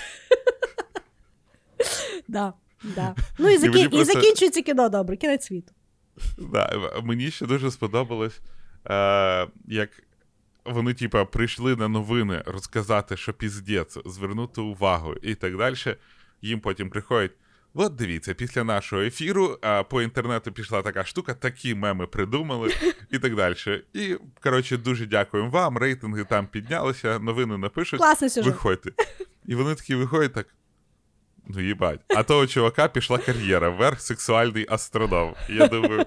да, 2.29 2.53
да. 2.83 3.15
Ну 3.39 3.49
і, 3.49 3.55
І 3.55 3.59
закі... 3.59 3.81
і 3.81 3.89
просто- 3.89 4.13
закінчується 4.13 4.63
кіно 4.63 4.89
добре, 4.89 5.17
кінець 5.17 5.47
світу. 5.47 5.73
Да, 6.39 6.93
мені 7.03 7.31
ще 7.31 7.47
дуже 7.47 7.71
сподобалось, 7.71 8.41
е, 8.91 9.49
як 9.69 9.91
вони, 10.65 10.95
типа, 10.95 11.25
прийшли 11.25 11.77
на 11.77 11.89
новини 11.89 12.43
розказати, 12.47 13.17
що 13.17 13.33
піздець, 13.33 13.99
звернути 14.05 14.61
увагу 14.61 15.15
і 15.23 15.35
так 15.35 15.57
далі. 15.57 15.77
Їм 16.43 16.61
потім 16.61 16.91
приходять. 16.91 17.33
От 17.75 17.95
дивіться, 17.95 18.35
після 18.35 18.65
нашого 18.65 19.03
ефіру 19.03 19.59
а, 19.63 19.83
по 19.83 20.03
інтернету 20.03 20.53
пішла 20.53 20.83
така 20.83 21.05
штука, 21.05 21.35
такі 21.35 21.75
меми 21.75 22.07
придумали 22.07 22.75
і 23.11 23.19
так 23.19 23.37
далі. 23.37 23.55
І, 23.93 24.17
коротше, 24.43 24.77
дуже 24.77 25.07
дякуємо 25.07 25.51
вам. 25.51 25.79
Рейтинги 25.79 26.25
там 26.25 26.47
піднялися, 26.47 27.19
новини 27.19 27.59
напишуть. 27.59 28.01
Класний 28.01 28.31
сюжет. 28.31 28.53
Виходьте. 28.53 28.91
І 29.47 29.55
вони 29.55 29.75
такі 29.75 29.95
виходять 29.95 30.33
так. 30.33 30.47
Ну, 31.47 31.61
їбать. 31.61 32.01
А 32.09 32.23
того 32.23 32.47
чувака 32.47 32.89
пішла 32.89 33.19
кар'єра 33.19 33.71
вверх 33.71 34.01
сексуальний 34.01 34.67
астроном. 34.69 35.35
Я 35.49 35.69
думаю, 35.69 36.07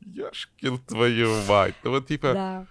яшкін 0.00 0.78
твою 0.86 1.30
мать. 1.48 1.74
Ну, 1.84 1.92
от, 1.92 2.06
типа, 2.06 2.32
Да. 2.32 2.66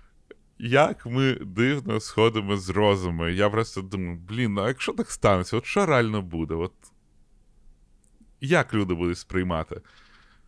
як 0.60 1.06
ми 1.06 1.34
дивно 1.34 2.00
сходимо 2.00 2.58
з 2.58 2.70
розуму. 2.70 3.28
Я 3.28 3.50
просто 3.50 3.82
думаю, 3.82 4.20
блін, 4.30 4.60
а 4.60 4.68
якщо 4.68 4.94
так 4.94 5.12
станеться, 5.12 5.58
от 5.58 5.66
що 5.66 5.86
реально 5.86 6.22
буде? 6.22 6.54
От 6.54 6.74
як 8.42 8.74
люди 8.74 8.94
будуть 8.94 9.18
сприймати? 9.18 9.82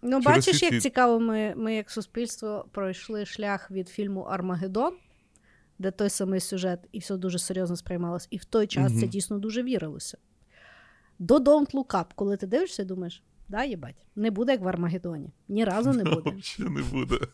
Ну, 0.02 0.10
Через 0.12 0.26
бачиш, 0.26 0.60
ці- 0.60 0.66
як 0.66 0.82
цікаво, 0.82 1.20
ми, 1.20 1.54
ми 1.58 1.76
як 1.76 1.92
суспільство 1.92 2.66
пройшли 2.72 3.26
шлях 3.26 3.72
від 3.72 3.90
фільму 3.90 4.22
Армагеддон, 4.22 4.94
де 5.80 5.92
той 5.92 6.10
самий 6.10 6.40
сюжет, 6.40 6.80
і 6.92 7.00
все 7.00 7.18
дуже 7.18 7.40
серйозно 7.40 7.76
сприймалось. 7.76 8.28
І 8.32 8.38
в 8.38 8.46
той 8.46 8.68
час 8.68 9.00
це 9.00 9.08
дійсно 9.08 9.38
дуже 9.40 9.64
вірилося. 9.64 10.18
До 11.20 11.38
Don't 11.38 11.72
Look 11.72 11.88
Up, 11.88 12.06
коли 12.16 12.38
ти 12.38 12.48
дивишся, 12.48 12.84
думаєш, 12.84 13.24
да, 13.48 13.64
їбать, 13.64 14.08
не 14.16 14.32
буде 14.32 14.52
як 14.52 14.62
в 14.62 14.68
Армагеддоні. 14.68 15.30
Ні 15.48 15.66
разу 15.66 15.94
не 15.94 16.04
буде. 16.04 16.32
Взагалі 16.38 16.76
не 16.76 16.82
буде. 16.82 17.20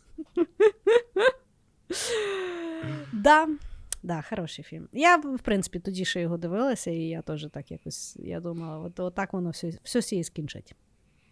Да. 3.14 3.48
Да, 4.04 4.24
хороший 4.30 4.64
фільм. 4.64 4.88
Я, 4.92 5.18
в 5.18 5.40
принципі, 5.40 5.80
тоді 5.80 6.06
ще 6.06 6.22
його 6.22 6.38
дивилася, 6.38 6.92
і 6.92 6.98
я 7.00 7.22
теж 7.22 7.48
так 7.52 7.72
якось 7.72 8.16
я 8.20 8.40
думала, 8.40 8.78
от, 8.78 9.00
от 9.00 9.16
так 9.16 9.34
воно 9.34 9.50
все, 9.50 9.72
все 9.84 10.00
всі 10.00 10.24
скінчить. 10.24 10.76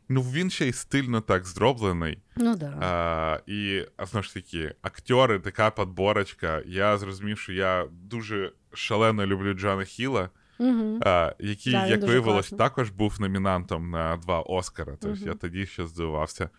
Ну, 0.10 0.22
він 0.22 0.50
ще 0.50 0.68
й 0.68 0.74
стильно 0.74 1.22
так 1.22 1.46
зроблений. 1.46 2.18
Ну 2.36 2.56
да. 2.56 2.78
А, 2.82 3.40
і 3.48 3.86
знову 4.10 4.24
ж 4.24 4.34
таки, 4.34 4.76
актори, 4.82 5.40
така 5.40 5.72
подборочка. 5.72 6.64
Я 6.66 6.98
зрозумів, 6.98 7.40
що 7.40 7.54
я 7.54 7.88
дуже 7.92 8.54
шалено 8.74 9.26
люблю 9.26 9.54
Джона 9.54 9.84
Хіла. 9.84 10.30
Угу. 10.60 11.00
який, 11.40 11.74
Да, 11.74 11.88
як 11.88 12.02
виявилось, 12.02 12.50
класний. 12.50 12.58
також 12.58 12.90
був 12.90 13.22
номінантом 13.22 13.90
на 13.90 14.18
два 14.18 14.42
Оскара. 14.42 14.98
Тобто 15.02 15.18
Мгм. 15.18 15.28
я 15.28 15.34
тоді 15.34 15.66
ще 15.66 15.88
здивувався. 15.88 16.50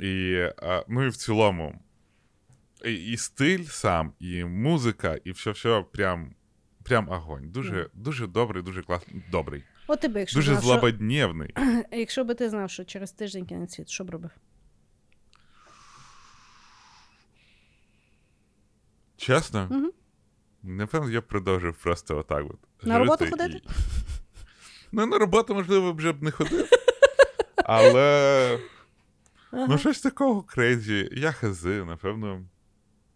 І, 0.00 0.44
ну 0.88 1.04
і 1.04 1.08
в 1.08 1.16
цілому, 1.16 1.82
і, 2.84 2.94
і 2.94 3.16
стиль 3.16 3.64
сам, 3.64 4.12
і 4.20 4.44
музика, 4.44 5.18
і 5.24 5.30
все-все 5.32 5.84
прям. 5.92 6.34
Прям 6.82 7.08
огонь. 7.08 7.50
Дуже, 7.50 7.72
Мгм. 7.74 7.86
дуже 7.94 8.26
добрий, 8.26 8.62
дуже 8.62 8.82
класний. 8.82 9.22
Добрий. 9.30 9.62
От 9.86 10.00
тебе, 10.00 10.20
якщо 10.20 10.38
Дуже 10.38 10.50
знав, 10.50 10.62
що... 10.62 10.70
якщо 11.92 12.24
би 12.24 12.34
ти 12.34 12.50
знав, 12.50 12.70
що 12.70 12.84
через 12.84 13.12
тиждень 13.12 13.46
кінець 13.46 13.74
світу, 13.74 13.90
що 13.90 14.04
б 14.04 14.10
робив? 14.10 14.30
Чесно? 19.16 19.68
Мгм. 19.70 19.90
Напевно, 20.62 21.10
я 21.10 21.20
б 21.20 21.26
продовжив 21.26 21.74
просто 21.76 22.18
отак 22.18 22.44
от. 22.50 22.58
На 22.82 22.98
роботу 22.98 23.26
ходити? 23.30 23.60
Ну, 24.92 25.06
на 25.06 25.18
роботу, 25.18 25.54
можливо, 25.54 25.92
вже 25.92 26.12
б 26.12 26.22
не 26.22 26.30
ходив. 26.30 26.68
Але. 27.56 28.58
Ага. 29.50 29.66
Ну, 29.68 29.78
щось 29.78 30.00
такого 30.00 30.42
крейзі. 30.42 31.08
Я 31.12 31.32
хази, 31.32 31.84
напевно. 31.84 32.44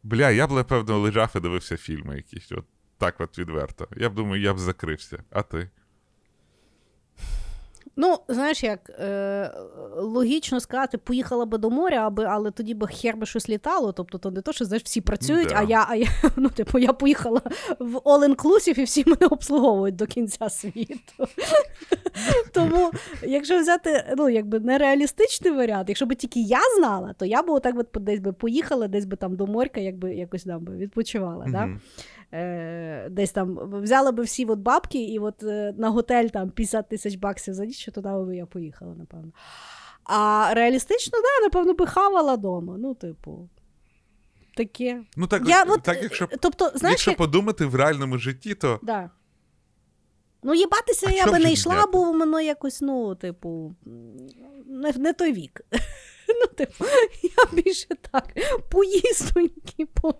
Бля, 0.02 0.30
я 0.30 0.46
б, 0.46 0.52
напевно, 0.52 0.98
лежав 0.98 1.32
і 1.36 1.40
дивився 1.40 1.76
фільми 1.76 2.16
якісь. 2.16 2.52
От 2.52 2.64
так 2.98 3.20
от 3.20 3.38
відверто. 3.38 3.88
Я 3.96 4.10
б 4.10 4.14
думаю, 4.14 4.42
я 4.42 4.54
б 4.54 4.58
закрився. 4.58 5.24
А 5.30 5.42
ти? 5.42 5.70
Ну, 7.97 8.18
знаєш, 8.28 8.62
як 8.64 8.90
е, 8.90 9.51
логічно 9.97 10.61
сказати, 10.61 10.99
поїхала 10.99 11.47
би 11.47 11.59
до 11.59 11.70
моря, 11.70 12.07
аби, 12.07 12.24
але 12.24 12.51
тоді 12.51 12.74
би 12.74 12.86
хер 12.86 13.16
би 13.16 13.26
щось 13.26 13.49
літало. 13.49 13.92
Тобто, 13.92 14.18
то 14.18 14.30
не 14.30 14.40
то, 14.40 14.53
що 14.53 14.64
знаєш, 14.64 14.82
всі 14.84 15.01
працюють, 15.01 15.49
Да. 15.49 15.55
а 15.59 15.62
я, 15.62 15.86
а 15.88 15.97
я, 15.97 16.07
ну, 16.36 16.49
типу, 16.49 16.78
я 16.78 16.92
поїхала 16.92 17.40
в 17.78 17.97
all-inclusive 17.97 18.78
і 18.78 18.84
всі 18.84 19.05
мене 19.07 19.26
обслуговують 19.30 19.97
до 19.97 20.07
кінця 20.07 20.49
світу. 20.49 21.12
Тому, 22.53 22.90
якщо 23.22 23.59
взяти 23.61 24.14
ну, 24.16 24.28
якби 24.28 24.61
нереалістичний 24.61 25.53
варіант, 25.53 25.88
якщо 25.88 26.07
б 26.07 26.14
тільки 26.14 26.40
я 26.40 26.61
знала, 26.78 27.14
то 27.18 27.24
я 27.24 27.42
б 27.42 27.51
отак 27.51 27.74
от 27.78 28.05
десь 28.05 28.20
би 28.20 28.32
поїхала, 28.32 28.88
десь 28.88 29.05
би 29.05 29.16
там 29.16 29.36
до 29.36 29.47
морька, 29.47 29.80
якби 29.80 30.14
якось 30.14 30.42
там 30.45 30.64
би 30.64 30.76
відпочивала. 30.76 31.47
Да? 31.49 31.68
Е, 32.35 33.09
десь 33.11 33.32
там 33.32 33.59
взяла 33.82 34.12
би 34.12 34.22
всі 34.22 34.45
от 34.45 34.59
бабки, 34.59 35.05
і 35.05 35.18
от 35.18 35.43
е, 35.43 35.74
на 35.78 35.91
готель 35.91 36.28
там 36.28 36.51
50 36.51 36.89
тисяч 36.89 37.14
баксів 37.14 37.55
за 37.55 37.64
ніч, 37.64 37.85
туди 37.95 38.09
би 38.09 38.37
я 38.37 38.47
поїхала, 38.47 38.95
напевно. 38.95 39.32
А 40.05 40.51
реалістично, 40.55 41.18
да, 41.18 41.45
напевно, 41.45 41.74
би 41.74 41.87
хавала 41.87 42.35
вдома. 42.35 42.76
Ну, 42.78 42.95
типу, 42.95 43.49
таке. 44.57 45.03
Ну, 45.16 45.26
так, 45.26 45.49
Я, 45.49 45.62
от, 45.62 45.70
от, 45.70 45.82
так 45.82 45.99
е, 45.99 46.01
якщо, 46.03 46.28
тобто, 46.41 46.72
знаєш, 46.74 46.93
якщо 46.93 47.11
як- 47.11 47.18
подумати 47.18 47.66
в 47.66 47.74
реальному 47.74 48.18
житті, 48.18 48.55
то 48.55 48.80
да. 48.82 49.11
Ну, 50.43 50.55
їбатися 50.55 51.07
А 51.09 51.12
я 51.12 51.26
би 51.26 51.39
не 51.39 51.53
йшла, 51.53 51.87
бо 51.87 52.12
воно 52.12 52.41
якось, 52.41 52.80
ну, 52.80 53.14
типу, 53.14 53.74
не, 54.66 54.93
не 54.93 55.12
той 55.12 55.32
вік. 55.32 55.61
Ну, 56.28 56.47
типу, 56.47 56.85
я 57.22 57.62
більше 57.62 57.89
так, 58.11 58.35
поїстоньки, 58.70 59.87
по... 59.87 60.14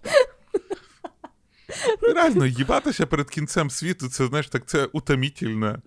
ну, 2.03 2.15
реально 2.15 2.47
їбатися 2.47 3.07
перед 3.07 3.31
кінцем 3.31 3.71
світу, 3.71 4.09
це 4.09 4.27
знаєш, 4.27 4.49
так 4.49 4.67
це 4.67 4.89
утомітельно. 4.93 5.79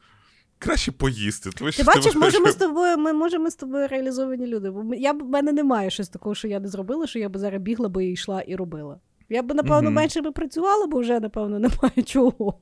Краще 0.59 0.91
поїсти. 0.91 1.49
Тому 1.49 1.71
Ти 1.71 1.83
бачиш, 1.83 2.15
може 2.15 2.39
ми 2.39 2.51
з 2.51 2.55
тобою, 2.55 2.97
ми, 2.97 3.13
може, 3.13 3.39
ми 3.39 3.51
з 3.51 3.55
тобою 3.55 3.87
реалізовані 3.87 4.47
люди. 4.47 4.69
Бо 4.69 4.95
я, 4.95 5.11
в 5.11 5.29
мене 5.29 5.51
немає 5.51 5.89
щось 5.89 6.09
такого, 6.09 6.35
що 6.35 6.47
я 6.47 6.59
не 6.59 6.67
зробила, 6.67 7.07
що 7.07 7.19
я 7.19 7.29
б 7.29 7.37
зараз 7.37 7.61
бігла 7.61 7.89
би 7.89 8.05
і 8.05 8.11
йшла 8.11 8.41
і 8.41 8.55
робила. 8.55 8.99
Я 9.29 9.43
б, 9.43 9.53
напевно, 9.53 9.81
Мгм. 9.81 9.93
менше 9.93 10.21
би 10.21 10.31
працювала, 10.31 10.87
бо 10.87 10.99
вже, 10.99 11.19
напевно, 11.19 11.59
немає 11.59 12.03
чого. 12.05 12.59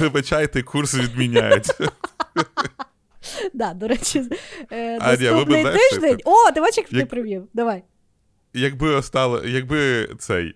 Вибачайте, 0.00 0.62
курс 0.62 0.94
відміняють. 0.94 1.66
Да, 3.54 3.74
до 3.74 3.88
речі, 3.88 4.22
е, 4.70 4.98
наступний 4.98 5.64
тиждень. 5.64 6.18
О, 6.24 6.52
ти 6.54 6.60
бачиш, 6.60 6.76
як 6.78 6.88
ти 6.88 7.06
привів. 7.06 7.48
Давай. 7.54 7.82
Якби 8.54 8.94
остало, 8.94 9.44
якби 9.44 10.08
цей 10.18 10.54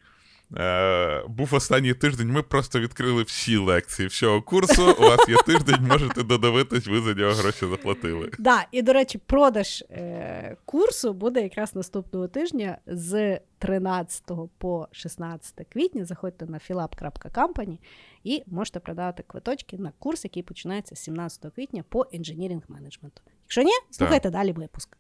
е, 0.57 1.23
був 1.29 1.55
останній 1.55 1.95
тиждень, 1.95 2.29
ми 2.29 2.43
просто 2.43 2.81
відкрили 2.81 3.23
всі 3.23 3.57
лекції 3.57 4.09
всього 4.09 4.43
курсу. 4.43 4.93
У 4.99 5.03
вас 5.03 5.29
є 5.29 5.37
тиждень, 5.47 5.87
можете 5.89 6.23
додивитись, 6.23 6.87
ви 6.87 7.01
за 7.01 7.15
нього 7.15 7.33
гроші 7.33 7.67
заплатили. 7.67 8.31
Да, 8.39 8.67
і, 8.73 8.83
до 8.83 8.93
речі, 8.93 9.19
продаж 9.19 9.85
е, 9.91 10.57
курсу 10.65 11.13
буде 11.13 11.43
якраз 11.43 11.75
наступного 11.75 12.29
тижня 12.29 12.79
з 12.87 13.41
13 13.59 14.23
по 14.59 14.89
16 14.93 15.67
квітня. 15.73 16.05
Заходьте 16.05 16.47
на 16.47 16.59
philap.company 16.59 17.79
і 18.25 18.43
можете 18.47 18.81
продавати 18.81 19.25
квиточки 19.27 19.79
на 19.79 19.93
курс, 19.99 20.25
який 20.25 20.43
починається 20.43 20.95
з 20.95 20.99
17 20.99 21.55
квітня 21.55 21.85
по 21.89 22.07
інженірінг 22.13 22.63
менеджменту. 22.69 23.23
Якщо 23.45 23.63
ні, 23.63 23.73
слухайте 23.91 24.31
далі 24.31 24.53
випуск. 24.53 24.97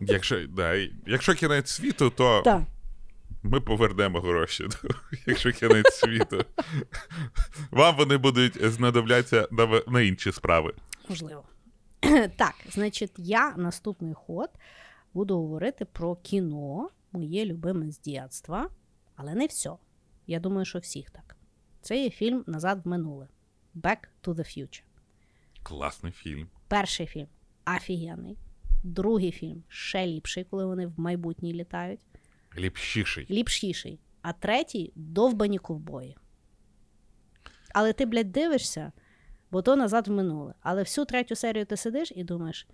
Якщо, 0.00 0.46
да, 0.48 0.74
якщо 1.06 1.34
кінець 1.34 1.70
світу, 1.70 2.10
то 2.10 2.42
Так. 2.44 2.62
Ми 3.42 3.60
повернемо 3.60 4.20
гроші. 4.20 4.68
Якщо 5.26 5.52
кінець 5.52 5.94
світу. 5.94 6.44
Вам 7.70 7.96
вони 7.96 8.16
будуть 8.16 8.64
знадобляться 8.64 9.48
на, 9.86 10.00
інші 10.00 10.32
справи. 10.32 10.74
Можливо. 11.08 11.44
Так, 12.36 12.54
значить, 12.70 13.12
я 13.16 13.54
наступний 13.56 14.14
ход 14.14 14.50
буду 15.14 15.36
говорити 15.36 15.84
про 15.84 16.16
кіно, 16.16 16.90
моє 17.12 17.44
любиме 17.44 17.90
з 17.90 18.00
дитинства, 18.00 18.70
але 19.16 19.34
не 19.34 19.46
все. 19.46 19.70
Я 20.26 20.40
думаю, 20.40 20.64
що 20.64 20.78
всіх 20.78 21.10
так. 21.10 21.36
Це 21.80 22.02
є 22.02 22.10
фільм 22.10 22.44
Назад 22.46 22.80
в 22.84 22.88
минуле. 22.88 23.28
Back 23.74 23.98
to 24.22 24.34
the 24.34 24.58
Future. 24.58 24.82
Класний 25.62 26.12
фільм. 26.12 26.48
Перший 26.68 27.06
фільм 27.06 27.28
офігенний. 27.76 28.38
Другий 28.84 29.32
фільм 29.32 29.62
ще 29.68 30.06
ліпший, 30.06 30.44
коли 30.44 30.66
вони 30.66 30.86
в 30.86 31.00
майбутнє 31.00 31.52
літають. 31.52 32.00
Ліпшіший. 32.56 33.26
Ліпшіший. 33.30 34.00
А 34.22 34.32
третій 34.32 34.92
довбані 34.94 35.58
ковбої. 35.58 36.16
Але 37.74 37.92
ти, 37.92 38.06
блядь, 38.06 38.32
дивишся, 38.32 38.92
бо 39.50 39.62
то 39.62 39.76
назад 39.76 40.08
в 40.08 40.10
минуле. 40.10 40.54
Але 40.60 40.82
всю 40.82 41.04
третю 41.04 41.34
серію 41.34 41.66
ти 41.66 41.76
сидиш 41.76 42.12
і 42.16 42.24
думаєш: 42.24 42.68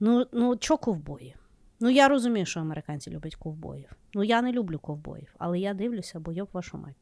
ну, 0.00 0.26
ну 0.32 0.56
чо 0.56 0.78
ковбої? 0.78 1.36
Ну, 1.80 1.90
я 1.90 2.08
розумію, 2.08 2.46
що 2.46 2.60
американці 2.60 3.10
люблять 3.10 3.34
ковбоїв. 3.34 3.90
Ну, 4.14 4.24
я 4.24 4.42
не 4.42 4.52
люблю 4.52 4.78
ковбоїв, 4.78 5.34
але 5.38 5.58
я 5.58 5.74
дивлюся, 5.74 6.20
бо 6.20 6.32
йоб 6.32 6.48
вашу 6.52 6.78
мать. 6.78 6.96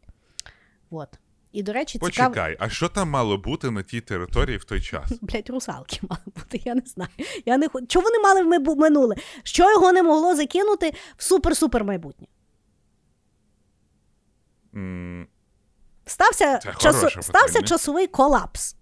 Вот. 0.91 1.19
І, 1.53 1.63
до 1.63 1.73
речі, 1.73 1.93
цікаво. 1.93 2.09
Почекай, 2.31 2.57
а 2.61 2.69
що 2.69 2.89
там 2.89 3.11
мало 3.11 3.39
бути 3.39 3.71
на 3.71 3.83
тій 3.83 4.01
території 4.01 4.57
в 4.57 4.65
той 4.65 4.81
час? 4.81 5.13
Блять, 5.21 5.51
русалки 5.51 6.01
мали 6.11 6.23
бути, 6.27 6.63
я 6.65 6.75
не 6.75 6.83
знаю. 6.87 7.11
Я 7.47 7.59
не... 7.59 7.69
Чого 7.89 8.05
вони 8.05 8.19
мали 8.19 8.59
в 8.59 8.77
минуле? 8.77 9.17
Що 9.43 9.71
його 9.71 9.93
не 9.93 10.03
могло 10.03 10.37
закинути 10.37 10.93
в 11.17 11.23
супер-супер 11.23 11.85
майбутнє? 11.85 12.27
Стався, 16.07 16.59
Це 16.59 16.75
часу... 16.79 17.23
Стався 17.23 17.63
часовий 17.63 18.07
колапс. 18.07 18.77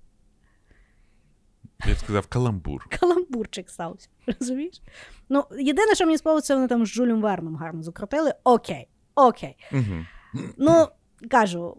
Я 1.87 1.95
б 1.95 1.99
сказав 1.99 2.27
каламбур. 2.27 2.87
Каламбурчик 3.01 3.71
стався. 3.71 4.09
Розумієш? 4.27 4.83
Ну, 5.29 5.45
єдине, 5.59 5.95
що 5.95 6.07
мені 6.07 6.19
сподобалося, 6.19 6.55
вони 6.55 6.69
там 6.69 6.87
з 6.87 6.89
Жюлем 6.89 7.21
Верном 7.21 7.57
гарно 7.57 7.83
закрутили. 7.83 8.35
Окей, 8.45 8.89
окей. 9.15 9.57
Угу. 9.73 10.05
Ну, 10.59 10.89
кажу, 11.31 11.77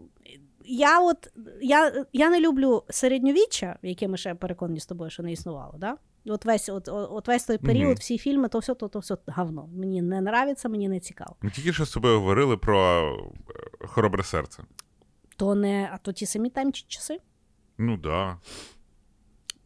я 0.76 1.00
от 1.00 1.32
я, 1.62 2.04
я 2.12 2.30
не 2.30 2.40
люблю 2.40 2.82
середньовіччя, 2.90 3.78
яке 3.82 4.08
ми 4.08 4.16
ще 4.16 4.34
переконані 4.34 4.80
з 4.80 4.86
тобою, 4.86 5.10
що 5.10 5.22
не 5.22 5.32
існувало. 5.32 5.74
Да? 5.78 5.96
От 6.26 6.44
весь, 6.44 6.68
от, 6.68 6.88
от, 6.88 7.28
весь 7.28 7.44
той 7.44 7.58
період, 7.58 7.90
Мгм. 7.90 7.98
всі 8.00 8.18
фільми, 8.18 8.48
то 8.48 8.58
все, 8.58 8.74
то, 8.74 8.88
то 8.88 8.98
все 8.98 9.16
говно. 9.26 9.68
Мені 9.74 10.02
не 10.02 10.16
нравиться, 10.16 10.68
мені 10.68 10.88
не 10.88 11.00
цікаво. 11.00 11.36
Ми 11.40 11.50
тільки 11.50 11.72
що 11.72 11.84
з 11.86 11.90
тобою 11.90 12.18
говорили 12.20 12.56
про 12.56 13.02
е, 13.82 13.86
хоробре 13.86 14.22
серце. 14.22 14.62
То 15.36 15.54
не, 15.54 15.90
а 15.92 15.98
то 15.98 16.12
ті 16.12 16.26
самі 16.26 16.50
там 16.50 16.72
часи. 16.72 17.18
Ну 17.78 17.96
да. 17.96 18.36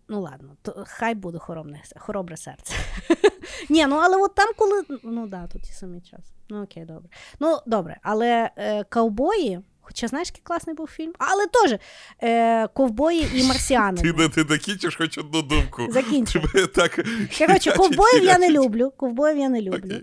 Ну 0.09 0.21
ладно, 0.21 0.57
то 0.63 0.85
хай 0.87 1.15
буде 1.15 1.39
хоробне, 1.39 1.83
хоробре 1.97 2.37
серце. 2.37 2.75
Ні, 3.71 3.87
ну 3.87 3.97
але 3.97 4.17
от 4.17 4.35
там, 4.35 4.49
коли. 4.57 4.83
Ну 5.03 5.27
да, 5.27 5.47
тут 5.47 5.63
ті 5.63 5.73
самі 5.73 6.01
час. 6.01 6.21
Ну 6.49 6.63
окей, 6.63 6.85
добре. 6.85 7.09
Ну 7.41 7.59
добре, 7.67 7.97
але 8.03 8.51
е, 8.57 8.85
ковбої, 8.85 9.61
хоча 9.87 10.09
знаєш, 10.09 10.29
який 10.29 10.43
класний 10.45 10.77
був 10.77 10.89
фільм, 10.91 11.13
але 11.19 11.47
теж 11.47 11.79
е, 12.23 12.69
ковбої 12.69 13.29
і 13.35 13.45
марсіани. 13.49 14.03
Ти, 14.03 14.13
не- 14.13 14.29
ти 14.29 14.45
докінчиш 14.45 14.97
хоч 14.97 15.19
одну 15.19 15.43
думку. 15.43 15.87
Закінчу. 15.91 16.41
Тебе 16.41 16.67
так 16.67 16.95
Коротше, 16.95 17.27
хірячить, 17.31 17.75
ковбоїв 17.77 18.25
я 18.25 18.39
не 18.39 18.47
хірячить. 18.47 18.65
люблю. 18.67 18.93
Ковбоїв 18.97 19.39
я 19.39 19.49
не 19.49 19.63
люблю. 19.63 19.79
Окей. 19.87 20.03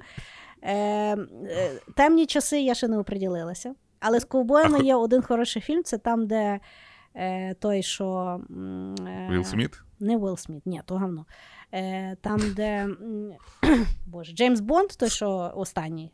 Е, 0.62 0.74
е, 0.76 1.72
темні 1.96 2.26
часи 2.26 2.62
я 2.62 2.74
ще 2.74 2.88
не 2.88 2.98
оприділилася. 2.98 3.74
Але 4.00 4.20
з 4.20 4.26
ковбоями 4.26 4.80
А 4.82 4.84
є 4.84 4.96
один 4.96 5.22
хороший 5.22 5.62
фільм. 5.62 5.84
Це 5.84 5.98
там, 5.98 6.28
де 6.28 6.60
е, 7.16 7.54
той, 7.54 7.84
що. 7.84 8.40
м, 8.52 8.96
е, 9.08 9.28
Вілл 9.32 9.44
Сміт? 9.44 9.82
Не 10.00 10.18
Уилл 10.18 10.38
Сміт, 10.38 10.66
ні, 10.66 10.82
то 10.86 10.98
говно. 10.98 11.26
Е, 11.74 12.18
там, 12.22 12.40
де. 12.56 12.64
м, 12.84 13.32
Боже, 14.08 14.34
Джеймс 14.34 14.60
Бонд, 14.60 14.90
той, 14.90 15.10
що 15.10 15.52
останній. 15.56 16.12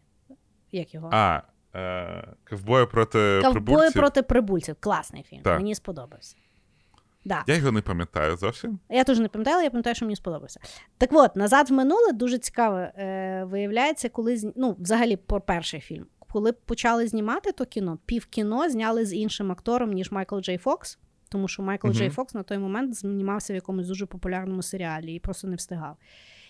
Як 0.71 0.93
його? 0.93 1.09
А, 1.13 1.41
Е, 1.75 2.27
Ковбої 2.49 2.85
проти 2.85 3.41
Ковбої 3.43 3.53
прибульців. 3.53 3.93
проти 3.93 4.23
прибульців. 4.23 4.75
Класний 4.79 5.23
фільм. 5.23 5.41
Так. 5.41 5.59
Мені 5.59 5.75
сподобався. 5.75 6.35
Да. 7.25 7.43
Я 7.47 7.55
його 7.55 7.71
не 7.71 7.81
пам'ятаю 7.81 8.37
зовсім. 8.37 8.79
Я 8.89 9.03
теж 9.03 9.19
не 9.19 9.27
пам'ятала, 9.27 9.63
я 9.63 9.69
пам'ятаю, 9.69 9.95
що 9.95 10.05
мені 10.05 10.15
сподобався. 10.15 10.59
Так 10.97 11.09
от, 11.13 11.35
назад 11.35 11.69
в 11.69 11.73
минуле 11.73 12.11
дуже 12.13 12.37
цікаво. 12.37 12.77
Е, 12.77 13.43
виявляється, 13.43 14.09
коли 14.09 14.53
ну, 14.55 14.75
взагалі, 14.79 15.15
про 15.15 15.41
перший 15.41 15.79
фільм. 15.79 16.05
Коли 16.31 16.51
почали 16.51 17.07
знімати 17.07 17.51
то 17.51 17.65
кіно, 17.65 17.97
пів 18.05 18.25
кіно 18.25 18.69
зняли 18.69 19.05
з 19.05 19.13
іншим 19.13 19.51
актором, 19.51 19.91
ніж 19.91 20.11
Майкл 20.11 20.39
Джей 20.39 20.57
Фокс. 20.57 20.99
Тому 21.29 21.47
що 21.47 21.63
Майкл. 21.63 21.89
Джей 21.91 22.09
Фокс 22.09 22.33
на 22.33 22.43
той 22.43 22.57
момент 22.57 22.95
знімався 22.95 23.53
в 23.53 23.55
якомусь 23.55 23.87
дуже 23.87 24.05
популярному 24.05 24.61
серіалі 24.61 25.13
і 25.13 25.19
просто 25.19 25.47
не 25.47 25.55
встигав. 25.55 25.97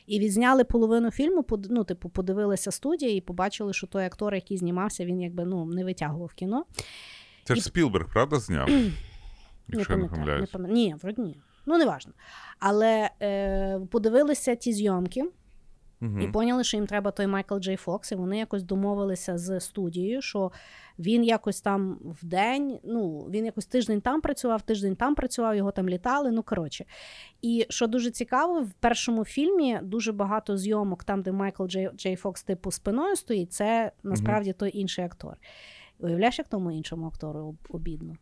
І 0.10 0.20
відзняли 0.20 0.64
половину 0.64 1.12
фільму, 1.12 1.46
ну, 1.70 1.84
типу, 1.84 2.10
подивилися 2.10 2.72
студія 2.72 3.16
і 3.16 3.22
побачили, 3.22 3.74
що 3.74 3.88
той 3.88 4.06
актор, 4.06 4.36
який 4.36 4.58
знімався, 4.58 5.06
він 5.06 5.22
якби 5.22 5.46
ну, 5.46 5.66
не 5.66 5.84
витягував 5.84 6.34
кіно. 6.34 6.66
Це 7.44 7.56
ж 7.56 7.60
І- 7.60 7.64
Спілберг, 7.64 8.10
правда, 8.14 8.40
зняв? 8.40 8.70
Якщо 9.68 9.98
не 9.98 10.08
помиляюсь. 10.08 10.54
Ні, 10.60 10.96
вроді 11.02 11.22
ні. 11.22 11.38
Ну, 11.66 11.78
не 11.78 11.86
важно. 11.86 12.14
Але 12.60 13.10
е, 13.22 13.80
подивилися 13.92 14.56
ті 14.56 14.74
зйомки 14.74 15.24
і 16.02 16.06
Мгм. 16.06 16.32
поняли, 16.32 16.64
що 16.64 16.78
їм 16.78 16.88
треба 16.88 17.12
той 17.12 17.28
Майкл 17.28 17.58
Джей 17.58 17.76
Фокс, 17.76 18.12
і 18.12 18.16
вони 18.16 18.38
якось 18.38 18.64
домовилися 18.64 19.38
з 19.38 19.60
студією, 19.60 20.22
що 20.22 20.52
він 21.00 21.24
якось 21.24 21.62
там 21.62 21.98
в 22.22 22.26
день, 22.26 22.80
ну 22.84 23.20
він 23.30 23.46
якось 23.46 23.66
тиждень 23.66 24.02
там 24.02 24.22
працював, 24.22 24.62
тиждень 24.62 24.96
там 24.96 25.16
працював, 25.16 25.56
його 25.56 25.72
там 25.72 25.90
літали. 25.90 26.32
Ну 26.32 26.44
коротше. 26.44 26.86
І 27.42 27.66
що 27.70 27.88
дуже 27.88 28.12
цікаво, 28.12 28.62
в 28.62 28.72
першому 28.80 29.26
фільмі 29.26 29.80
дуже 29.84 30.12
багато 30.12 30.58
зйомок, 30.58 31.04
там, 31.04 31.22
де 31.22 31.32
Майкл 31.32 31.66
Джей, 31.66 31.90
Джей 31.98 32.16
Фокс 32.16 32.44
типу 32.44 32.72
спиною 32.72 33.16
стоїть, 33.16 33.54
це 33.54 33.92
насправді 34.04 34.54
той 34.54 34.78
інший 34.80 35.06
актор. 35.06 35.38
Уявляєш, 36.00 36.38
як 36.40 36.48
тому 36.48 36.72
іншому 36.72 37.08
актору 37.08 37.40
об- 37.40 37.68
обідно? 37.76 38.16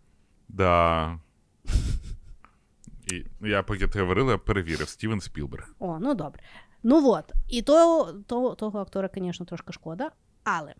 Да. 0.49 1.19
І 3.13 3.25
я 3.47 3.63
поки 3.63 3.87
ти 3.87 3.99
говорила, 3.99 4.37
перевірив 4.37 4.89
Стівен 4.89 5.19
Спілберг. 5.21 5.75
О, 5.79 5.97
ну 6.01 6.13
добре. 6.13 6.41
Ну 6.83 7.09
от. 7.09 7.33
І 7.47 7.61
то, 7.61 8.05
то, 8.27 8.55
того 8.55 8.79
актора, 8.79 9.09
звісно, 9.15 9.45
трошки 9.45 9.73
шкода, 9.73 10.11
але 10.43 10.73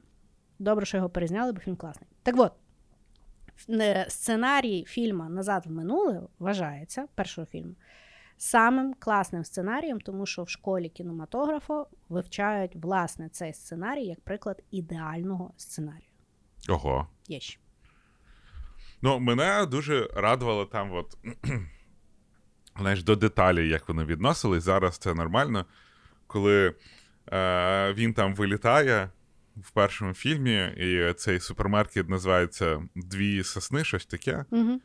добре, 0.59 0.85
що 0.85 0.97
його 0.97 1.09
перезняли, 1.09 1.51
бо 1.51 1.59
фільм 1.59 1.75
класний. 1.75 2.09
Так 2.23 2.35
от, 2.39 2.51
е, 3.69 4.05
сценарій 4.09 4.85
фільму 4.87 5.29
Назад 5.29 5.65
в 5.65 5.71
минуле 5.71 6.21
вважається 6.39 7.07
першого 7.15 7.47
фільму 7.47 7.75
самим 8.37 8.93
класним 8.93 9.43
сценарієм, 9.43 10.01
тому 10.01 10.25
що 10.25 10.43
в 10.43 10.49
школі 10.49 10.89
кінематографу 10.89 11.87
вивчають 12.09 12.75
власне 12.75 13.29
цей 13.29 13.53
сценарій 13.53 14.05
як 14.05 14.21
приклад 14.21 14.63
ідеального 14.71 15.53
сценарію. 15.57 16.09
Ого. 16.69 17.07
Є 17.27 17.39
ще. 17.39 17.59
Ну, 19.01 19.19
мене 19.19 19.65
дуже 19.65 20.09
радувало 20.15 20.65
там, 20.65 20.93
от, 20.93 21.17
знаєш, 22.79 23.03
до 23.03 23.15
деталей, 23.15 23.69
як 23.69 23.87
вони 23.87 24.03
відносились. 24.03 24.63
Зараз 24.63 24.97
це 24.97 25.13
нормально. 25.13 25.65
Коли 26.27 26.73
е, 27.31 27.93
він 27.93 28.13
там 28.13 28.35
вилітає 28.35 29.09
в 29.57 29.71
першому 29.71 30.13
фільмі, 30.13 30.71
і 30.77 31.13
цей 31.13 31.39
супермаркет 31.39 32.09
називається 32.09 32.83
Дві 32.95 33.43
сосни, 33.43 33.83
щось 33.83 34.05
таке. 34.05 34.45
Угу. 34.51 34.81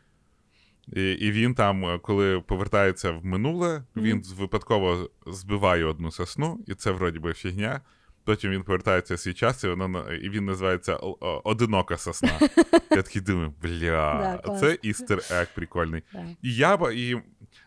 І, 0.88 1.11
і 1.11 1.32
він 1.32 1.55
там, 1.55 2.01
коли 2.03 2.40
повертається 2.40 3.11
в 3.11 3.24
минуле, 3.24 3.82
він 3.97 4.22
випадково 4.36 5.11
збиває 5.26 5.84
одну 5.84 6.11
сосну, 6.11 6.64
і 6.66 6.74
це 6.74 6.90
вроді 6.90 7.18
би 7.18 7.32
фігня. 7.32 7.80
Потім 8.24 8.51
він 8.51 8.62
повертається 8.62 9.14
в 9.14 9.18
свій 9.18 9.34
час, 9.34 9.64
і, 9.64 9.68
воно, 9.68 10.12
і 10.12 10.28
він 10.28 10.45
називається 10.45 10.97
Одинока 11.45 11.99
сосна. 11.99 12.38
Я 12.90 13.03
такий 13.03 13.22
думаю, 13.22 13.55
бля, 13.62 14.43
це 14.61 14.78
істер 14.82 15.20
ек 15.30 15.49
прикольний. 15.55 16.03
І 16.43 16.55
я 16.55 16.78
і 16.95 17.16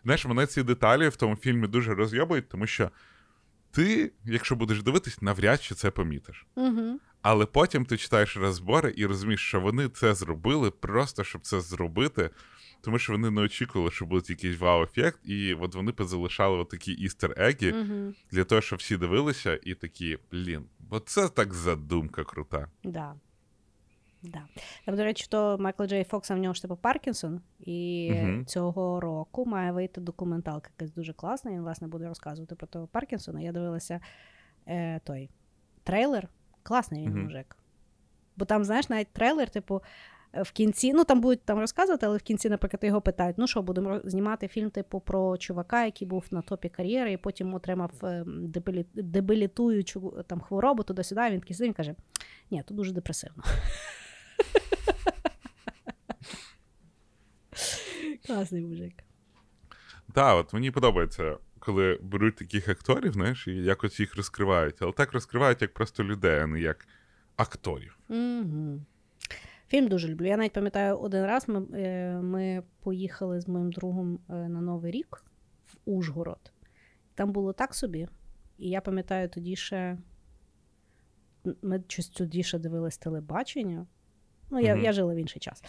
знаєш, 0.03 0.25
мене 0.25 0.47
ці 0.47 0.63
деталі 0.63 1.07
в 1.07 1.15
тому 1.15 1.35
фільмі 1.35 1.67
дуже 1.67 1.93
розйобують, 1.93 2.49
тому 2.49 2.67
що 2.67 2.91
ти, 3.75 4.11
якщо 4.25 4.55
будеш 4.55 4.83
дивитись, 4.83 5.21
навряд 5.21 5.63
чи 5.63 5.75
це 5.75 5.91
помітиш. 5.91 6.45
Угу. 6.55 6.99
Але 7.21 7.45
потім 7.45 7.85
ти 7.85 7.97
читаєш 7.97 8.37
розбори 8.37 8.93
і 8.97 9.05
розумієш, 9.05 9.41
що 9.41 9.59
вони 9.61 9.89
це 9.89 10.13
зробили 10.13 10.71
просто 10.71 11.23
щоб 11.23 11.41
це 11.41 11.61
зробити, 11.61 12.29
тому 12.81 12.99
що 12.99 13.13
вони 13.13 13.31
не 13.31 13.41
очікували, 13.41 13.91
що 13.91 14.05
буде 14.05 14.25
якийсь 14.29 14.59
вау-ефект, 14.59 15.19
і 15.23 15.53
от 15.53 15.75
вони 15.75 15.91
позалишали 15.91 16.65
такі 16.65 16.91
істер-еги 16.91 17.71
Угу. 17.71 18.13
для 18.31 18.43
того, 18.43 18.61
щоб 18.61 18.79
всі 18.79 18.97
дивилися, 18.97 19.59
і 19.63 19.73
такі, 19.73 20.17
блін, 20.31 20.65
бо 20.79 20.99
це 20.99 21.29
так 21.29 21.53
задумка 21.53 22.23
крута. 22.23 22.67
Да. 22.83 23.13
Да. 24.33 24.41
Там, 24.85 24.95
до 24.95 25.03
речі, 25.03 25.25
то 25.29 25.57
Майкл 25.59 25.83
Джей 25.83 26.03
Фокса 26.03 26.35
в 26.35 26.37
нього 26.37 26.53
ж 26.53 26.61
типу 26.61 26.75
Паркінсон, 26.75 27.41
і 27.59 28.11
Мгм. 28.13 28.45
цього 28.45 28.99
року 28.99 29.45
має 29.45 29.71
вийти 29.71 30.01
документалка 30.01 30.69
якась 30.79 30.93
дуже 30.95 31.13
класна. 31.13 31.51
Він, 31.51 31.61
власне, 31.61 31.87
буде 31.87 32.07
розказувати 32.07 32.55
про 32.55 32.67
того 32.67 32.87
Паркінсона. 32.87 33.41
Я 33.41 33.51
дивилася 33.51 33.99
е, 34.67 34.99
той 35.03 35.29
трейлер. 35.83 36.27
Класний 36.63 37.01
він 37.01 37.09
Мгм. 37.11 37.23
мужик. 37.23 37.57
Бо 38.37 38.45
там, 38.45 38.63
знаєш, 38.63 38.89
навіть 38.89 39.07
трейлер, 39.07 39.49
типу, 39.49 39.81
е, 40.33 40.41
в 40.43 40.51
кінці, 40.51 40.93
ну 40.93 41.03
там 41.03 41.21
будуть 41.21 41.41
там 41.41 41.59
розказувати, 41.59 42.05
але 42.05 42.17
в 42.17 42.21
кінці, 42.21 42.49
наприклад, 42.49 42.83
його 42.83 43.01
питають: 43.01 43.37
ну 43.37 43.47
що, 43.47 43.61
будемо 43.61 44.01
знімати 44.03 44.47
фільм, 44.47 44.69
типу, 44.69 44.99
про 44.99 45.37
чувака, 45.37 45.85
який 45.85 46.07
був 46.07 46.25
на 46.31 46.41
топі 46.41 46.69
кар'єри, 46.69 47.11
і 47.11 47.17
потім 47.17 47.53
отримав 47.53 47.91
е, 48.03 48.23
дебілі- 48.27 48.85
дебілітуючу 48.93 50.23
там 50.27 50.39
хворобу 50.41 50.83
туди-сюди. 50.83 51.21
Він 51.29 51.39
такий 51.39 51.55
сидить, 51.55 51.67
він 51.69 51.73
каже: 51.73 51.95
ні, 52.51 52.63
тут 52.67 52.77
дуже 52.77 52.91
депресивно. 52.91 53.43
Класний 58.27 58.61
мужик. 58.61 58.93
Так, 60.13 60.37
от 60.37 60.53
мені 60.53 60.71
подобається, 60.71 61.37
коли 61.59 61.99
беруть 62.01 62.35
таких 62.35 62.69
акторів, 62.69 63.13
знаєш, 63.13 63.47
і 63.47 63.51
якось 63.55 63.99
їх 63.99 64.15
розкривають. 64.15 64.75
Але 64.79 64.91
так 64.91 65.13
розкривають 65.13 65.61
як 65.61 65.73
просто 65.73 66.03
людей, 66.03 66.39
а 66.39 66.47
не 66.47 66.59
як 66.59 66.87
акторів. 67.35 67.99
Угу. 68.09 68.81
Фільм 69.67 69.87
дуже 69.87 70.07
люблю. 70.07 70.25
Я 70.25 70.37
навіть 70.37 70.53
пам'ятаю 70.53 70.97
один 70.97 71.25
раз 71.25 71.47
ми, 71.47 71.65
е, 71.73 72.13
ми 72.21 72.63
поїхали 72.79 73.41
з 73.41 73.47
моїм 73.47 73.71
другом 73.71 74.19
е, 74.29 74.33
на 74.33 74.61
Новий 74.61 74.91
рік 74.91 75.23
в 75.65 75.77
Ужгород. 75.85 76.51
Там 77.15 77.31
було 77.31 77.53
так 77.53 77.75
собі. 77.75 78.07
І 78.57 78.69
я 78.69 78.81
пам'ятаю, 78.81 79.29
тоді 79.29 79.55
ще 79.55 79.97
ми 81.61 81.83
щось 81.87 82.09
тоді 82.09 82.43
ще 82.43 82.59
дивились 82.59 82.97
телебачення. 82.97 83.85
Ну, 84.49 84.59
я, 84.59 84.75
Мгм. 84.75 84.83
я 84.83 84.93
жила 84.93 85.13
в 85.13 85.17
інший 85.17 85.39
час. 85.39 85.63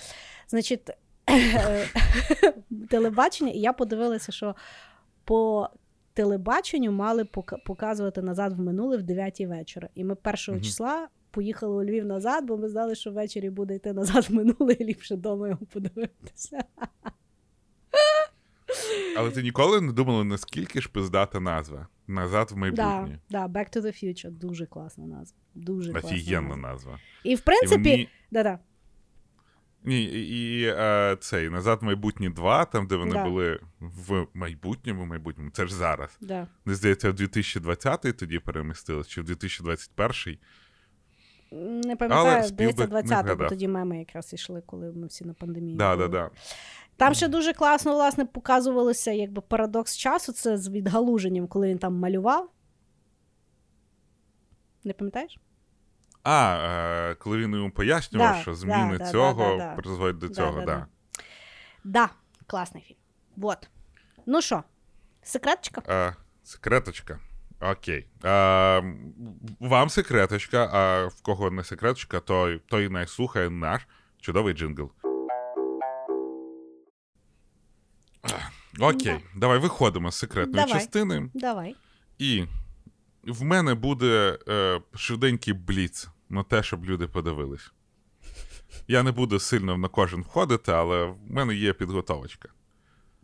Значить, 0.49 0.91
телебачення, 2.91 3.51
і 3.51 3.59
я 3.59 3.73
подивилася, 3.73 4.33
що 4.33 4.57
по 5.25 5.69
телебаченню 6.15 6.93
мали 6.93 7.25
показувати 7.67 8.23
назад 8.23 8.53
в 8.53 8.61
минуле 8.61 8.97
в 8.97 9.03
9 9.03 9.41
вечора. 9.41 9.89
І 9.95 10.05
ми 10.05 10.17
1 10.49 10.63
числа 10.63 11.09
поїхали 11.31 11.77
у 11.77 11.85
Львів 11.85 12.05
назад, 12.07 12.45
бо 12.45 12.57
ми 12.57 12.69
знали, 12.69 12.95
що 12.95 13.11
ввечері 13.11 13.51
буде 13.51 13.75
йти 13.75 13.93
назад 13.93 14.27
в 14.29 14.35
минуле, 14.35 14.73
і 14.73 14.85
ліпше 14.85 15.15
вдома 15.15 15.49
його 15.49 15.67
подивитися. 15.67 16.65
Але 19.17 19.31
ти 19.31 19.43
ніколи 19.43 19.81
не 19.81 19.93
думала, 19.93 20.25
наскільки 20.25 20.81
ж 20.81 20.89
пиздата 20.89 21.41
назва? 21.41 21.87
Назад 22.07 22.51
в 22.51 22.55
Да, 22.55 22.61
майбутнє. 22.61 23.19
да, 23.31 23.47
Back 23.47 23.77
to 23.77 23.81
the 23.81 24.05
Future. 24.05 24.31
Дуже 24.31 24.67
класна 24.67 25.07
назва. 25.07 25.39
Дуже 25.55 25.93
класна 25.93 26.41
назва. 26.41 26.57
назва. 26.57 26.99
І 27.25 27.35
в 27.35 27.39
І 27.39 27.43
принципі, 27.43 27.91
вони... 27.91 28.09
да-да. 28.31 28.59
Ні, 29.87 30.05
і, 30.05 30.59
і 30.61 30.67
е, 30.67 31.17
цей 31.21 31.51
назад 31.51 31.83
майбутнє 31.83 32.31
2, 32.31 32.65
там, 32.65 32.87
де 32.87 32.97
вони 32.97 33.13
Да. 33.13 33.25
були 33.25 33.61
в 33.81 34.27
майбутньому, 34.35 35.07
майбутньому, 35.07 35.51
це 35.51 35.67
ж 35.67 35.75
зараз. 35.75 36.19
Да. 36.21 36.47
Не 36.65 36.75
здається, 36.75 37.11
в 37.11 37.15
2020-й 37.15 38.13
тоді 38.13 38.39
перемістились, 38.39 39.09
чи 39.09 39.21
в 39.21 39.25
2021. 39.25 40.39
Не 41.85 41.97
пам'ятаю, 41.97 42.45
здається, 42.45 42.49
Спілберг 42.49 42.93
не 42.93 43.03
20 43.03 43.39
бо 43.39 43.47
тоді 43.49 43.69
меми 43.69 43.99
якраз 43.99 44.33
йшли, 44.33 44.63
коли 44.67 44.93
ми 44.93 45.07
всі 45.07 45.25
на 45.25 45.35
пандемії. 45.35 45.77
Да, 45.77 45.97
були. 45.97 46.09
да, 46.09 46.19
да. 46.19 46.31
Там 46.97 47.15
ще 47.15 47.29
дуже 47.29 47.53
класно, 47.53 47.93
власне, 47.95 48.25
показувалося 48.25 49.13
якби 49.13 49.43
парадокс 49.43 49.97
часу, 49.97 50.33
це 50.33 50.59
з 50.59 50.69
відгалуженням, 50.69 51.47
коли 51.47 51.69
він 51.69 51.79
там 51.79 51.95
малював. 51.95 52.51
Не 54.85 54.93
пам'ятаєш? 54.93 55.39
А, 56.29 56.59
е, 57.11 57.15
коли 57.15 57.39
він 57.39 57.55
йому 57.55 57.71
пояснював, 57.71 58.35
Да, 58.35 58.43
що 58.43 58.55
зміни 58.55 58.99
да, 58.99 59.11
цього 59.11 59.57
да, 59.57 59.75
призводять 59.75 60.19
до 60.19 60.29
цього, 60.29 60.61
да, 60.61 60.87
да. 61.85 62.11
класний 62.47 62.83
фільм. 62.83 62.99
Вот. 63.37 63.69
Ну 64.27 64.43
що, 64.43 64.63
секреточка? 65.23 65.83
Е, 65.89 66.17
секреточка. 66.43 67.19
Окей. 67.61 68.07
Е, 68.25 68.95
вам 69.61 69.89
секреточка, 69.89 70.71
а 70.73 71.07
в 71.07 71.23
кого 71.23 71.51
не 71.51 71.65
секреточка, 71.65 72.21
той, 72.21 72.59
той 72.59 72.89
не 72.89 73.07
слухає 73.07 73.51
наш 73.51 73.83
чудовий 74.21 74.55
джингл. 74.55 74.91
Окей, 78.81 79.21
давай 79.37 79.59
виходимо 79.59 80.11
з 80.11 80.19
секретної 80.19 80.65
Давай. 80.65 80.81
частини. 80.81 81.31
Давай. 81.35 81.77
І 82.19 82.45
в 83.25 83.43
мене 83.43 83.75
буде 83.75 84.39
е, 84.49 84.81
швиденький 84.95 85.55
бліц 85.55 86.09
на 86.29 86.43
те, 86.43 86.63
щоб 86.63 86.85
люди 86.85 87.07
подивились. 87.07 87.73
Я 88.89 89.03
не 89.03 89.13
буду 89.13 89.39
сильно 89.39 89.77
на 89.77 89.89
кожен 89.89 90.21
входити, 90.23 90.73
але 90.73 91.05
в 91.05 91.17
мене 91.31 91.55
є 91.55 91.73
підготовочка. 91.73 92.49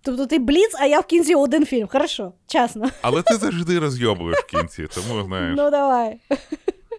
Тобто 0.03 0.27
ти 0.27 0.39
бліц, 0.39 0.75
а 0.81 0.87
я 0.87 1.01
в 1.01 1.07
кінці 1.07 1.35
один 1.35 1.67
фільм. 1.67 1.89
Хорошо, 1.89 2.33
чесно. 2.47 2.91
Але 3.03 3.23
ти 3.23 3.37
завжди 3.37 3.79
розйобуєш 3.79 4.39
в 4.39 4.47
кінці, 4.47 4.87
тому 4.95 5.23
знаєш. 5.23 5.55
Ну 5.57 5.71
давай. 5.71 6.21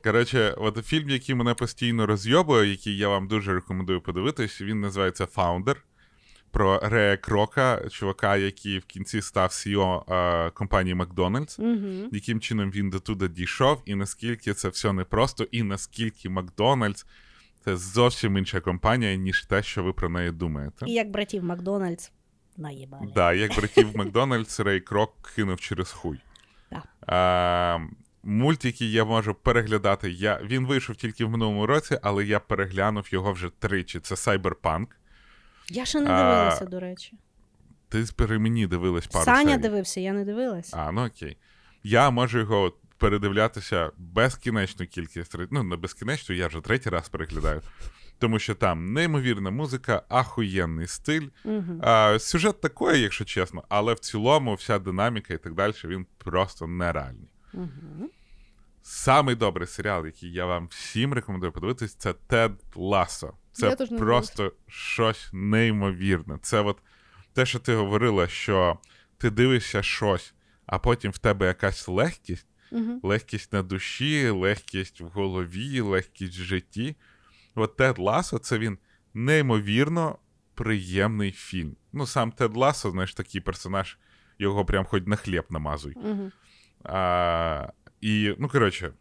Коротше, 0.04 0.56
от 0.58 0.86
фільм, 0.86 1.10
який 1.10 1.36
мене 1.36 1.54
постійно 1.54 2.06
розйобує, 2.06 2.72
який 2.72 2.98
я 2.98 3.08
вам 3.10 3.28
дуже 3.28 3.54
рекомендую 3.54 4.02
подивитись, 4.02 4.62
він 4.62 4.82
називається 4.82 5.26
Founder. 5.26 5.76
Про 6.54 6.80
Рея 6.84 7.18
Крока, 7.18 7.82
чувака, 7.90 8.36
який 8.38 8.80
в 8.80 8.86
кінці 8.86 9.22
став 9.22 9.50
CEO 9.50 10.14
е, 10.14 10.50
компанії 10.50 10.96
Макдональдс, 10.96 11.60
Угу. 11.60 12.10
яким 12.12 12.40
чином 12.40 12.72
він 12.72 12.90
до 12.90 13.00
туди 13.00 13.28
дійшов, 13.28 13.82
і 13.86 13.96
наскільки 13.96 14.54
це 14.54 14.70
все 14.70 14.94
непросто, 14.94 15.44
і 15.52 15.64
наскільки 15.64 16.30
Макдональдс 16.30 17.06
це 17.66 17.78
зовсім 17.78 18.38
інша 18.38 18.60
компанія, 18.60 19.16
ніж 19.16 19.46
те, 19.46 19.64
що 19.64 19.84
ви 19.84 19.94
про 19.94 20.10
неї 20.10 20.32
думаєте. 20.32 20.86
І 20.88 20.94
як 20.94 21.12
братів 21.12 21.44
Макдональдс 21.44 22.12
наїбали. 22.58 23.08
Да, 23.16 23.34
як 23.34 23.56
братів 23.56 23.98
Макдональдс, 23.98 24.60
Рей 24.60 24.80
Крок 24.80 25.32
кинув 25.36 25.60
через 25.60 25.92
хуй. 25.92 26.20
Да. 26.72 26.84
А, 27.08 27.80
мультики 28.24 28.86
я 28.86 29.06
можу 29.06 29.34
переглядати. 29.34 30.12
Я, 30.12 30.40
Він 30.44 30.66
вийшов 30.68 30.96
тільки 30.96 31.26
в 31.26 31.30
минулому 31.30 31.66
році, 31.66 32.00
але 32.02 32.26
я 32.26 32.40
переглянув 32.40 33.14
його 33.14 33.34
вже 33.34 33.50
тричі. 33.60 34.00
Це 34.00 34.16
Cyberpunk. 34.16 34.86
Я 35.70 35.86
ще 35.86 36.02
не 36.02 36.12
А, 36.12 36.18
дивилася, 36.18 36.66
до 36.66 36.80
речі. 36.80 37.14
Ти 37.90 38.06
при 38.16 38.40
мені 38.40 38.68
дивилась 38.68 39.08
пару 39.08 39.26
Саня 39.26 39.52
серій. 39.52 39.62
дивився, 39.62 40.00
я 40.00 40.14
не 40.14 40.26
дивилася. 40.26 40.78
А, 40.78 40.92
ну 40.92 41.06
окей. 41.06 41.38
Я 41.84 42.10
можу 42.10 42.40
його 42.40 42.74
передивлятися 42.98 43.92
безкінечну 43.98 44.88
кількість. 44.88 45.36
Ну, 45.52 45.64
не 45.64 45.76
безкінечно, 45.76 46.36
я 46.36 46.48
вже 46.48 46.62
третій 46.62 46.90
раз 46.90 47.10
переглядаю. 47.10 47.62
Тому 48.20 48.40
що 48.40 48.56
там 48.56 48.94
неймовірна 48.94 49.52
музика, 49.52 50.02
ахуєнний 50.10 50.88
стиль. 50.88 51.28
Угу. 51.46 51.80
А, 51.82 52.20
сюжет 52.20 52.62
такий, 52.62 53.02
якщо 53.02 53.26
чесно, 53.26 53.64
але 53.70 53.94
в 53.94 54.00
цілому 54.00 54.54
вся 54.54 54.80
динаміка 54.80 55.34
і 55.34 55.38
так 55.38 55.54
далі, 55.54 55.74
він 55.86 56.06
просто 56.18 56.68
нереальний. 56.68 57.30
Угу. 57.54 58.10
Самий 58.84 59.36
добрий 59.36 59.68
серіал, 59.68 60.06
який 60.06 60.32
я 60.32 60.46
вам 60.46 60.68
всім 60.68 61.14
рекомендую 61.14 61.52
подивитись, 61.52 61.96
це 61.96 62.14
Тед 62.14 62.52
Лассо. 62.76 63.34
Це 63.54 63.76
просто 63.76 64.54
щось 64.68 65.30
неймовірне. 65.34 66.40
Це 66.42 66.62
от 66.62 66.78
те, 67.34 67.46
що 67.46 67.60
ти 67.60 67.76
говорила, 67.76 68.28
що 68.28 68.78
ти 69.18 69.30
дивишся 69.30 69.84
щось, 69.84 70.34
а 70.66 70.80
потім 70.80 71.12
в 71.12 71.18
тебе 71.18 71.48
якась 71.48 71.88
легкість, 71.88 72.48
Угу. 72.72 73.00
легкість 73.04 73.54
на 73.54 73.64
душі, 73.64 74.30
легкість 74.30 75.02
в 75.02 75.06
голові, 75.06 75.80
легкість 75.80 76.38
в 76.40 76.42
житті. 76.42 76.96
От 77.56 77.78
Тед 77.78 78.00
Лассо, 78.00 78.38
це 78.38 78.58
він 78.58 78.78
неймовірно 79.14 80.18
приємний 80.54 81.32
фільм. 81.32 81.76
Ну, 81.94 82.08
сам 82.08 82.32
Тед 82.32 82.58
Лассо, 82.58 82.92
знаєш, 82.92 83.14
такий 83.14 83.42
персонаж, 83.42 83.98
його 84.40 84.66
прям 84.66 84.86
хоч 84.86 85.04
на 85.06 85.16
хліб 85.16 85.44
намазуй. 85.50 85.94
Угу. 85.96 86.32
А, 86.84 87.68
і, 88.02 88.36
ну, 88.40 88.48
коротше, 88.50 88.94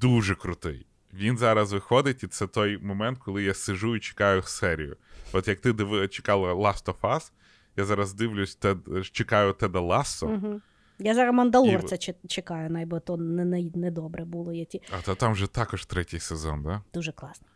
дуже 0.00 0.34
крутий. 0.34 0.86
Він 1.18 1.38
зараз 1.38 1.72
виходить, 1.72 2.22
і 2.22 2.26
це 2.26 2.46
той 2.46 2.78
момент, 2.78 3.18
коли 3.18 3.42
я 3.42 3.54
сижу 3.54 3.96
і 3.96 4.00
чекаю 4.00 4.42
серію. 4.42 4.96
От 5.32 5.48
як 5.48 5.60
ти 5.60 5.72
диви, 5.72 6.08
чекала 6.08 6.54
Last 6.54 6.84
of 6.84 7.00
Us, 7.00 7.32
я 7.76 7.84
зараз 7.84 8.14
дивлюсь, 8.14 8.56
тед, 8.56 8.78
чекаю 9.12 9.52
Теда 9.52 9.80
Лассо, 9.80 10.26
Угу. 10.26 10.60
Я 10.98 11.14
зараз 11.14 11.34
Мандалорця 11.34 11.96
че- 11.96 12.14
чекаю, 12.28 12.70
найбо 12.70 13.00
то 13.00 13.16
не, 13.16 13.44
не, 13.44 13.70
не 13.74 13.90
добре 13.90 14.24
було. 14.24 14.52
Я 14.52 14.64
ті... 14.64 14.82
а 14.98 15.02
то 15.02 15.14
там 15.14 15.36
же 15.36 15.46
також 15.46 15.86
третій 15.86 16.18
сезон, 16.18 16.62
да? 16.62 16.82
Дуже 16.94 17.12
класно. 17.12 17.46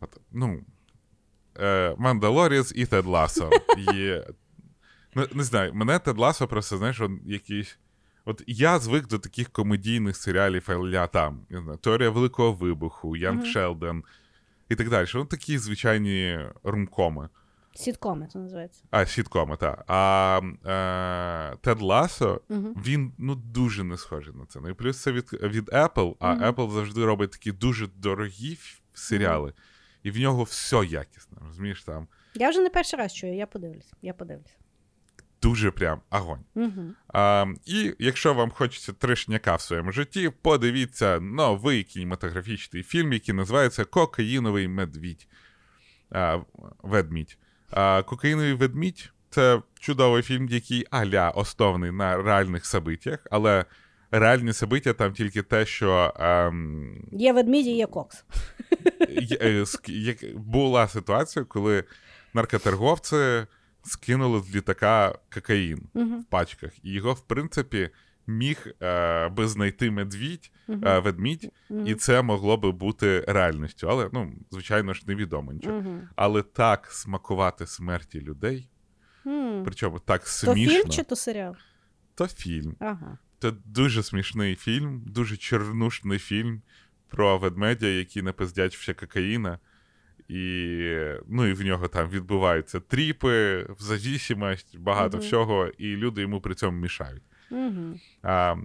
От, 0.00 0.20
ну, 0.32 0.64
е, 1.60 1.94
Мандалоріс 1.98 2.72
і 2.76 2.86
Тед 2.86 3.06
Лассо. 3.06 3.50
І, 3.94 4.20
ну, 5.14 5.26
не 5.34 5.42
знаю, 5.44 5.74
мене 5.74 5.98
Тед 5.98 6.18
Лассо 6.18 6.48
просто, 6.48 6.78
знаєш, 6.78 7.00
якийсь. 7.26 7.78
От 8.24 8.42
я 8.46 8.78
звик 8.78 9.06
до 9.08 9.18
таких 9.18 9.50
комедійних 9.50 10.16
серіалів 10.16 10.68
а 10.96 11.06
там, 11.06 11.40
не 11.50 11.60
знаю, 11.62 11.78
Теорія 11.78 12.10
Великого 12.10 12.52
Вибуху, 12.52 13.16
Янг 13.16 13.36
Мгм. 13.42 13.46
Шелдон 13.46 14.04
і 14.68 14.74
так 14.76 14.90
далі. 14.90 15.06
Ну, 15.14 15.24
такі 15.24 15.58
звичайні 15.58 16.38
румкоми. 16.64 17.28
Сіткоми 17.74 18.28
це 18.32 18.38
називається. 18.38 18.82
А, 18.90 19.06
сіткоми, 19.06 19.56
так. 19.56 19.84
А 19.86 20.40
е, 20.66 21.56
Тед 21.60 21.80
Лассо, 21.80 22.40
Угу. 22.48 22.74
він 22.86 23.12
ну 23.18 23.34
дуже 23.34 23.84
не 23.84 23.96
схожий 23.96 24.34
на 24.34 24.46
це. 24.46 24.60
Ну 24.60 24.68
і 24.68 24.74
плюс 24.74 25.02
це 25.02 25.12
від, 25.12 25.32
від 25.32 25.68
Apple, 25.68 26.16
а 26.20 26.34
Мгм. 26.34 26.44
Apple 26.44 26.70
завжди 26.70 27.04
робить 27.04 27.30
такі 27.30 27.52
дуже 27.52 27.86
дорогі 27.96 28.58
серіали, 28.94 29.52
і 30.02 30.10
в 30.10 30.18
нього 30.18 30.42
все 30.42 30.76
якісно. 30.76 31.38
Розумієш, 31.46 31.84
там 31.84 32.08
Я 32.34 32.50
вже 32.50 32.60
не 32.60 32.70
перший 32.70 32.98
раз 32.98 33.14
чую, 33.14 33.34
я 33.36 33.46
подивлюсь. 33.46 33.92
Я 34.02 34.14
подивлюсь. 34.14 34.56
Дуже 35.42 35.70
прям 35.70 36.00
огонь. 36.10 36.44
Угу. 36.54 36.82
А, 37.08 37.46
і 37.66 37.94
якщо 37.98 38.34
вам 38.34 38.50
хочеться 38.50 38.92
трешняка 38.92 39.56
в 39.56 39.60
своєму 39.60 39.92
житті, 39.92 40.30
подивіться 40.42 41.20
новий 41.20 41.82
кінематографічний 41.84 42.82
фільм, 42.82 43.12
який 43.12 43.34
називається 43.34 43.84
Кокаїновий 43.84 44.68
медвідь. 44.68 45.26
А, 46.10 46.38
ведмідь. 46.82 47.38
А, 47.70 48.02
Кокаїновий 48.02 48.52
ведмідь 48.54 49.12
це 49.30 49.62
чудовий 49.80 50.22
фільм, 50.22 50.48
який 50.48 50.86
аля 50.90 51.30
оснований 51.30 51.90
на 51.90 52.16
реальних 52.22 52.64
событиях, 52.64 53.18
але 53.30 53.64
реальні 54.10 54.52
собиття 54.52 54.92
там 54.92 55.12
тільки 55.12 55.42
те, 55.42 55.66
що 55.66 56.14
ем, 56.16 56.94
Є 57.12 57.32
ведміді, 57.32 57.70
є 57.70 57.86
кокс. 57.86 58.24
є- 59.08 59.38
е, 59.40 59.64
як- 59.88 60.36
була 60.38 60.88
ситуація, 60.88 61.44
коли 61.44 61.84
наркоторговці 62.34 63.46
скинули 63.84 64.40
з 64.40 64.54
літака 64.56 65.18
кокаїн 65.34 65.82
Угу. 65.94 66.18
в 66.18 66.24
пачках, 66.24 66.72
і 66.82 66.92
його, 66.92 67.12
в 67.12 67.20
принципі, 67.20 67.90
міг 68.26 68.66
е, 68.82 69.28
би 69.28 69.48
знайти 69.48 69.90
медвідь, 69.90 70.50
е, 70.68 70.98
ведмідь, 70.98 71.52
і 71.86 71.94
це 71.94 72.22
могло 72.22 72.56
би 72.56 72.72
бути 72.72 73.24
реальністю. 73.28 73.88
Але, 73.90 74.10
ну, 74.12 74.32
звичайно 74.50 74.92
ж, 74.94 75.02
невідомо 75.06 75.52
нічого. 75.52 75.76
Угу. 75.78 76.00
Але 76.16 76.42
так 76.42 76.86
смакувати 76.90 77.66
смерті 77.66 78.20
людей, 78.20 78.68
причому 79.64 79.98
так 79.98 80.22
То 80.22 80.28
смішно, 80.28 80.74
фільм 80.74 80.90
чи 80.90 81.02
то 81.02 81.16
серіал? 81.16 81.56
то 82.14 82.26
фільм. 82.26 82.76
Ага. 82.78 83.18
Це 83.38 83.52
дуже 83.64 84.02
смішний 84.02 84.54
фільм, 84.56 85.02
дуже 85.06 85.36
чорнушний 85.36 86.18
фільм 86.18 86.62
про 87.08 87.38
ведмедя, 87.38 87.86
який 87.86 88.22
напиздячився 88.22 88.94
кокаїна. 88.94 89.58
І, 90.32 91.14
ну, 91.28 91.46
і 91.46 91.52
в 91.52 91.62
нього 91.62 91.88
там 91.88 92.08
відбуваються 92.08 92.80
тріпи, 92.80 93.66
зависимость, 93.78 94.78
багато 94.78 95.16
Мгм. 95.16 95.26
всього, 95.26 95.66
і 95.66 95.96
люди 95.96 96.20
йому 96.20 96.40
при 96.40 96.54
цьому 96.54 96.78
мішають. 96.78 97.22
Угу. 97.50 98.00
А, 98.22 98.56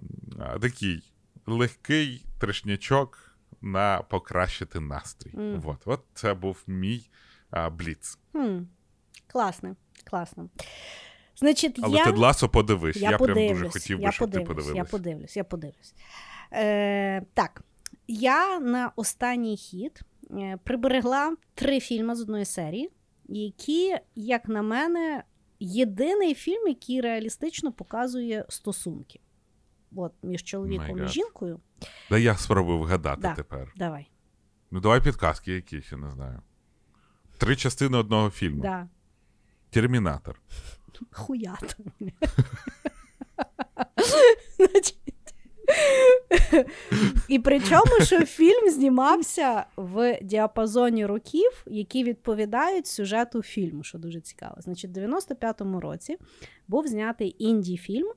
такий 0.62 1.14
легкий 1.46 2.26
трешнячок 2.40 3.38
на 3.62 4.02
покращити 4.02 4.80
настрій. 4.80 5.32
Мгм. 5.34 5.62
От, 5.66 5.78
от 5.86 6.02
це 6.14 6.34
був 6.34 6.64
мій 6.68 7.10
а, 7.50 7.70
бліц. 7.70 8.20
Хм. 8.32 8.58
Класно, 9.28 9.76
класно. 10.10 10.50
Значить, 11.36 11.80
Але 11.84 11.98
я... 11.98 12.06
Тед 12.06 12.18
Ласо 12.18 12.50
подивись. 12.50 12.98
Я, 12.98 13.12
Я, 13.12 13.18
прям 13.18 13.48
дуже 13.48 13.70
хотів 13.70 13.98
би, 13.98 14.04
я 14.04 14.12
щоб 14.12 14.32
ти 14.32 14.40
подивилась. 14.40 14.78
Я 14.78 14.84
подивлюсь, 14.84 15.38
я 15.38 15.44
подивлюсь. 15.44 15.94
Е, 16.54 17.22
так, 17.34 17.62
я 18.08 18.60
на 18.60 18.92
останній 18.96 19.58
хід 19.58 20.02
приберегла 20.64 21.36
три 21.54 21.80
фільми 21.80 22.16
з 22.16 22.22
одної 22.22 22.46
серії, 22.46 22.90
які, 23.28 23.98
як 24.16 24.48
на 24.48 24.62
мене, 24.62 25.24
єдиний 25.60 26.34
фільм, 26.36 26.68
який 26.68 27.02
реалістично 27.02 27.72
показує 27.72 28.46
стосунки. 28.50 29.20
От, 29.96 30.14
між 30.24 30.44
чоловіком 30.44 30.98
My 31.00 31.06
і 31.06 31.08
жінкою. 31.08 31.60
Да 32.10 32.18
я 32.18 32.36
спробую 32.36 32.80
вгадати 32.80 33.22
Да. 33.22 33.34
тепер. 33.34 33.74
Давай. 33.76 34.12
Ну, 34.72 34.80
давай 34.80 35.04
підказки 35.04 35.52
якісь, 35.54 35.92
я 35.92 35.98
не 35.98 36.12
знаю. 36.12 36.42
Три 37.38 37.56
частини 37.56 37.98
одного 37.98 38.30
фільму. 38.30 38.62
Да. 38.62 38.88
Термінатор. 39.70 40.42
Хуята. 41.12 41.76
І 47.28 47.40
причому, 47.40 48.02
що 48.04 48.26
фільм 48.26 48.70
знімався 48.70 49.66
в 49.78 50.20
діапазоні 50.22 51.06
років, 51.06 51.64
які 51.66 52.04
відповідають 52.04 52.88
сюжету 52.88 53.42
фільму, 53.42 53.84
що 53.84 53.98
дуже 53.98 54.22
цікаво. 54.22 54.56
Значить, 54.58 54.92
в 54.92 55.00
95-му 55.00 55.80
році 55.80 56.18
був 56.68 56.88
знятий 56.88 57.36
інді-фільм 57.40 58.12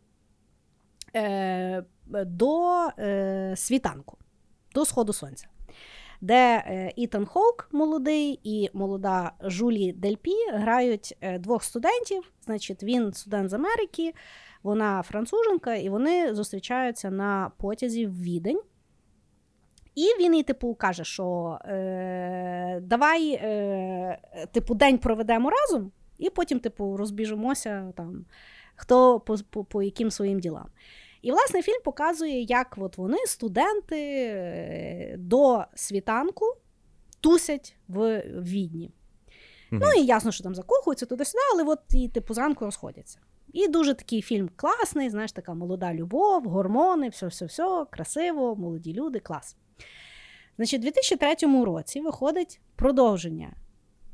е, 1.16 1.84
до 2.06 2.86
е, 2.98 3.54
світанку, 3.56 4.18
до 4.74 4.84
сходу 4.84 5.12
сонця. 5.12 5.49
Де 6.20 6.64
е, 6.66 6.92
Ітан 6.96 7.26
Хоук 7.26 7.68
молодий 7.72 8.40
і 8.44 8.70
молода 8.72 9.32
Жулі 9.44 9.92
Дельпі 9.92 10.36
грають 10.52 11.16
е, 11.20 11.38
двох 11.38 11.64
студентів. 11.64 12.32
Значить, 12.44 12.82
він 12.82 13.12
студент 13.12 13.50
з 13.50 13.52
Америки, 13.52 14.14
вона 14.62 15.02
француженка, 15.02 15.74
і 15.74 15.88
вони 15.88 16.34
зустрічаються 16.34 17.10
на 17.10 17.50
потязі 17.56 18.06
в 18.06 18.22
Відень. 18.22 18.60
І 19.94 20.04
він 20.20 20.34
їй, 20.34 20.42
типу, 20.42 20.74
каже, 20.74 21.04
що 21.04 21.58
е, 21.64 22.80
давай, 22.82 23.32
е, 23.32 24.18
типу, 24.52 24.74
день 24.74 24.98
проведемо 24.98 25.50
разом, 25.50 25.92
і 26.18 26.30
потім, 26.30 26.60
типу, 26.60 26.96
розбіжимося 26.96 27.92
там, 27.96 28.24
хто 28.76 29.20
по, 29.20 29.36
по, 29.50 29.64
по 29.64 29.82
яким 29.82 30.10
своїм 30.10 30.40
ділам. 30.40 30.66
І, 31.22 31.30
власне, 31.30 31.62
фільм 31.62 31.80
показує, 31.84 32.42
як 32.42 32.74
от 32.78 32.98
вони, 32.98 33.18
студенти, 33.26 33.96
е, 34.32 35.14
до 35.18 35.64
світанку 35.74 36.44
тусять 37.20 37.76
в 37.88 38.20
Відні. 38.20 38.90
Мгм. 39.70 39.82
Ну 39.84 40.02
і 40.02 40.06
ясно, 40.06 40.32
що 40.32 40.44
там 40.44 40.54
закохуються 40.54 41.06
туди-сюди, 41.06 41.42
але 41.54 41.64
от 41.64 41.80
і 41.90 42.08
типу 42.08 42.34
зранку 42.34 42.64
розходяться. 42.64 43.18
І 43.52 43.68
дуже 43.68 43.94
такий 43.94 44.22
фільм 44.22 44.50
класний, 44.56 45.10
знаєш, 45.10 45.32
така 45.32 45.54
молода 45.54 45.94
любов, 45.94 46.44
гормони, 46.44 47.08
все-все-все, 47.08 47.86
красиво, 47.90 48.56
молоді 48.56 48.92
люди, 48.92 49.18
клас. 49.18 49.56
Значить, 50.56 50.80
у 50.80 50.82
2003 50.82 51.64
році 51.64 52.00
виходить 52.00 52.60
продовження 52.76 53.52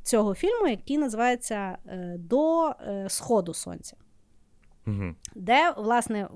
цього 0.02 0.34
фільму, 0.34 0.68
який 0.68 0.98
називається 0.98 1.78
е, 1.86 2.16
До 2.18 2.68
е, 2.68 3.06
сходу 3.08 3.54
сонця 3.54 3.96
Мгм. 4.86 5.16
де, 5.34 5.70
власне, 5.76 6.28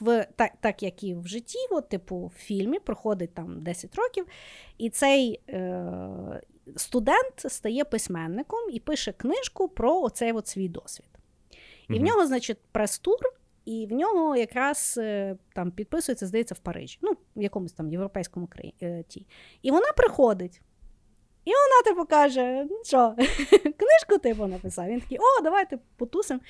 в, 0.00 0.26
так, 0.36 0.52
так 0.60 0.82
як 0.82 1.04
і 1.04 1.14
в 1.14 1.26
житті, 1.26 1.58
от, 1.70 1.88
типу, 1.88 2.26
в 2.26 2.32
фільмі 2.38 2.78
проходить 2.78 3.34
там 3.34 3.62
10 3.62 3.94
років, 3.94 4.26
і 4.78 4.90
цей 4.90 5.40
е, 5.48 6.42
студент 6.76 7.34
стає 7.36 7.84
письменником 7.84 8.70
і 8.72 8.80
пише 8.80 9.12
книжку 9.12 9.68
про 9.68 10.00
оцей 10.00 10.32
от 10.32 10.46
свій 10.46 10.68
досвід. 10.68 11.08
І 11.88 11.98
в 11.98 12.02
нього, 12.02 12.26
значить, 12.26 12.58
прес-тур, 12.72 13.18
і 13.64 13.86
в 13.86 13.92
нього 13.92 14.36
якраз 14.36 14.94
е, 14.98 15.36
там 15.54 15.70
підписується, 15.70 16.26
здається, 16.26 16.54
в 16.54 16.58
Парижі, 16.58 16.98
ну, 17.02 17.12
в 17.36 17.42
якомусь 17.42 17.72
там 17.72 17.90
європейському 17.90 18.46
краї... 18.46 18.74
е. 18.82 19.04
І 19.62 19.70
вона 19.70 19.92
приходить. 19.96 20.60
І 21.44 21.50
вона, 21.50 21.82
типу, 21.84 22.06
каже: 22.06 22.66
ну 22.70 22.80
що, 22.84 23.14
книжку 23.62 24.18
типу 24.22 24.46
написав. 24.46 24.86
Він 24.86 25.00
такий, 25.00 25.18
о, 25.18 25.42
давайте 25.42 25.78
потусимо. 25.96 26.40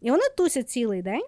І 0.00 0.10
вони 0.10 0.22
тусять 0.36 0.70
цілий 0.70 1.02
день 1.02 1.24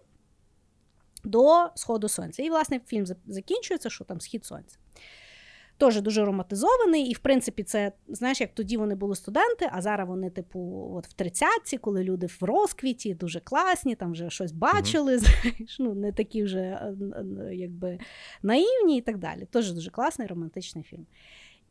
до 1.25 1.71
сходу 1.75 2.09
сонця. 2.09 2.43
І, 2.43 2.51
власне, 2.51 2.81
фільм 2.87 3.07
закінчується, 3.27 3.91
що 3.91 4.05
там 4.05 4.21
схід 4.21 4.45
сонця. 4.45 4.77
Теж 5.77 6.01
дуже 6.01 6.25
романтизований, 6.25 7.03
і 7.11 7.15
в 7.15 7.19
принципі, 7.19 7.63
це 7.63 7.93
знаєш, 8.09 8.41
як 8.41 8.55
тоді 8.55 8.77
вони 8.77 8.95
були 8.95 9.17
студенти, 9.17 9.69
а 9.73 9.83
зараз 9.83 10.09
вони, 10.09 10.31
типу, 10.31 10.91
от 10.95 11.07
в 11.07 11.13
тридцятці, 11.13 11.79
коли 11.79 12.05
люди 12.05 12.27
в 12.27 12.39
розквіті, 12.41 13.15
дуже 13.15 13.41
класні, 13.41 13.95
там 13.95 14.13
вже 14.13 14.31
щось 14.31 14.53
бачили, 14.53 15.19
знаєш, 15.19 15.77
ну 15.79 15.95
не 15.95 16.13
такі 16.13 16.45
вже 16.45 16.59
е, 16.61 16.95
е, 17.17 17.55
якби 17.55 17.99
наївні 18.43 18.99
і 18.99 19.01
так 19.01 19.19
далі. 19.19 19.47
Теж 19.51 19.73
дуже 19.73 19.91
класний 19.91 20.29
романтичний 20.29 20.85
фільм. 20.85 21.07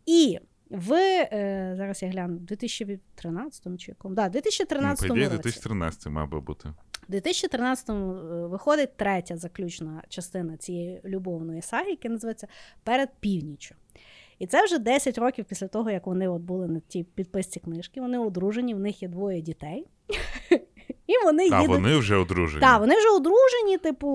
І 0.06 0.40
в 0.70 0.94
е, 0.94 1.74
зараз 1.78 2.04
я 2.04 2.10
гляну, 2.10 2.38
в 2.38 2.42
2013 2.42 3.80
чи 3.80 3.92
якому? 3.92 4.16
Да, 4.16 4.24
Ну, 4.24 4.30
2013 4.30 5.08
по 5.08 5.16
році. 5.16 5.30
2013 5.30 6.08
мав 6.08 6.30
би 6.30 6.40
бути. 6.40 6.70
У 7.12 7.14
2013-му 7.14 8.14
е, 8.14 8.48
виходить 8.48 8.98
третя 8.98 9.38
заключна 9.38 10.04
частина 10.10 10.58
цієї 10.58 11.02
любовної 11.06 11.62
саги, 11.62 11.90
яка 11.90 12.10
називається 12.10 12.48
Перед 12.84 13.10
північю. 13.20 13.76
І 14.40 14.48
це 14.48 14.66
вже 14.66 14.78
10 14.80 15.18
років 15.18 15.46
після 15.46 15.68
того, 15.68 15.92
як 15.92 16.08
вони 16.08 16.28
от 16.28 16.42
були 16.42 16.68
на 16.68 16.80
тій 16.80 17.04
підписці 17.04 17.60
книжки. 17.60 18.02
Вони 18.02 18.20
одружені, 18.20 18.74
в 18.74 18.80
них 18.80 19.02
є 19.04 19.08
двоє 19.08 19.42
дітей. 19.42 19.88
І 21.08 21.14
вони 21.24 21.44
А 21.52 21.62
їдуть. 21.62 21.68
вони 21.68 21.98
вже 21.98 22.16
одружені. 22.16 22.62
Так, 22.62 22.80
вони 22.80 22.98
вже 22.98 23.10
одружені, 23.10 23.78
типу, 23.78 24.08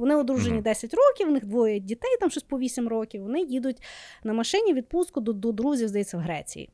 вони 0.00 0.16
одружені 0.16 0.54
Мгм. 0.54 0.62
10 0.62 0.94
років, 0.94 1.28
в 1.28 1.30
них 1.30 1.44
двоє 1.44 1.80
дітей, 1.80 2.16
там 2.20 2.30
щось 2.30 2.42
по 2.42 2.58
8 2.58 2.88
років. 2.88 3.22
Вони 3.22 3.40
їдуть 3.40 3.82
на 4.24 4.32
машині 4.32 4.74
відпустку 4.74 5.20
до, 5.20 5.32
до 5.32 5.52
друзів, 5.52 5.88
здається, 5.88 6.16
в 6.16 6.20
Греції. 6.20 6.70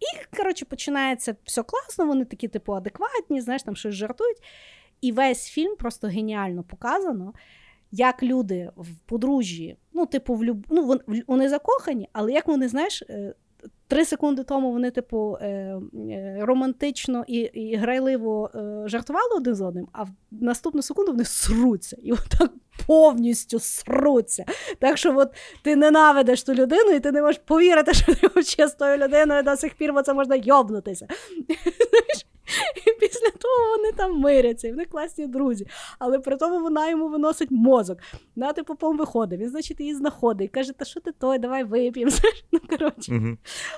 І, 0.00 0.36
коротше, 0.36 0.64
починається 0.64 1.36
все 1.44 1.62
класно, 1.62 2.06
вони 2.06 2.24
такі, 2.24 2.48
типу, 2.48 2.72
адекватні, 2.72 3.40
знаєш, 3.40 3.62
там 3.62 3.76
щось 3.76 3.94
жартують. 3.94 4.38
І 5.02 5.12
весь 5.12 5.46
фільм 5.46 5.76
просто 5.76 6.08
геніально 6.08 6.62
показано, 6.62 7.32
як 7.90 8.22
люди 8.22 8.70
в 8.76 8.86
подружжі, 9.06 9.76
ну, 9.92 10.06
типу, 10.06 10.34
в 10.34 10.44
люб... 10.44 10.66
ну, 10.70 10.98
вони 11.26 11.48
закохані, 11.48 12.08
але 12.12 12.32
як 12.32 12.48
вони, 12.48 12.68
знаєш, 12.68 13.02
е, 13.02 13.34
три 13.88 14.04
секунди 14.04 14.44
тому 14.44 14.72
вони, 14.72 14.90
типу, 14.90 15.38
е, 15.40 15.46
е, 15.94 16.38
романтично 16.40 17.24
і, 17.26 17.38
і 17.38 17.76
грайливо 17.76 18.50
жартували 18.86 19.36
один 19.36 19.54
з 19.54 19.60
одним, 19.60 19.88
а 19.92 20.02
в 20.02 20.08
наступну 20.30 20.82
секунду 20.82 21.12
вони 21.12 21.24
сруться. 21.24 21.96
І 22.02 22.12
отак 22.12 22.52
повністю 22.86 23.58
сруться. 23.58 24.44
Так 24.78 24.98
що 24.98 25.18
от 25.18 25.34
ти 25.62 25.76
ненавидиш 25.76 26.42
ту 26.42 26.54
людину, 26.54 26.90
і 26.90 27.00
ти 27.00 27.12
не 27.12 27.22
можеш 27.22 27.40
повірити, 27.44 27.94
що 27.94 28.14
ти 28.14 28.68
з 28.68 28.72
тою 28.72 28.96
людиною 28.96 29.42
до 29.42 29.56
сих 29.56 29.74
пір 29.74 29.92
бо 29.92 30.02
це 30.02 30.14
можна 30.14 30.36
йобнутися. 30.36 31.06
І 32.86 33.00
після 33.00 33.30
того 33.30 33.76
вони 33.76 33.92
там 33.92 34.18
миряться, 34.18 34.68
і 34.68 34.70
вони 34.70 34.84
класні 34.84 35.26
друзі. 35.26 35.66
Але 35.98 36.18
при 36.18 36.36
тому 36.36 36.60
вона 36.60 36.90
йому 36.90 37.08
виносить 37.08 37.50
мозок. 37.50 37.98
На 38.36 38.52
типу 38.52 38.74
пом 38.74 38.98
виходить. 38.98 39.40
Він, 39.40 39.48
значить, 39.48 39.80
її 39.80 39.94
знаходить 39.94 40.44
і 40.44 40.48
каже: 40.48 40.72
Та 40.72 40.84
що 40.84 41.00
ти 41.00 41.12
той, 41.12 41.38
давай 41.38 41.64
вип'ємо. 41.64 42.12
Ну, 42.52 42.60
коротше, 42.70 43.36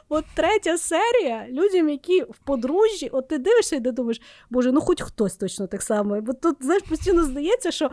от 0.09 0.25
третя 0.35 0.79
серія 0.79 1.47
людям, 1.51 1.89
які 1.89 2.23
в 2.23 2.39
подружжі, 2.45 3.09
от 3.09 3.29
ти 3.29 3.39
дивишся 3.39 3.77
і 3.77 3.81
ти 3.81 3.93
думаєш, 3.93 4.21
боже, 4.51 4.73
ну 4.73 4.81
хоч 4.81 5.03
хтось 5.03 5.37
точно 5.37 5.67
так 5.67 5.83
само. 5.83 6.21
Бо 6.21 6.33
тут, 6.33 6.57
знаєш, 6.61 6.83
постійно 6.83 7.25
здається, 7.25 7.71
що. 7.71 7.91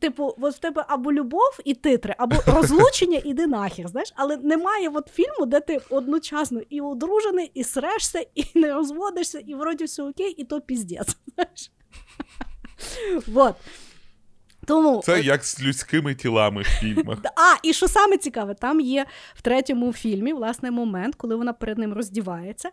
Типу, 0.00 0.34
от 0.40 0.54
в 0.54 0.58
тебе 0.58 0.84
або 0.88 1.12
любов 1.12 1.58
і 1.64 1.74
титри, 1.74 2.14
або 2.18 2.36
розлучення, 2.46 3.20
іди 3.24 3.46
нахер. 3.46 3.88
Знаєш, 3.88 4.12
але 4.16 4.36
немає 4.36 4.88
от 4.88 5.08
фільму, 5.08 5.46
де 5.46 5.60
ти 5.60 5.80
одночасно 5.90 6.60
і 6.70 6.80
одружений, 6.80 7.50
і 7.54 7.64
срешся, 7.64 8.26
і 8.34 8.44
не 8.58 8.72
розводишся, 8.74 9.38
і 9.46 9.54
вроді 9.54 9.84
все 9.84 10.02
окей, 10.02 10.30
і 10.30 10.44
то 10.44 10.60
піздець. 10.60 11.16
Знаєш? 11.34 11.70
Вот. 13.26 13.54
Тому 14.66 15.02
Це 15.04 15.18
от- 15.18 15.24
як 15.24 15.44
з 15.44 15.62
людськими 15.62 16.14
тілами 16.14 16.62
в 16.62 16.64
фільмах. 16.64 17.18
а, 17.24 17.54
і 17.62 17.72
що 17.72 17.88
саме 17.88 18.16
цікаве, 18.18 18.54
там 18.54 18.80
є 18.80 19.06
в 19.34 19.42
третьому 19.42 19.92
фільмі 19.92 20.32
власне 20.32 20.70
момент, 20.70 21.14
коли 21.14 21.36
вона 21.36 21.52
перед 21.52 21.78
ним 21.78 21.92
роздівається. 21.92 22.70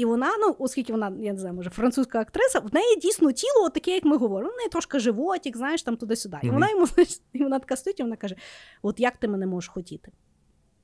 І 0.00 0.04
вона, 0.04 0.30
ну, 0.40 0.56
оскільки 0.58 0.92
вона, 0.92 1.12
я 1.20 1.32
не 1.32 1.38
знаю, 1.38 1.54
може, 1.54 1.70
французька 1.70 2.20
актриса, 2.20 2.58
в 2.60 2.74
неї 2.74 2.96
дійсно 2.96 3.32
тіло, 3.32 3.68
таке, 3.70 3.90
як 3.90 4.04
ми 4.04 4.16
говоримо. 4.16 4.52
В 4.52 4.56
неї 4.56 4.68
трошки 4.68 4.98
животик, 4.98 5.56
знаєш, 5.56 5.82
там 5.82 5.96
туди-сюди. 5.96 6.36
І 6.42 6.46
Мгм. 6.46 6.54
вона 6.54 6.70
йому 6.70 6.86
знаєш, 6.86 7.20
і 7.32 7.42
вона 7.42 7.58
така 7.58 7.76
стоїть, 7.76 8.00
і 8.00 8.02
вона 8.02 8.16
каже: 8.16 8.36
От 8.82 9.00
як 9.00 9.16
ти 9.16 9.28
мене 9.28 9.46
можеш 9.46 9.68
хотіти? 9.68 10.12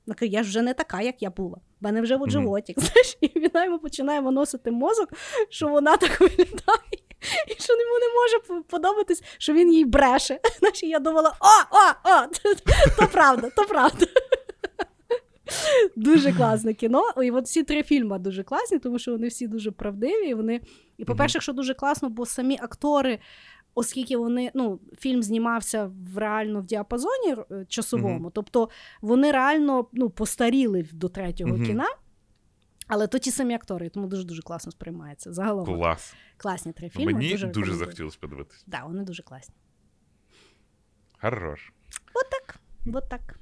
Вона 0.07 0.15
каже, 0.15 0.31
я 0.31 0.43
ж 0.43 0.49
вже 0.49 0.61
не 0.61 0.73
така, 0.73 1.01
як 1.01 1.21
я 1.21 1.29
була. 1.29 1.57
В 1.81 1.83
мене 1.83 2.01
вже 2.01 2.15
от 2.15 2.29
животик. 2.29 2.79
Знаєш, 2.79 3.17
і 3.21 3.39
вона 3.39 3.65
йому 3.65 3.79
починає 3.79 4.21
виносити 4.21 4.71
мозок, 4.71 5.09
що 5.49 5.67
вона 5.67 5.97
так 5.97 6.19
виглядає, 6.21 6.97
і 7.47 7.61
що 7.63 7.73
йому 7.73 7.99
не 7.99 8.13
може 8.21 8.39
по- 8.47 8.69
подобатись, 8.69 9.23
що 9.37 9.53
він 9.53 9.73
їй 9.73 9.85
бреше. 9.85 10.39
Знаєш, 10.59 10.83
і 10.83 10.87
я 10.89 10.99
думала: 10.99 11.33
о, 11.39 11.75
о, 11.77 12.11
о, 12.11 12.27
то 13.01 13.07
правда, 13.07 13.49
то 13.55 13.65
правда. 13.65 14.05
Дуже 15.95 16.33
класне 16.33 16.73
кіно. 16.73 17.03
І 17.23 17.31
от 17.31 17.45
всі 17.45 17.63
три 17.63 17.83
фільми 17.83 18.19
дуже 18.19 18.43
класні, 18.43 18.79
тому 18.79 18.99
що 18.99 19.11
вони 19.11 19.27
всі 19.27 19.47
дуже 19.47 19.71
правдиві. 19.71 20.29
І 20.29 20.33
вони, 20.33 20.61
і 20.97 21.05
по-перше, 21.05 21.39
що 21.41 21.53
дуже 21.53 21.73
класно, 21.73 22.09
бо 22.09 22.25
самі 22.25 22.57
актори, 22.61 23.19
оскільки 23.75 24.17
вони, 24.17 24.51
ну, 24.53 24.79
фільм 24.99 25.23
знімався 25.23 25.91
в 26.13 26.17
реально 26.17 26.61
в 26.61 26.65
діапазоні 26.65 27.35
е, 27.51 27.65
часовому, 27.69 28.29
тобто 28.29 28.69
вони 29.01 29.31
реально 29.31 29.87
ну, 29.93 30.09
постаріли 30.09 30.85
до 30.93 31.09
третього 31.09 31.55
кіна. 31.65 31.87
Але 32.87 33.07
то 33.07 33.19
ті 33.19 33.31
самі 33.31 33.53
актори, 33.53 33.89
тому 33.89 34.07
дуже 34.07 34.23
дуже 34.23 34.41
класно 34.41 34.71
сприймається. 34.71 35.33
Загалом 35.33 35.65
Клас. 35.65 36.13
класні 36.37 36.73
три 36.73 36.89
фільми. 36.89 37.13
Мені 37.13 37.31
дуже, 37.31 37.47
дуже 37.47 37.73
захотілося 37.73 38.17
подивитися. 38.21 38.63
Да, 38.67 38.83
вони 38.85 39.03
дуже 39.03 39.23
класні. 39.23 39.55
Хорош. 41.21 41.73
От 42.13 42.29
так. 42.29 42.59
От 42.95 43.09
так. 43.09 43.39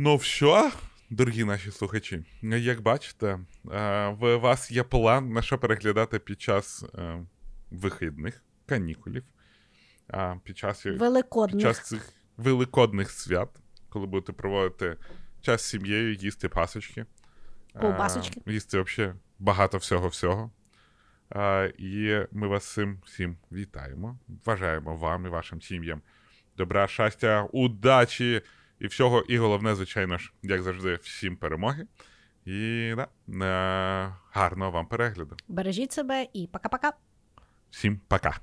Ну, 0.00 0.16
все, 0.16 0.72
дорогі 1.10 1.44
наші 1.44 1.70
слухачі, 1.70 2.24
як 2.42 2.80
бачите, 2.80 3.26
е, 3.72 4.08
в 4.08 4.36
вас 4.36 4.70
є 4.70 4.82
план, 4.82 5.32
на 5.32 5.42
що 5.42 5.58
переглядати 5.58 6.18
під 6.18 6.40
час 6.40 6.84
е, 6.94 7.24
вихідних 7.70 8.42
канікулів, 8.66 9.24
під 10.42 10.58
час, 10.58 10.82
під 10.82 11.60
час 11.60 11.86
цих 11.88 12.12
великодних 12.36 13.10
свят, 13.10 13.48
коли 13.88 14.06
будете 14.06 14.32
проводити 14.32 14.96
час 15.40 15.62
з 15.62 15.64
сім'єю, 15.68 16.14
їсти 16.14 16.48
пасочки. 16.48 17.06
е, 17.74 17.78
Ковбасочки. 17.80 18.40
Їсти 18.46 18.80
взагалі 18.80 19.14
багато 19.38 19.78
всього-всього. 19.78 20.50
Е, 21.36 21.72
І 21.78 22.18
ми 22.32 22.46
вас 22.48 22.72
цим 22.72 23.00
всім 23.06 23.36
вітаємо. 23.52 24.18
Бажаємо 24.28 24.96
вам 24.96 25.26
і 25.26 25.28
вашим 25.28 25.62
сім'ям 25.62 26.02
добра, 26.56 26.86
щастя, 26.88 27.48
удачі 27.52 28.42
і 28.80 28.86
всього. 28.86 29.20
І 29.20 29.38
головне, 29.38 29.74
звичайно 29.74 30.18
ж, 30.18 30.32
як 30.42 30.62
завжди, 30.62 30.94
всім 30.94 31.36
перемоги. 31.36 31.86
І 32.44 32.92
да, 32.96 33.06
е, 33.46 34.14
гарного 34.32 34.70
вам 34.70 34.86
перегляду. 34.86 35.36
Бережіть 35.48 35.92
себе 35.92 36.26
і 36.32 36.48
пока-пока. 36.52 36.92
Всім 37.70 38.00
пока. 38.08 38.40